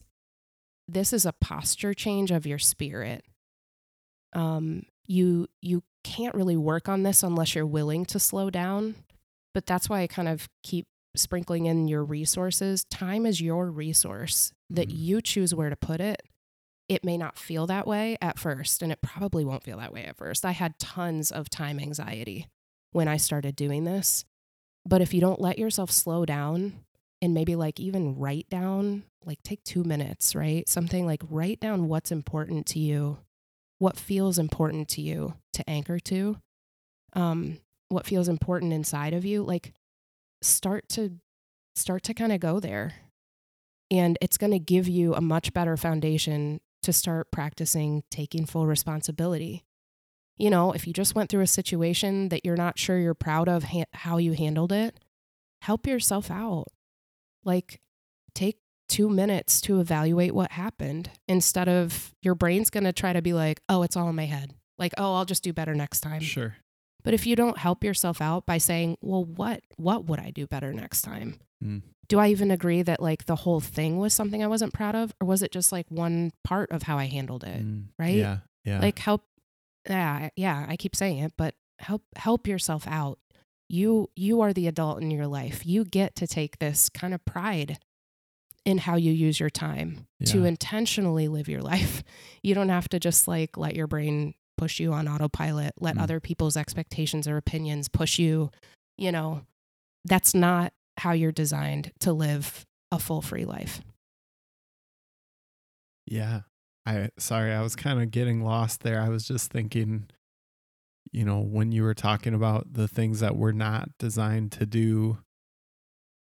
this 0.87 1.11
is 1.13 1.25
a 1.25 1.33
posture 1.33 1.93
change 1.93 2.31
of 2.31 2.45
your 2.45 2.59
spirit? 2.59 3.25
Um, 4.33 4.83
you 5.07 5.47
you 5.61 5.83
can't 6.03 6.35
really 6.35 6.57
work 6.57 6.87
on 6.87 7.03
this 7.03 7.23
unless 7.23 7.55
you're 7.55 7.65
willing 7.65 8.05
to 8.05 8.19
slow 8.19 8.49
down, 8.49 8.95
but 9.53 9.65
that's 9.65 9.89
why 9.89 10.01
I 10.01 10.07
kind 10.07 10.27
of 10.27 10.47
keep 10.63 10.85
sprinkling 11.19 11.65
in 11.65 11.87
your 11.87 12.03
resources. 12.03 12.85
Time 12.85 13.25
is 13.25 13.41
your 13.41 13.71
resource 13.71 14.53
that 14.69 14.89
Mhm. 14.89 14.97
you 14.97 15.21
choose 15.21 15.53
where 15.53 15.69
to 15.69 15.75
put 15.75 16.01
it. 16.01 16.21
It 16.87 17.03
may 17.03 17.17
not 17.17 17.37
feel 17.37 17.65
that 17.67 17.87
way 17.87 18.17
at 18.21 18.37
first, 18.37 18.81
and 18.83 18.91
it 18.91 19.01
probably 19.01 19.43
won't 19.43 19.63
feel 19.63 19.77
that 19.77 19.93
way 19.93 20.05
at 20.05 20.17
first. 20.17 20.45
I 20.45 20.51
had 20.51 20.77
tons 20.77 21.31
of 21.31 21.49
time 21.49 21.79
anxiety 21.79 22.47
when 22.91 23.07
I 23.07 23.17
started 23.17 23.55
doing 23.55 23.85
this. 23.85 24.25
But 24.85 25.01
if 25.01 25.13
you 25.13 25.19
don't 25.19 25.41
let 25.41 25.57
yourself 25.57 25.89
slow 25.89 26.25
down 26.25 26.85
and 27.21 27.33
maybe 27.33 27.55
like 27.55 27.79
even 27.79 28.15
write 28.15 28.47
down, 28.49 29.03
like 29.25 29.41
take 29.41 29.63
two 29.63 29.83
minutes, 29.83 30.35
right? 30.35 30.67
Something 30.69 31.07
like 31.07 31.23
write 31.27 31.59
down 31.59 31.87
what's 31.87 32.11
important 32.11 32.67
to 32.67 32.79
you, 32.79 33.17
what 33.79 33.97
feels 33.97 34.37
important 34.37 34.87
to 34.89 35.01
you 35.01 35.33
to 35.53 35.67
anchor 35.67 35.97
to, 35.99 36.37
um, 37.13 37.59
what 37.89 38.05
feels 38.05 38.27
important 38.27 38.73
inside 38.73 39.13
of 39.13 39.25
you. 39.25 39.43
Like 39.43 39.73
start 40.45 40.87
to 40.89 41.19
start 41.75 42.03
to 42.03 42.13
kind 42.13 42.31
of 42.31 42.39
go 42.39 42.59
there. 42.59 42.93
And 43.91 44.17
it's 44.21 44.37
going 44.37 44.51
to 44.51 44.59
give 44.59 44.87
you 44.87 45.13
a 45.13 45.21
much 45.21 45.53
better 45.53 45.77
foundation 45.77 46.59
to 46.83 46.93
start 46.93 47.31
practicing 47.31 48.03
taking 48.09 48.45
full 48.45 48.65
responsibility. 48.65 49.63
You 50.37 50.49
know, 50.49 50.71
if 50.71 50.85
you 50.85 50.93
just 50.93 51.15
went 51.15 51.29
through 51.29 51.41
a 51.41 51.47
situation 51.47 52.29
that 52.29 52.45
you're 52.45 52.57
not 52.57 52.77
sure 52.77 52.97
you're 52.97 53.13
proud 53.13 53.47
of 53.47 53.65
ha- 53.65 53.85
how 53.93 54.17
you 54.17 54.33
handled 54.33 54.71
it, 54.71 54.99
help 55.61 55.87
yourself 55.87 56.29
out. 56.29 56.65
Like, 57.43 57.79
take 58.33 58.57
two 58.89 59.09
minutes 59.09 59.61
to 59.61 59.79
evaluate 59.79 60.33
what 60.33 60.51
happened 60.51 61.09
instead 61.27 61.69
of 61.69 62.13
your 62.21 62.35
brain's 62.35 62.69
going 62.69 62.83
to 62.83 62.93
try 62.93 63.13
to 63.13 63.21
be 63.21 63.33
like, 63.33 63.61
oh, 63.69 63.83
it's 63.83 63.95
all 63.95 64.09
in 64.09 64.15
my 64.15 64.25
head. 64.25 64.53
Like, 64.77 64.93
oh, 64.97 65.15
I'll 65.15 65.25
just 65.25 65.43
do 65.43 65.53
better 65.53 65.73
next 65.73 66.01
time. 66.01 66.21
sure. 66.21 66.57
But 67.05 67.13
if 67.13 67.27
you 67.27 67.35
don't 67.35 67.57
help 67.59 67.83
yourself 67.83 68.19
out 68.19 68.45
by 68.47 68.57
saying, 68.57 68.97
well, 68.99 69.23
what 69.23 69.61
what 69.77 70.05
would 70.05 70.19
I 70.19 70.31
do 70.31 70.47
better 70.47 70.73
next 70.73 71.03
time? 71.03 71.39
Mm. 71.63 71.83
Do 72.07 72.19
I 72.19 72.29
even 72.29 72.51
agree 72.51 72.81
that 72.81 72.99
like 72.99 73.25
the 73.25 73.35
whole 73.35 73.61
thing 73.61 73.97
was 73.97 74.13
something 74.13 74.43
I 74.43 74.47
wasn't 74.47 74.73
proud 74.73 74.95
of 74.95 75.13
or 75.21 75.27
was 75.27 75.43
it 75.43 75.51
just 75.51 75.71
like 75.71 75.85
one 75.89 76.31
part 76.43 76.71
of 76.71 76.83
how 76.83 76.97
I 76.97 77.05
handled 77.05 77.43
it? 77.43 77.63
Mm. 77.63 77.85
right? 77.97 78.15
Yeah, 78.15 78.39
yeah. 78.65 78.79
Like 78.79 78.97
help 78.99 79.21
yeah, 79.87 80.29
yeah, 80.35 80.65
I 80.67 80.77
keep 80.77 80.95
saying 80.95 81.19
it, 81.19 81.33
but 81.37 81.53
help 81.77 82.01
help 82.15 82.47
yourself 82.47 82.87
out. 82.87 83.19
You 83.69 84.09
you 84.15 84.41
are 84.41 84.51
the 84.51 84.67
adult 84.67 85.01
in 85.01 85.11
your 85.11 85.27
life. 85.27 85.63
You 85.63 85.85
get 85.85 86.15
to 86.15 86.27
take 86.27 86.57
this 86.57 86.89
kind 86.89 87.13
of 87.13 87.23
pride 87.23 87.77
in 88.65 88.79
how 88.79 88.95
you 88.95 89.11
use 89.11 89.39
your 89.39 89.51
time 89.51 90.07
to 90.25 90.43
intentionally 90.43 91.27
live 91.27 91.47
your 91.47 91.61
life. 91.73 92.03
You 92.41 92.55
don't 92.55 92.69
have 92.69 92.89
to 92.89 92.99
just 92.99 93.27
like 93.27 93.57
let 93.57 93.75
your 93.75 93.85
brain 93.85 94.33
push 94.57 94.79
you 94.79 94.93
on 94.93 95.07
autopilot, 95.07 95.73
let 95.79 95.95
Mm. 95.95 96.01
other 96.01 96.19
people's 96.19 96.57
expectations 96.57 97.27
or 97.27 97.37
opinions 97.37 97.87
push 97.89 98.19
you, 98.19 98.51
you 98.97 99.11
know. 99.11 99.45
That's 100.05 100.33
not 100.33 100.73
how 100.97 101.11
you're 101.13 101.31
designed 101.31 101.91
to 101.99 102.13
live 102.13 102.65
a 102.91 102.99
full 102.99 103.21
free 103.21 103.45
life. 103.45 103.81
Yeah. 106.05 106.41
I 106.85 107.09
sorry, 107.17 107.51
I 107.51 107.61
was 107.61 107.75
kind 107.75 107.99
of 108.01 108.11
getting 108.11 108.41
lost 108.41 108.81
there. 108.81 109.01
I 109.01 109.09
was 109.09 109.27
just 109.27 109.51
thinking, 109.51 110.07
you 111.11 111.25
know, 111.25 111.39
when 111.39 111.71
you 111.71 111.81
were 111.83 111.95
talking 111.95 112.33
about 112.35 112.73
the 112.73 112.87
things 112.87 113.19
that 113.21 113.35
we're 113.35 113.51
not 113.51 113.89
designed 113.97 114.51
to 114.53 114.67
do, 114.67 115.17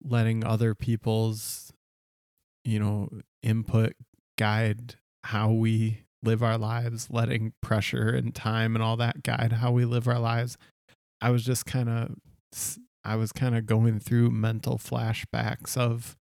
letting 0.03 0.43
other 0.43 0.75
people's, 0.75 1.71
you 2.65 2.77
know, 2.79 3.09
input 3.41 3.93
guide 4.37 4.95
how 5.23 5.51
we 5.51 6.03
live 6.23 6.43
our 6.43 6.57
lives, 6.57 7.07
letting 7.09 7.53
pressure 7.61 8.09
and 8.09 8.33
time 8.35 8.75
and 8.75 8.83
all 8.83 8.97
that 8.97 9.23
guide 9.23 9.53
how 9.53 9.71
we 9.71 9.85
live 9.85 10.07
our 10.07 10.19
lives. 10.19 10.57
I 11.21 11.31
was 11.31 11.43
just 11.43 11.65
kind 11.65 11.89
of 11.89 12.15
I 13.03 13.15
was 13.15 13.31
kind 13.31 13.55
of 13.55 13.65
going 13.65 13.99
through 13.99 14.31
mental 14.31 14.77
flashbacks 14.77 15.77
of 15.77 16.17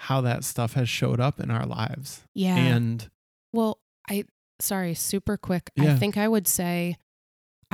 how 0.00 0.20
that 0.20 0.44
stuff 0.44 0.74
has 0.74 0.88
showed 0.88 1.20
up 1.20 1.40
in 1.40 1.50
our 1.50 1.66
lives. 1.66 2.22
Yeah. 2.34 2.56
And 2.56 3.08
Well, 3.52 3.78
I 4.08 4.24
sorry, 4.60 4.94
super 4.94 5.36
quick. 5.36 5.70
Yeah. 5.76 5.92
I 5.92 5.96
think 5.96 6.16
I 6.16 6.28
would 6.28 6.46
say 6.46 6.96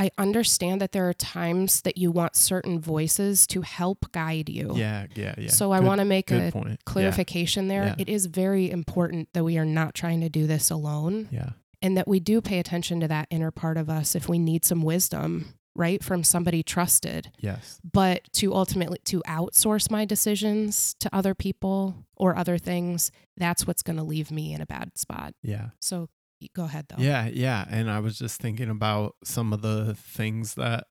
I 0.01 0.11
understand 0.17 0.81
that 0.81 0.93
there 0.93 1.07
are 1.11 1.13
times 1.13 1.83
that 1.83 1.99
you 1.99 2.11
want 2.11 2.35
certain 2.35 2.81
voices 2.81 3.47
to 3.49 3.61
help 3.61 4.11
guide 4.13 4.49
you. 4.49 4.73
Yeah, 4.75 5.07
yeah, 5.15 5.35
yeah. 5.37 5.51
So 5.51 5.73
I 5.73 5.81
want 5.81 5.99
to 5.99 6.07
make 6.07 6.31
a 6.31 6.51
point. 6.51 6.69
Yeah, 6.71 6.77
clarification 6.87 7.69
there. 7.69 7.85
Yeah. 7.85 7.95
It 7.99 8.09
is 8.09 8.25
very 8.25 8.71
important 8.71 9.29
that 9.35 9.45
we 9.45 9.59
are 9.59 9.67
not 9.67 9.95
trying 9.95 10.23
to 10.23 10.31
do 10.31 10.47
this 10.47 10.71
alone 10.71 11.29
Yeah. 11.31 11.51
and 11.83 11.99
that 11.99 12.09
we 12.09 12.19
do 12.19 12.41
pay 12.41 12.59
attention 12.59 13.01
to 13.01 13.09
that 13.09 13.27
inner 13.31 13.51
part 13.51 13.77
of 13.77 13.91
us 13.91 14.15
if 14.15 14.27
we 14.27 14.39
need 14.39 14.65
some 14.65 14.81
wisdom, 14.83 15.53
right? 15.75 16.03
From 16.03 16.25
somebody 16.25 16.63
trusted. 16.63 17.31
Yes. 17.39 17.79
But 17.85 18.23
to 18.37 18.55
ultimately 18.55 19.01
to 19.05 19.21
outsource 19.29 19.91
my 19.91 20.07
decisions 20.07 20.95
to 21.01 21.15
other 21.15 21.35
people 21.35 22.07
or 22.17 22.35
other 22.39 22.57
things, 22.57 23.13
that's 23.37 23.67
what's 23.67 23.83
going 23.83 23.99
to 23.99 24.03
leave 24.03 24.31
me 24.31 24.55
in 24.55 24.63
a 24.63 24.67
bad 24.67 24.97
spot. 24.97 25.35
Yeah. 25.43 25.71
So 25.79 26.09
go 26.55 26.65
ahead 26.65 26.87
though. 26.89 27.03
Yeah, 27.03 27.27
yeah. 27.27 27.65
And 27.69 27.91
I 27.91 28.01
was 28.01 28.19
just 28.19 28.41
thinking 28.41 28.71
about 28.71 29.15
some 29.25 29.53
of 29.53 29.63
the 29.63 29.95
things 29.95 30.55
that, 30.55 30.87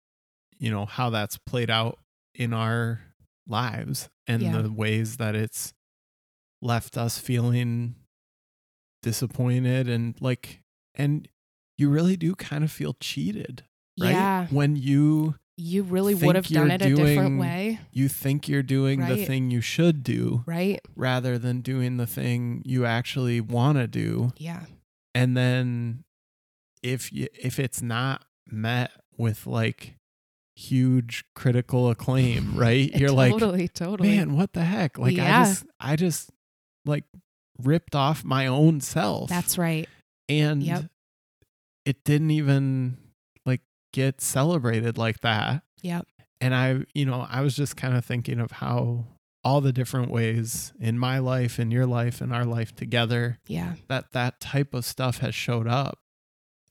you 0.58 0.70
know, 0.72 0.86
how 0.86 1.10
that's 1.10 1.38
played 1.38 1.70
out 1.70 2.00
in 2.36 2.54
our 2.54 3.02
lives 3.48 4.10
and 4.28 4.42
Yeah. 4.42 4.62
the 4.62 4.72
ways 4.72 5.18
that 5.18 5.36
it's 5.36 5.74
left 6.62 6.98
us 6.98 7.18
feeling 7.18 7.96
disappointed 9.02 9.88
and 9.88 10.16
like, 10.22 10.62
and 10.96 11.28
you 11.78 11.90
really 11.90 12.18
do 12.18 12.36
kind 12.36 12.64
of 12.64 12.72
feel 12.72 12.96
cheated, 13.00 13.64
right? 14.00 14.12
Yeah. 14.12 14.48
When 14.48 14.76
you 14.76 15.36
You 15.58 15.84
really 15.84 16.16
would 16.16 16.36
have 16.36 16.48
done 16.48 16.72
it 16.72 16.82
a 16.82 16.94
different 16.96 17.40
way, 17.40 17.80
you 17.92 18.08
think 18.10 18.48
you're 18.48 18.64
doing 18.64 19.00
the 19.06 19.26
thing 19.26 19.52
you 19.52 19.62
should 19.62 20.04
do 20.04 20.44
right? 20.46 20.80
rather 20.96 21.38
than 21.38 21.62
doing 21.62 21.98
the 21.98 22.08
thing 22.08 22.62
you 22.66 22.86
actually 22.86 23.42
want 23.42 23.78
to 23.78 23.88
do 23.88 24.32
Yeah. 24.38 24.66
And 25.16 25.36
then 25.36 26.04
if 26.84 27.12
you 27.12 27.28
if 27.40 27.60
it's 27.60 27.82
not 27.82 28.24
met 28.48 28.92
with 29.18 29.46
like 29.48 29.96
huge 30.56 31.24
critical 31.36 31.90
acclaim 31.90 32.54
right 32.58 32.94
you're 32.96 33.12
like 33.12 33.32
totally, 33.32 33.68
totally. 33.68 34.10
man 34.18 34.36
what 34.36 34.52
the 34.54 34.64
heck 34.64 34.98
like 34.98 35.18
i 35.18 35.44
just 35.44 35.66
i 35.80 35.96
just 35.96 36.30
like 36.86 37.06
ripped 37.62 37.96
off 37.96 38.24
my 38.24 38.48
own 38.48 38.82
self 38.82 39.30
That's 39.30 39.58
right. 39.58 39.88
and 40.28 40.62
Yep. 40.64 40.86
it 41.86 42.04
didn't 42.04 42.32
even 42.32 42.98
like 43.46 43.62
get 43.94 44.20
celebrated 44.22 44.98
like 44.98 45.22
that 45.22 45.64
Yep. 45.82 46.06
and 46.42 46.54
i 46.54 46.80
you 46.94 47.06
know 47.06 47.26
i 47.30 47.40
was 47.42 47.56
just 47.56 47.78
kind 47.78 47.96
of 47.96 48.04
thinking 48.04 48.40
of 48.40 48.52
how 48.52 49.06
all 49.50 49.62
the 49.62 49.74
different 49.74 50.12
ways 50.12 50.72
in 50.80 51.00
my 51.00 51.18
life 51.18 51.60
in 51.60 51.72
your 51.72 51.88
life 51.88 52.22
and 52.22 52.32
our 52.32 52.46
life 52.46 52.76
together 52.76 53.40
Yeah. 53.48 53.76
that 53.88 54.12
that 54.12 54.40
type 54.40 54.76
of 54.76 54.86
stuff 54.86 55.18
has 55.20 55.34
showed 55.34 55.68
up 55.68 55.98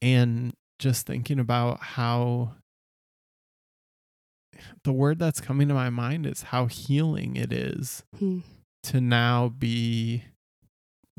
and 0.01 0.55
just 0.79 1.05
thinking 1.07 1.41
about 1.41 1.81
how 1.81 2.55
the 4.85 4.93
word 4.93 5.19
that's 5.19 5.41
coming 5.41 5.67
to 5.69 5.75
my 5.75 5.91
mind 5.91 6.25
is 6.27 6.43
how 6.45 6.67
healing 6.67 7.35
it 7.37 7.53
is 7.53 8.05
Hmm. 8.19 8.41
to 8.85 9.01
now 9.01 9.49
be 9.49 10.25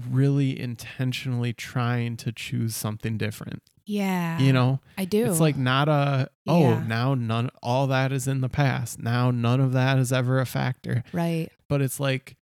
really 0.10 0.58
intentionally 0.58 1.52
trying 1.52 2.16
to 2.18 2.32
choose 2.32 2.74
something 2.76 3.18
different 3.18 3.62
Yeah. 3.90 4.38
you 4.40 4.54
know 4.54 4.80
I 4.98 5.06
do. 5.06 5.26
it's 5.26 5.40
like 5.40 5.58
not 5.58 5.90
a 5.90 6.30
oh 6.48 6.62
Yeah. 6.62 6.84
now 6.88 7.16
none 7.16 7.50
all 7.64 7.88
that 7.88 8.12
is 8.12 8.28
in 8.28 8.42
the 8.42 8.50
past 8.50 9.00
now 9.00 9.32
none 9.32 9.60
of 9.60 9.74
that 9.74 9.98
is 9.98 10.14
ever 10.14 10.40
a 10.40 10.46
factor 10.46 11.04
right. 11.12 11.50
but 11.68 11.82
it's 11.82 12.00
like 12.00 12.36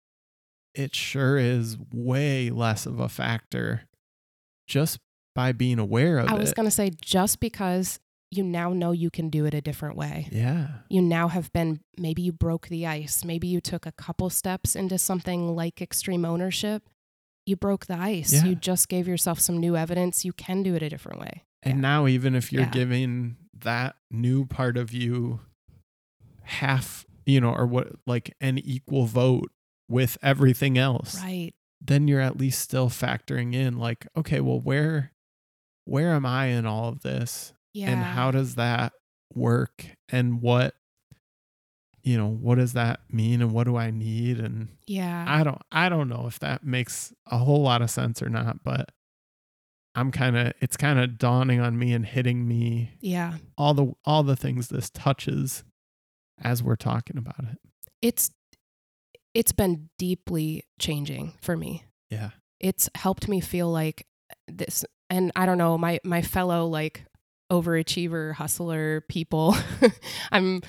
it 0.73 0.95
sure 0.95 1.37
is 1.37 1.77
way 1.93 2.49
less 2.49 2.85
of 2.87 2.99
a 2.99 3.07
factor 3.09 3.83
just 4.67 4.99
by 5.35 5.51
being 5.51 5.77
aware 5.79 6.17
of 6.17 6.29
I 6.31 6.35
it. 6.35 6.39
was 6.39 6.53
going 6.53 6.67
to 6.67 6.71
say 6.71 6.89
just 6.99 7.39
because 7.39 7.99
you 8.31 8.43
now 8.43 8.73
know 8.73 8.91
you 8.91 9.09
can 9.09 9.29
do 9.29 9.45
it 9.45 9.53
a 9.53 9.61
different 9.61 9.95
way. 9.95 10.27
yeah. 10.31 10.67
You 10.89 11.01
now 11.01 11.27
have 11.29 11.53
been 11.53 11.79
maybe 11.97 12.21
you 12.23 12.31
broke 12.33 12.67
the 12.67 12.85
ice, 12.87 13.23
maybe 13.23 13.47
you 13.47 13.61
took 13.61 13.85
a 13.85 13.91
couple 13.91 14.29
steps 14.29 14.75
into 14.75 14.97
something 14.97 15.55
like 15.55 15.81
extreme 15.81 16.25
ownership. 16.25 16.83
You 17.45 17.55
broke 17.55 17.85
the 17.85 17.97
ice. 17.97 18.33
Yeah. 18.33 18.45
You 18.45 18.55
just 18.55 18.89
gave 18.89 19.07
yourself 19.07 19.39
some 19.39 19.57
new 19.59 19.75
evidence 19.75 20.25
you 20.25 20.33
can 20.33 20.63
do 20.63 20.73
it 20.75 20.81
a 20.83 20.89
different 20.89 21.19
way. 21.19 21.43
And 21.63 21.75
Yeah. 21.75 21.81
now 21.81 22.07
even 22.07 22.35
if 22.35 22.51
you're 22.51 22.63
Yeah. 22.63 22.69
giving 22.71 23.37
that 23.59 23.95
new 24.11 24.45
part 24.45 24.77
of 24.77 24.91
you 24.93 25.41
half, 26.43 27.05
you 27.25 27.41
know, 27.41 27.53
or 27.53 27.65
what 27.65 27.93
like 28.05 28.35
an 28.41 28.57
equal 28.59 29.05
vote 29.05 29.51
with 29.87 30.17
everything 30.21 30.77
else, 30.77 31.21
Right. 31.21 31.53
then 31.81 32.07
you're 32.07 32.21
at 32.21 32.37
least 32.37 32.61
still 32.61 32.89
factoring 32.89 33.53
in 33.53 33.77
like, 33.77 34.07
okay, 34.17 34.39
well 34.41 34.59
where 34.59 35.11
where 35.87 36.13
am 36.13 36.25
I 36.25 36.45
in 36.47 36.65
all 36.65 36.89
of 36.89 37.01
this? 37.01 37.53
Yeah. 37.73 37.91
and 37.91 38.01
how 38.01 38.31
does 38.31 38.55
that 38.55 38.93
work 39.33 39.85
and 40.07 40.41
what 40.41 40.75
you 42.05 42.17
know 42.17 42.27
what 42.29 42.55
does 42.55 42.73
that 42.73 42.99
mean 43.11 43.41
and 43.41 43.51
what 43.51 43.63
do 43.65 43.75
i 43.75 43.89
need 43.91 44.39
and 44.39 44.69
Yeah. 44.87 45.25
i 45.27 45.43
don't 45.43 45.61
i 45.71 45.89
don't 45.89 46.07
know 46.07 46.25
if 46.27 46.37
that 46.39 46.63
makes 46.63 47.11
a 47.31 47.37
whole 47.39 47.61
lot 47.63 47.81
of 47.81 47.89
sense 47.89 48.21
or 48.21 48.29
not 48.29 48.63
but 48.63 48.91
i'm 49.95 50.11
kind 50.11 50.37
of 50.37 50.53
it's 50.61 50.77
kind 50.77 50.99
of 50.99 51.17
dawning 51.17 51.59
on 51.59 51.77
me 51.79 51.93
and 51.93 52.05
hitting 52.05 52.47
me 52.47 52.91
yeah. 53.01 53.37
all 53.57 53.73
the 53.73 53.91
all 54.05 54.21
the 54.23 54.35
things 54.35 54.67
this 54.69 54.89
touches 54.89 55.63
as 56.41 56.61
we're 56.61 56.75
talking 56.75 57.17
about 57.17 57.39
it 57.51 57.57
It's 58.01 58.29
it's 59.33 59.51
been 59.51 59.89
deeply 59.97 60.63
changing 60.79 61.33
for 61.41 61.57
me. 61.57 61.83
yeah 62.09 62.29
it's 62.59 62.87
helped 62.95 63.27
me 63.27 63.41
feel 63.41 63.69
like 63.71 64.05
this 64.47 64.85
and 65.09 65.31
i 65.35 65.45
don't 65.45 65.57
know 65.57 65.77
my 65.77 65.99
my 66.03 66.21
fellow 66.21 66.67
like 66.67 67.05
overachiever 67.51 68.33
hustler 68.33 69.01
people. 69.01 69.55
I'm 70.31 70.61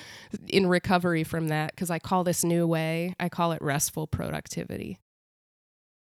in 0.47 0.67
recovery 0.67 1.23
from 1.23 1.47
that 1.49 1.71
because 1.71 1.89
i 1.89 1.99
call 1.99 2.23
this 2.23 2.43
new 2.43 2.67
way. 2.67 3.15
I 3.19 3.29
call 3.29 3.51
it 3.51 3.61
restful 3.61 4.07
productivity. 4.07 4.99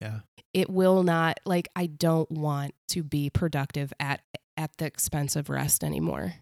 Yeah. 0.02 0.20
It 0.54 0.70
will 0.70 1.04
not 1.04 1.40
like 1.46 1.70
i 1.76 1.86
don't 1.86 2.30
want 2.30 2.76
to 2.90 3.04
be 3.04 3.30
productive 3.30 3.94
at 4.00 4.22
at 4.58 4.76
the 4.78 4.86
expense 4.86 5.36
of 5.36 5.50
rest 5.50 5.84
anymore 5.84 6.34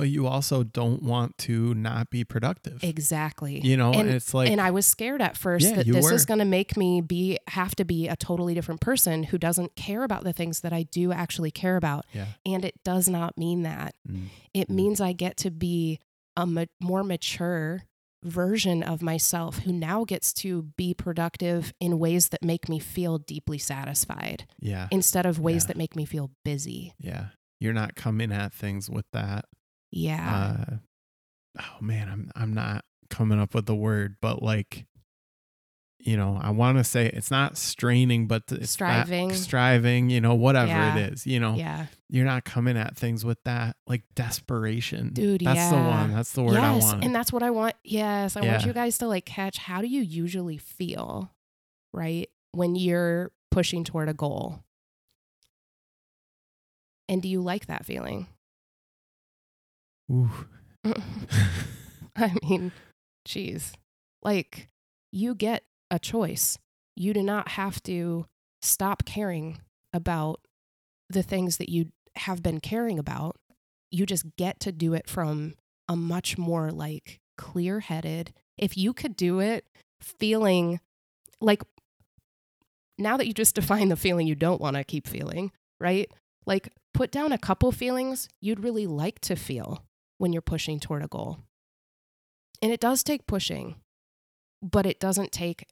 but 0.00 0.08
you 0.08 0.26
also 0.26 0.62
don't 0.62 1.02
want 1.02 1.36
to 1.36 1.74
not 1.74 2.08
be 2.10 2.24
productive 2.24 2.82
exactly 2.82 3.60
you 3.60 3.76
know 3.76 3.92
and, 3.92 4.08
it's 4.08 4.32
like 4.32 4.50
and 4.50 4.60
I 4.60 4.70
was 4.70 4.86
scared 4.86 5.20
at 5.20 5.36
first 5.36 5.66
Yeah, 5.66 5.74
that 5.76 5.86
this 5.86 6.04
were. 6.06 6.14
is 6.14 6.24
going 6.24 6.38
to 6.38 6.44
make 6.46 6.76
me 6.76 7.00
be 7.02 7.38
have 7.48 7.74
to 7.76 7.84
be 7.84 8.08
a 8.08 8.16
totally 8.16 8.54
different 8.54 8.80
person 8.80 9.24
who 9.24 9.36
doesn't 9.38 9.76
care 9.76 10.02
about 10.04 10.24
the 10.24 10.32
things 10.32 10.60
that 10.60 10.72
I 10.72 10.84
do 10.84 11.12
actually 11.12 11.50
care 11.50 11.76
about. 11.76 12.06
yeah 12.12 12.26
And 12.46 12.64
it 12.64 12.74
does 12.84 13.08
not 13.08 13.36
mean 13.36 13.62
that. 13.62 13.94
Mm. 14.08 14.28
It 14.54 14.68
Mm. 14.68 14.74
means 14.74 15.00
I 15.00 15.12
get 15.12 15.36
to 15.38 15.50
be 15.50 15.98
a 16.36 16.46
ma- 16.46 16.64
more 16.80 17.04
mature 17.04 17.82
version 18.22 18.82
of 18.82 19.02
myself 19.02 19.60
who 19.60 19.72
now 19.72 20.04
gets 20.04 20.32
to 20.34 20.62
be 20.76 20.92
productive 20.94 21.72
in 21.80 21.98
ways 21.98 22.28
that 22.30 22.42
make 22.42 22.68
me 22.68 22.78
feel 22.78 23.18
deeply 23.18 23.58
satisfied 23.58 24.46
yeah 24.60 24.88
instead 24.90 25.24
of 25.26 25.38
ways 25.40 25.62
Yeah. 25.64 25.68
that 25.68 25.76
make 25.76 25.94
me 25.96 26.04
feel 26.04 26.30
busy. 26.44 26.94
yeah 26.98 27.26
you're 27.62 27.72
not 27.74 27.94
coming 27.94 28.30
at 28.32 28.52
things 28.52 28.88
with 28.90 29.06
that 29.12 29.44
Yeah. 29.92 30.56
uh 30.70 30.74
oh 31.60 31.82
man 31.82 32.08
i'm 32.08 32.30
i'm 32.36 32.54
not 32.54 32.84
coming 33.08 33.40
up 33.40 33.54
with 33.54 33.66
the 33.66 33.74
word 33.74 34.16
but 34.22 34.40
like 34.42 34.86
you 35.98 36.16
know 36.16 36.38
i 36.40 36.50
want 36.50 36.78
to 36.78 36.84
say 36.84 37.06
it's 37.06 37.30
not 37.30 37.58
straining 37.58 38.26
but 38.26 38.44
it's 38.48 38.58
that 38.76 39.04
Striving. 39.06 39.34
striving 39.34 40.10
you 40.10 40.20
know 40.20 40.34
whatever 40.34 40.68
Yeah. 40.68 40.96
it 40.96 41.12
is 41.12 41.26
you 41.26 41.40
know 41.40 41.54
yeah. 41.54 41.86
you're 42.08 42.24
not 42.24 42.44
coming 42.44 42.76
at 42.78 42.96
things 42.96 43.24
with 43.24 43.42
that 43.44 43.76
like 43.86 44.04
desperation 44.14 45.10
Dude, 45.12 45.40
that's 45.42 45.70
the 45.70 45.76
one 45.76 46.12
that's 46.14 46.32
the 46.32 46.42
word 46.42 46.56
i 46.56 46.76
want 46.76 47.04
and 47.04 47.14
that's 47.14 47.32
what 47.32 47.42
I 47.42 47.50
want. 47.50 47.74
Yes, 47.84 48.36
I 48.36 48.42
want 48.42 48.64
you 48.64 48.72
guys 48.72 48.96
to 48.98 49.08
like 49.08 49.26
catch 49.26 49.58
how 49.58 49.80
do 49.80 49.88
you 49.88 50.00
usually 50.02 50.56
feel, 50.56 51.32
right? 51.92 52.30
When 52.52 52.76
you're 52.76 53.32
pushing 53.50 53.84
toward 53.84 54.08
a 54.08 54.14
goal. 54.14 54.60
And 57.08 57.20
do 57.20 57.28
you 57.28 57.40
like 57.40 57.66
that 57.66 57.84
feeling? 57.84 58.28
I 62.16 62.34
mean, 62.42 62.72
geez. 63.24 63.72
Like 64.22 64.68
you 65.12 65.34
get 65.34 65.64
a 65.90 65.98
choice. 65.98 66.58
You 66.96 67.14
do 67.14 67.22
not 67.22 67.48
have 67.48 67.82
to 67.84 68.26
stop 68.62 69.04
caring 69.04 69.60
about 69.92 70.40
the 71.08 71.22
things 71.22 71.56
that 71.56 71.68
you 71.68 71.86
have 72.16 72.42
been 72.42 72.60
caring 72.60 72.98
about. 72.98 73.36
You 73.90 74.06
just 74.06 74.36
get 74.36 74.60
to 74.60 74.72
do 74.72 74.94
it 74.94 75.08
from 75.08 75.54
a 75.88 75.96
much 75.96 76.38
more 76.38 76.70
like 76.70 77.20
clear 77.38 77.80
headed. 77.80 78.32
If 78.58 78.76
you 78.76 78.92
could 78.92 79.16
do 79.16 79.40
it 79.40 79.64
feeling 80.00 80.80
like 81.40 81.62
now 82.98 83.16
that 83.16 83.26
you 83.26 83.32
just 83.32 83.54
defined 83.54 83.90
the 83.90 83.96
feeling 83.96 84.26
you 84.26 84.34
don't 84.34 84.60
want 84.60 84.76
to 84.76 84.84
keep 84.84 85.06
feeling, 85.08 85.50
right? 85.80 86.10
Like 86.46 86.68
put 86.92 87.10
down 87.10 87.32
a 87.32 87.38
couple 87.38 87.72
feelings 87.72 88.28
you'd 88.40 88.62
really 88.62 88.86
like 88.86 89.20
to 89.20 89.36
feel 89.36 89.84
when 90.20 90.32
you're 90.34 90.42
pushing 90.42 90.78
toward 90.78 91.02
a 91.02 91.08
goal. 91.08 91.38
And 92.60 92.70
it 92.70 92.78
does 92.80 93.02
take 93.02 93.26
pushing, 93.26 93.76
but 94.62 94.84
it 94.84 95.00
doesn't 95.00 95.32
take 95.32 95.66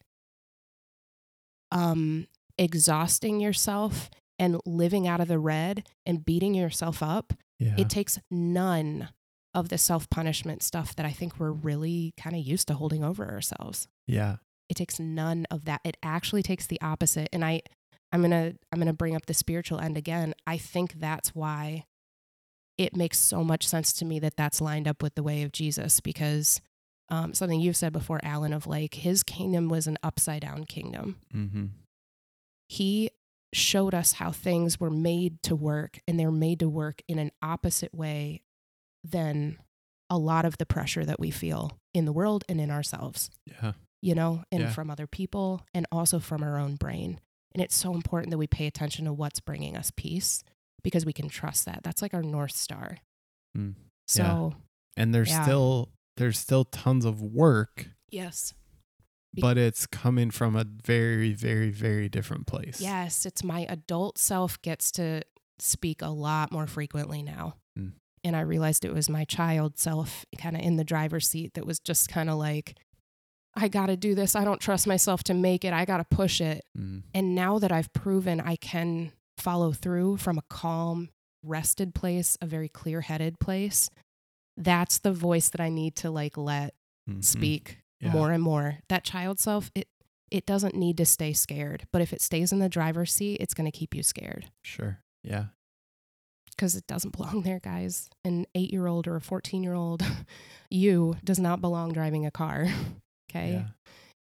um 1.70 2.26
exhausting 2.56 3.40
yourself 3.40 4.08
and 4.38 4.58
living 4.64 5.06
out 5.06 5.20
of 5.20 5.28
the 5.28 5.38
red 5.38 5.86
and 6.06 6.24
beating 6.24 6.54
yourself 6.54 7.02
up, 7.02 7.34
Yeah. 7.58 7.74
it 7.76 7.90
takes 7.90 8.18
none 8.30 9.10
of 9.54 9.68
the 9.68 9.76
self 9.78 10.08
punishment 10.08 10.62
stuff 10.62 10.96
that 10.96 11.04
I 11.04 11.10
think 11.12 11.38
we're 11.38 11.52
really 11.52 12.14
kind 12.16 12.34
of 12.34 12.42
used 12.42 12.68
to 12.68 12.74
holding 12.74 13.04
over 13.04 13.28
ourselves. 13.28 13.86
yeah. 14.06 14.36
It 14.70 14.76
takes 14.76 14.98
none 15.00 15.46
of 15.50 15.64
that. 15.64 15.80
It 15.82 15.96
actually 16.02 16.42
takes 16.42 16.66
the 16.66 16.78
opposite. 16.82 17.30
And 17.32 17.42
I, 17.42 17.62
I'm 18.12 18.20
gonna, 18.20 18.52
I'm 18.70 18.78
gonna 18.78 18.92
bring 18.92 19.16
up 19.16 19.24
the 19.24 19.32
spiritual 19.32 19.78
end 19.80 19.96
again. 19.96 20.34
I 20.46 20.58
think 20.58 21.00
that's 21.00 21.34
why 21.34 21.86
it 22.78 22.96
makes 22.96 23.18
so 23.18 23.42
much 23.44 23.66
sense 23.66 23.92
to 23.94 24.04
me 24.04 24.18
that 24.20 24.36
that's 24.36 24.60
lined 24.60 24.88
up 24.88 25.02
with 25.02 25.14
the 25.16 25.22
way 25.22 25.42
of 25.42 25.52
Jesus 25.52 26.00
because 26.00 26.60
um, 27.10 27.34
something 27.34 27.60
you've 27.60 27.76
said 27.76 27.92
before, 27.92 28.20
Alan, 28.22 28.52
of 28.52 28.66
like 28.66 28.94
his 28.94 29.22
kingdom 29.22 29.68
was 29.68 29.86
an 29.86 29.98
upside 30.02 30.42
down 30.42 30.64
kingdom. 30.64 31.16
Mm-hmm. 31.34 31.64
He 32.68 33.10
showed 33.54 33.94
us 33.94 34.12
how 34.12 34.30
things 34.30 34.78
were 34.78 34.90
made 34.90 35.42
to 35.44 35.56
work 35.56 35.98
and 36.06 36.20
they're 36.20 36.30
made 36.30 36.60
to 36.60 36.68
work 36.68 37.02
in 37.08 37.18
an 37.18 37.30
opposite 37.42 37.94
way 37.94 38.42
than 39.02 39.58
a 40.10 40.18
lot 40.18 40.44
of 40.44 40.58
the 40.58 40.66
pressure 40.66 41.04
that 41.04 41.18
we 41.20 41.30
feel 41.30 41.78
in 41.94 42.04
the 42.04 42.12
world 42.12 42.44
and 42.48 42.60
in 42.60 42.70
ourselves, 42.70 43.30
Yeah. 43.46 43.72
you 44.02 44.14
know, 44.14 44.44
and 44.52 44.64
Yeah. 44.64 44.70
from 44.70 44.90
other 44.90 45.06
people 45.06 45.62
and 45.72 45.86
also 45.90 46.18
from 46.20 46.42
our 46.42 46.58
own 46.58 46.76
brain. 46.76 47.20
And 47.52 47.62
it's 47.62 47.74
so 47.76 47.94
important 47.94 48.30
that 48.30 48.38
we 48.38 48.46
pay 48.46 48.66
attention 48.66 49.06
to 49.06 49.12
what's 49.12 49.40
bringing 49.40 49.76
us 49.76 49.90
peace 49.96 50.44
because 50.82 51.04
we 51.04 51.12
can 51.12 51.28
trust 51.28 51.64
that. 51.66 51.80
That's 51.82 52.02
like 52.02 52.14
our 52.14 52.22
North 52.22 52.52
Star. 52.56 52.98
Mm. 53.56 53.74
So, 54.06 54.54
And 54.96 55.14
there's 55.14 55.30
Yeah. 55.30 55.42
still 55.42 55.90
there's 56.16 56.38
still 56.38 56.64
tons 56.64 57.04
of 57.04 57.22
work, 57.22 57.86
yes. 58.10 58.52
Be- 59.34 59.40
but 59.42 59.56
it's 59.56 59.86
coming 59.86 60.32
from 60.32 60.56
a 60.56 60.64
very, 60.64 61.32
very, 61.32 61.70
very 61.70 62.08
different 62.08 62.48
place. 62.48 62.80
Yes, 62.80 63.24
it's 63.24 63.44
my 63.44 63.66
adult 63.68 64.18
self 64.18 64.60
gets 64.62 64.90
to 64.92 65.22
speak 65.60 66.02
a 66.02 66.08
lot 66.08 66.50
more 66.50 66.66
frequently 66.66 67.22
now. 67.22 67.54
Mm. 67.78 67.92
And 68.24 68.34
I 68.34 68.40
realized 68.40 68.84
it 68.84 68.92
was 68.92 69.08
my 69.08 69.24
child 69.24 69.78
self 69.78 70.24
kind 70.36 70.56
of 70.56 70.62
in 70.62 70.76
the 70.76 70.82
driver's 70.84 71.28
seat 71.28 71.54
that 71.54 71.64
was 71.66 71.78
just 71.78 72.08
kind 72.08 72.28
of 72.28 72.36
like, 72.36 72.76
I 73.54 73.68
got 73.68 73.86
to 73.86 73.96
do 73.96 74.14
this. 74.16 74.34
I 74.34 74.44
don't 74.44 74.60
trust 74.60 74.86
myself 74.88 75.22
to 75.24 75.34
make 75.34 75.64
it. 75.64 75.72
I 75.72 75.84
got 75.84 75.98
to 75.98 76.04
push 76.16 76.40
it. 76.40 76.64
Mm. 76.76 77.02
And 77.14 77.34
now 77.36 77.58
that 77.60 77.70
I've 77.70 77.92
proven 77.92 78.40
I 78.40 78.56
can 78.56 79.12
follow 79.38 79.72
through 79.72 80.16
from 80.18 80.38
a 80.38 80.42
calm, 80.50 81.10
rested 81.42 81.94
place, 81.94 82.36
a 82.40 82.46
very 82.46 82.68
clear 82.68 83.00
headed 83.00 83.38
place, 83.38 83.88
that's 84.56 84.98
the 84.98 85.12
voice 85.12 85.48
that 85.50 85.60
I 85.60 85.68
need 85.68 85.94
to 85.96 86.10
like 86.10 86.36
let 86.36 86.74
Mhm. 87.08 87.24
speak 87.24 87.78
Yeah. 88.00 88.12
more 88.12 88.32
and 88.32 88.42
more. 88.42 88.78
That 88.88 89.04
child 89.04 89.38
self, 89.40 89.70
it 89.74 89.88
it 90.30 90.44
doesn't 90.44 90.74
need 90.74 90.98
to 90.98 91.06
stay 91.06 91.32
scared, 91.32 91.86
but 91.90 92.02
if 92.02 92.12
it 92.12 92.20
stays 92.20 92.52
in 92.52 92.58
the 92.58 92.68
driver's 92.68 93.14
seat, 93.14 93.36
it's 93.40 93.54
going 93.54 93.64
to 93.64 93.76
keep 93.78 93.94
you 93.94 94.02
scared 94.02 94.50
Sure. 94.62 95.02
Yeah. 95.24 95.46
because 96.50 96.74
it 96.76 96.86
doesn't 96.86 97.16
belong 97.16 97.42
there, 97.42 97.60
guys. 97.60 98.10
An 98.24 98.44
8-year-old 98.54 99.06
or 99.06 99.16
a 99.16 99.20
14-year-old 99.22 100.02
you 100.70 101.16
does 101.24 101.38
not 101.38 101.62
belong 101.62 101.92
driving 101.92 102.26
a 102.26 102.30
car. 102.30 102.66
Okay? 103.30 103.52
Yeah. 103.52 103.68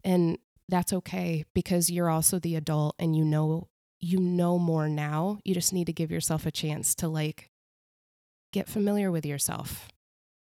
And 0.03 0.38
that's 0.70 0.91
okay 0.93 1.45
because 1.53 1.89
you're 1.89 2.09
also 2.09 2.39
the 2.39 2.55
adult 2.55 2.95
and 2.99 3.15
you 3.15 3.24
know 3.26 3.68
you 3.99 4.19
know 4.19 4.57
more 4.59 4.87
now. 4.87 5.39
You 5.43 5.53
just 5.53 5.73
need 5.73 5.85
to 5.85 5.93
give 5.93 6.11
yourself 6.11 6.45
a 6.45 6.51
chance 6.51 6.95
to 6.95 7.07
like 7.07 7.49
get 8.53 8.67
familiar 8.67 9.11
with 9.11 9.25
yourself 9.25 9.87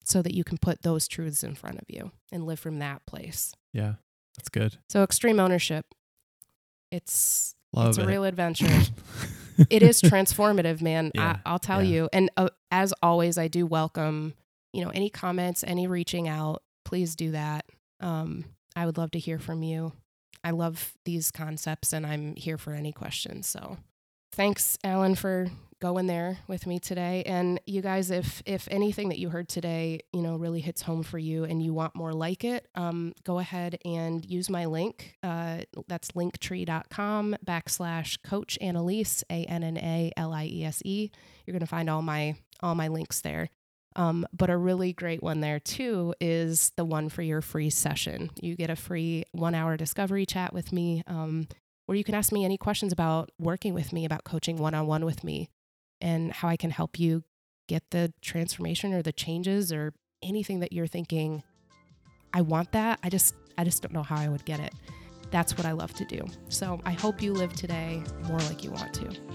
so 0.05 0.23
that 0.23 0.35
you 0.35 0.45
can 0.45 0.59
put 0.59 0.83
those 0.83 1.09
truths 1.09 1.43
in 1.43 1.55
front 1.55 1.79
of 1.79 1.85
you 1.89 2.13
and 2.33 2.47
live 2.47 2.59
from 2.59 2.79
that 2.79 3.05
place. 3.07 3.53
Yeah. 3.73 3.95
That's 4.37 4.49
good. 4.49 4.79
So 4.89 5.03
extreme 5.03 5.41
ownership. 5.41 5.87
It's 6.91 7.55
Love 7.73 7.89
it's 7.91 7.99
it. 7.99 8.05
a 8.05 8.07
real 8.07 8.25
adventure. 8.25 8.67
it 9.71 9.83
is 9.83 10.01
transformative, 10.03 10.81
man. 10.81 11.13
Yeah, 11.15 11.39
I, 11.45 11.51
I'll 11.51 11.59
tell 11.59 11.83
yeah. 11.83 11.95
you. 11.95 12.09
And 12.13 12.31
uh, 12.37 12.49
as 12.71 12.93
always, 13.03 13.39
I 13.39 13.49
do 13.49 13.67
welcome, 13.67 14.35
you 14.73 14.85
know, 14.85 14.91
any 14.91 15.11
comments, 15.11 15.63
any 15.67 15.87
reaching 15.87 16.27
out. 16.27 16.63
Please 16.85 17.15
do 17.15 17.33
that. 17.33 17.65
Um, 18.01 18.45
I 18.75 18.87
would 18.87 18.99
love 18.99 19.13
to 19.13 19.19
hear 19.19 19.39
from 19.39 19.63
you. 19.63 19.93
I 20.43 20.51
love 20.51 20.95
these 21.05 21.31
concepts, 21.31 21.93
and 21.93 22.07
I'm 22.07 22.35
here 22.37 22.59
for 22.59 22.73
any 22.73 22.93
questions. 22.93 23.47
So, 23.49 23.79
thanks, 24.33 24.79
Alan, 24.85 25.15
for 25.15 25.49
going 25.81 26.07
there 26.07 26.39
with 26.47 26.67
me 26.67 26.79
today. 26.79 27.23
And 27.25 27.59
you 27.67 27.81
guys, 27.81 28.11
if 28.11 28.43
if 28.45 28.69
anything 28.71 29.09
that 29.09 29.19
you 29.19 29.31
heard 29.31 29.49
today, 29.49 30.01
you 30.13 30.23
know, 30.23 30.37
really 30.37 30.61
hits 30.61 30.83
home 30.83 31.03
for 31.03 31.19
you, 31.19 31.45
and 31.45 31.63
you 31.63 31.73
want 31.73 31.95
more 31.95 32.13
like 32.13 32.45
it, 32.45 32.69
um, 32.75 33.15
go 33.25 33.39
ahead 33.39 33.79
and 33.85 34.25
use 34.25 34.49
my 34.51 34.67
link. 34.67 35.17
Uh, 35.23 35.61
that's 35.89 36.13
linktree.com 36.13 37.37
backslash 37.45 38.23
Coach 38.23 38.59
Annaliese 38.63 39.23
A 39.31 39.45
N 39.45 39.63
N 39.63 39.77
A 39.79 40.13
L 40.17 40.33
I 40.33 40.45
E 40.47 40.65
S 40.65 40.83
E. 40.85 41.11
You're 41.47 41.53
gonna 41.53 41.67
find 41.67 41.89
all 41.91 42.03
my 42.03 42.37
all 42.61 42.75
my 42.75 42.89
links 42.89 43.21
there. 43.23 43.49
Um, 43.97 44.27
but 44.33 44.51
a 44.51 44.57
really 44.57 44.93
great 44.93 45.23
one 45.23 45.41
there 45.41 45.59
too 45.59 46.15
is 46.21 46.73
the 46.77 46.85
one 46.85 47.09
for 47.09 47.23
your 47.23 47.41
free 47.41 47.71
session. 47.71 48.31
You 48.41 48.55
get 48.55 48.71
a 48.71 48.77
free 48.77 49.25
one 49.33 49.55
hour 49.55 49.77
discovery 49.77 50.27
chat 50.27 50.53
with 50.53 50.73
me 50.73 51.03
um, 51.07 51.49
where 51.87 51.97
you 51.97 52.05
can 52.05 52.15
ask 52.15 52.33
me 52.33 52.45
any 52.45 52.57
questions 52.57 52.93
about 52.93 53.31
working 53.39 53.75
with 53.75 53.93
me, 53.93 54.05
about 54.05 54.25
coaching 54.25 54.57
one 54.57 54.75
on 54.75 54.87
one 54.87 55.05
with 55.05 55.25
me, 55.25 55.49
and 56.01 56.33
how 56.33 56.49
I 56.49 56.57
can 56.57 56.71
help 56.71 57.01
you 57.01 57.25
get 57.67 57.83
the 57.91 58.13
transformation 58.21 58.93
or 58.93 59.03
the 59.03 59.13
changes 59.13 59.73
or 59.73 59.93
anything 60.23 60.61
that 60.61 60.73
you're 60.73 60.87
thinking, 60.89 61.43
I 62.33 62.43
want 62.43 62.73
that. 62.73 62.99
I 63.03 63.09
just 63.09 63.35
I 63.59 63.65
just 63.65 63.83
don't 63.83 63.93
know 63.93 64.03
how 64.03 64.17
I 64.17 64.29
would 64.29 64.45
get 64.45 64.61
it. 64.61 64.75
That's 65.31 65.57
what 65.57 65.67
I 65.67 65.73
love 65.73 65.95
to 65.95 66.05
do. 66.05 66.27
So 66.49 66.81
I 66.85 66.93
hope 66.93 67.23
you 67.23 67.33
live 67.33 67.53
today 67.53 68.03
more 68.25 68.39
like 68.41 68.65
you 68.65 68.71
want 68.71 68.93
to. 68.95 69.30